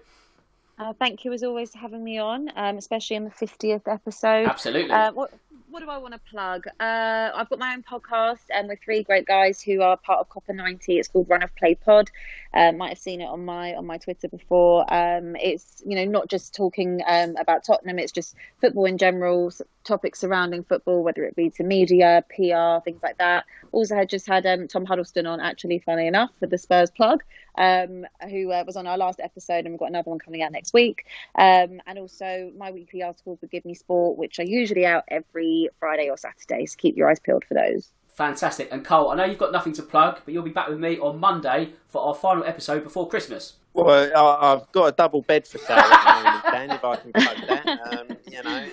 Uh, 0.78 0.92
thank 0.98 1.24
you 1.24 1.32
as 1.32 1.42
always 1.42 1.72
for 1.72 1.78
having 1.78 2.04
me 2.04 2.18
on, 2.18 2.50
um, 2.56 2.76
especially 2.76 3.16
in 3.16 3.24
the 3.24 3.30
50th 3.30 3.82
episode. 3.86 4.46
Absolutely. 4.46 4.90
Uh, 4.90 5.12
what, 5.12 5.32
what 5.70 5.80
do 5.80 5.88
I 5.88 5.96
want 5.96 6.12
to 6.12 6.20
plug? 6.30 6.66
Uh, 6.80 7.30
I've 7.34 7.48
got 7.48 7.58
my 7.58 7.72
own 7.72 7.82
podcast 7.82 8.40
and 8.50 8.64
um, 8.64 8.68
with 8.68 8.80
three 8.84 9.02
great 9.02 9.26
guys 9.26 9.62
who 9.62 9.80
are 9.80 9.96
part 9.96 10.20
of 10.20 10.28
Copa90. 10.28 10.80
It's 10.88 11.08
called 11.08 11.28
Run 11.30 11.42
of 11.42 11.54
Play 11.56 11.76
Pod. 11.76 12.10
Uh, 12.54 12.72
might 12.72 12.90
have 12.90 12.98
seen 12.98 13.20
it 13.20 13.26
on 13.26 13.44
my 13.44 13.74
on 13.74 13.86
my 13.86 13.98
Twitter 13.98 14.28
before. 14.28 14.82
Um, 14.92 15.36
it's 15.36 15.82
you 15.86 15.96
know 15.96 16.04
not 16.04 16.28
just 16.28 16.54
talking 16.54 17.00
um, 17.06 17.36
about 17.36 17.64
Tottenham. 17.64 17.98
It's 17.98 18.12
just 18.12 18.34
football 18.60 18.84
in 18.84 18.98
general, 18.98 19.50
topics 19.84 20.20
surrounding 20.20 20.64
football, 20.64 21.02
whether 21.02 21.24
it 21.24 21.34
be 21.34 21.50
to 21.50 21.62
media, 21.62 22.24
PR, 22.28 22.82
things 22.84 23.02
like 23.02 23.18
that. 23.18 23.44
Also, 23.72 23.94
had 23.94 24.08
just 24.08 24.26
had 24.26 24.44
um, 24.46 24.68
Tom 24.68 24.84
Huddleston 24.84 25.26
on. 25.26 25.40
Actually, 25.40 25.78
funny 25.78 26.06
enough, 26.06 26.30
for 26.38 26.46
the 26.46 26.58
Spurs 26.58 26.90
plug, 26.90 27.22
um, 27.56 28.04
who 28.28 28.50
uh, 28.52 28.64
was 28.66 28.76
on 28.76 28.86
our 28.86 28.98
last 28.98 29.20
episode, 29.20 29.64
and 29.64 29.70
we've 29.70 29.80
got 29.80 29.88
another 29.88 30.10
one 30.10 30.18
coming 30.18 30.42
out 30.42 30.52
next 30.52 30.74
week. 30.74 31.06
Um, 31.34 31.80
and 31.86 31.98
also 31.98 32.52
my 32.56 32.70
weekly 32.70 33.02
articles 33.02 33.38
with 33.40 33.50
Give 33.50 33.64
Me 33.64 33.74
Sport, 33.74 34.18
which 34.18 34.38
are 34.38 34.44
usually 34.44 34.86
out 34.86 35.04
every 35.08 35.68
Friday 35.78 36.10
or 36.10 36.16
Saturday. 36.16 36.66
So 36.66 36.76
keep 36.76 36.96
your 36.96 37.10
eyes 37.10 37.20
peeled 37.20 37.44
for 37.44 37.54
those. 37.54 37.90
Fantastic. 38.12 38.68
And 38.70 38.84
Cole, 38.84 39.10
I 39.10 39.16
know 39.16 39.24
you've 39.24 39.38
got 39.38 39.52
nothing 39.52 39.72
to 39.74 39.82
plug, 39.82 40.20
but 40.24 40.34
you'll 40.34 40.42
be 40.42 40.50
back 40.50 40.68
with 40.68 40.78
me 40.78 40.98
on 40.98 41.18
Monday 41.18 41.72
for 41.88 42.02
our 42.02 42.14
final 42.14 42.44
episode 42.44 42.84
before 42.84 43.08
Christmas. 43.08 43.54
Well, 43.74 43.88
I've 44.14 44.70
got 44.72 44.86
a 44.86 44.92
double 44.92 45.22
bed 45.22 45.46
for 45.46 45.56
sale 45.56 45.78
at 45.78 45.88
the 45.88 46.22
moment, 46.22 46.44
Dan, 46.44 46.70
if 46.76 46.84
I 46.84 46.96
can 46.96 47.12
plug 47.12 47.36
that. 47.48 47.98
Um, 47.98 48.16
you 48.30 48.42
know, 48.42 48.66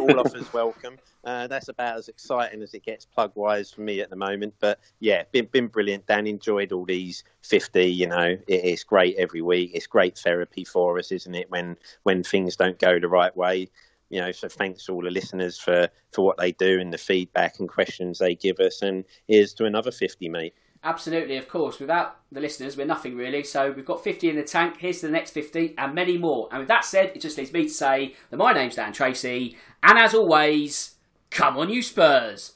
all 0.00 0.20
offers 0.20 0.52
welcome. 0.52 0.96
Uh, 1.24 1.48
that's 1.48 1.68
about 1.68 1.98
as 1.98 2.08
exciting 2.08 2.62
as 2.62 2.72
it 2.72 2.84
gets 2.84 3.04
plug 3.04 3.32
wise 3.34 3.72
for 3.72 3.80
me 3.80 4.00
at 4.00 4.10
the 4.10 4.16
moment. 4.16 4.54
But 4.60 4.78
yeah, 5.00 5.24
been, 5.32 5.46
been 5.46 5.66
brilliant, 5.66 6.06
Dan. 6.06 6.28
Enjoyed 6.28 6.70
all 6.70 6.84
these 6.84 7.24
50. 7.42 7.84
You 7.84 8.06
know, 8.06 8.22
it, 8.22 8.42
it's 8.46 8.84
great 8.84 9.16
every 9.16 9.42
week. 9.42 9.72
It's 9.74 9.88
great 9.88 10.16
therapy 10.16 10.62
for 10.62 10.98
us, 10.98 11.10
isn't 11.10 11.34
it, 11.34 11.50
when, 11.50 11.76
when 12.04 12.22
things 12.22 12.54
don't 12.54 12.78
go 12.78 13.00
the 13.00 13.08
right 13.08 13.36
way 13.36 13.68
you 14.10 14.20
know, 14.20 14.32
so 14.32 14.48
thanks 14.48 14.84
to 14.86 14.92
all 14.92 15.02
the 15.02 15.10
listeners 15.10 15.58
for, 15.58 15.88
for 16.12 16.24
what 16.24 16.38
they 16.38 16.52
do 16.52 16.78
and 16.80 16.92
the 16.92 16.98
feedback 16.98 17.58
and 17.58 17.68
questions 17.68 18.18
they 18.18 18.34
give 18.34 18.58
us. 18.60 18.82
And 18.82 19.04
here's 19.26 19.52
to 19.54 19.64
another 19.64 19.90
50, 19.90 20.28
mate. 20.28 20.54
Absolutely, 20.84 21.36
of 21.36 21.48
course. 21.48 21.80
Without 21.80 22.18
the 22.30 22.40
listeners, 22.40 22.76
we're 22.76 22.86
nothing 22.86 23.16
really. 23.16 23.42
So 23.42 23.72
we've 23.72 23.84
got 23.84 24.02
50 24.02 24.30
in 24.30 24.36
the 24.36 24.44
tank. 24.44 24.76
Here's 24.78 25.00
to 25.00 25.06
the 25.06 25.12
next 25.12 25.32
50 25.32 25.74
and 25.76 25.94
many 25.94 26.16
more. 26.18 26.48
And 26.50 26.60
with 26.60 26.68
that 26.68 26.84
said, 26.84 27.12
it 27.14 27.20
just 27.20 27.36
leaves 27.36 27.52
me 27.52 27.64
to 27.64 27.70
say 27.70 28.14
that 28.30 28.36
my 28.36 28.52
name's 28.52 28.76
Dan 28.76 28.92
Tracy. 28.92 29.56
And 29.82 29.98
as 29.98 30.14
always, 30.14 30.94
come 31.30 31.56
on, 31.56 31.68
you 31.68 31.82
Spurs. 31.82 32.54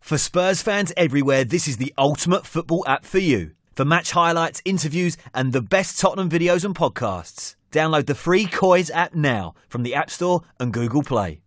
For 0.00 0.18
Spurs 0.18 0.62
fans 0.62 0.92
everywhere, 0.96 1.44
this 1.44 1.68
is 1.68 1.78
the 1.78 1.94
ultimate 1.96 2.46
football 2.46 2.84
app 2.86 3.04
for 3.04 3.18
you. 3.18 3.52
For 3.74 3.84
match 3.84 4.12
highlights, 4.12 4.62
interviews, 4.64 5.16
and 5.34 5.52
the 5.52 5.60
best 5.60 6.00
Tottenham 6.00 6.30
videos 6.30 6.64
and 6.64 6.74
podcasts, 6.74 7.56
download 7.76 8.06
the 8.06 8.14
free 8.14 8.46
Kois 8.46 8.90
app 8.92 9.14
now 9.14 9.54
from 9.68 9.82
the 9.82 9.94
App 9.94 10.10
Store 10.10 10.40
and 10.58 10.72
Google 10.72 11.02
Play. 11.02 11.40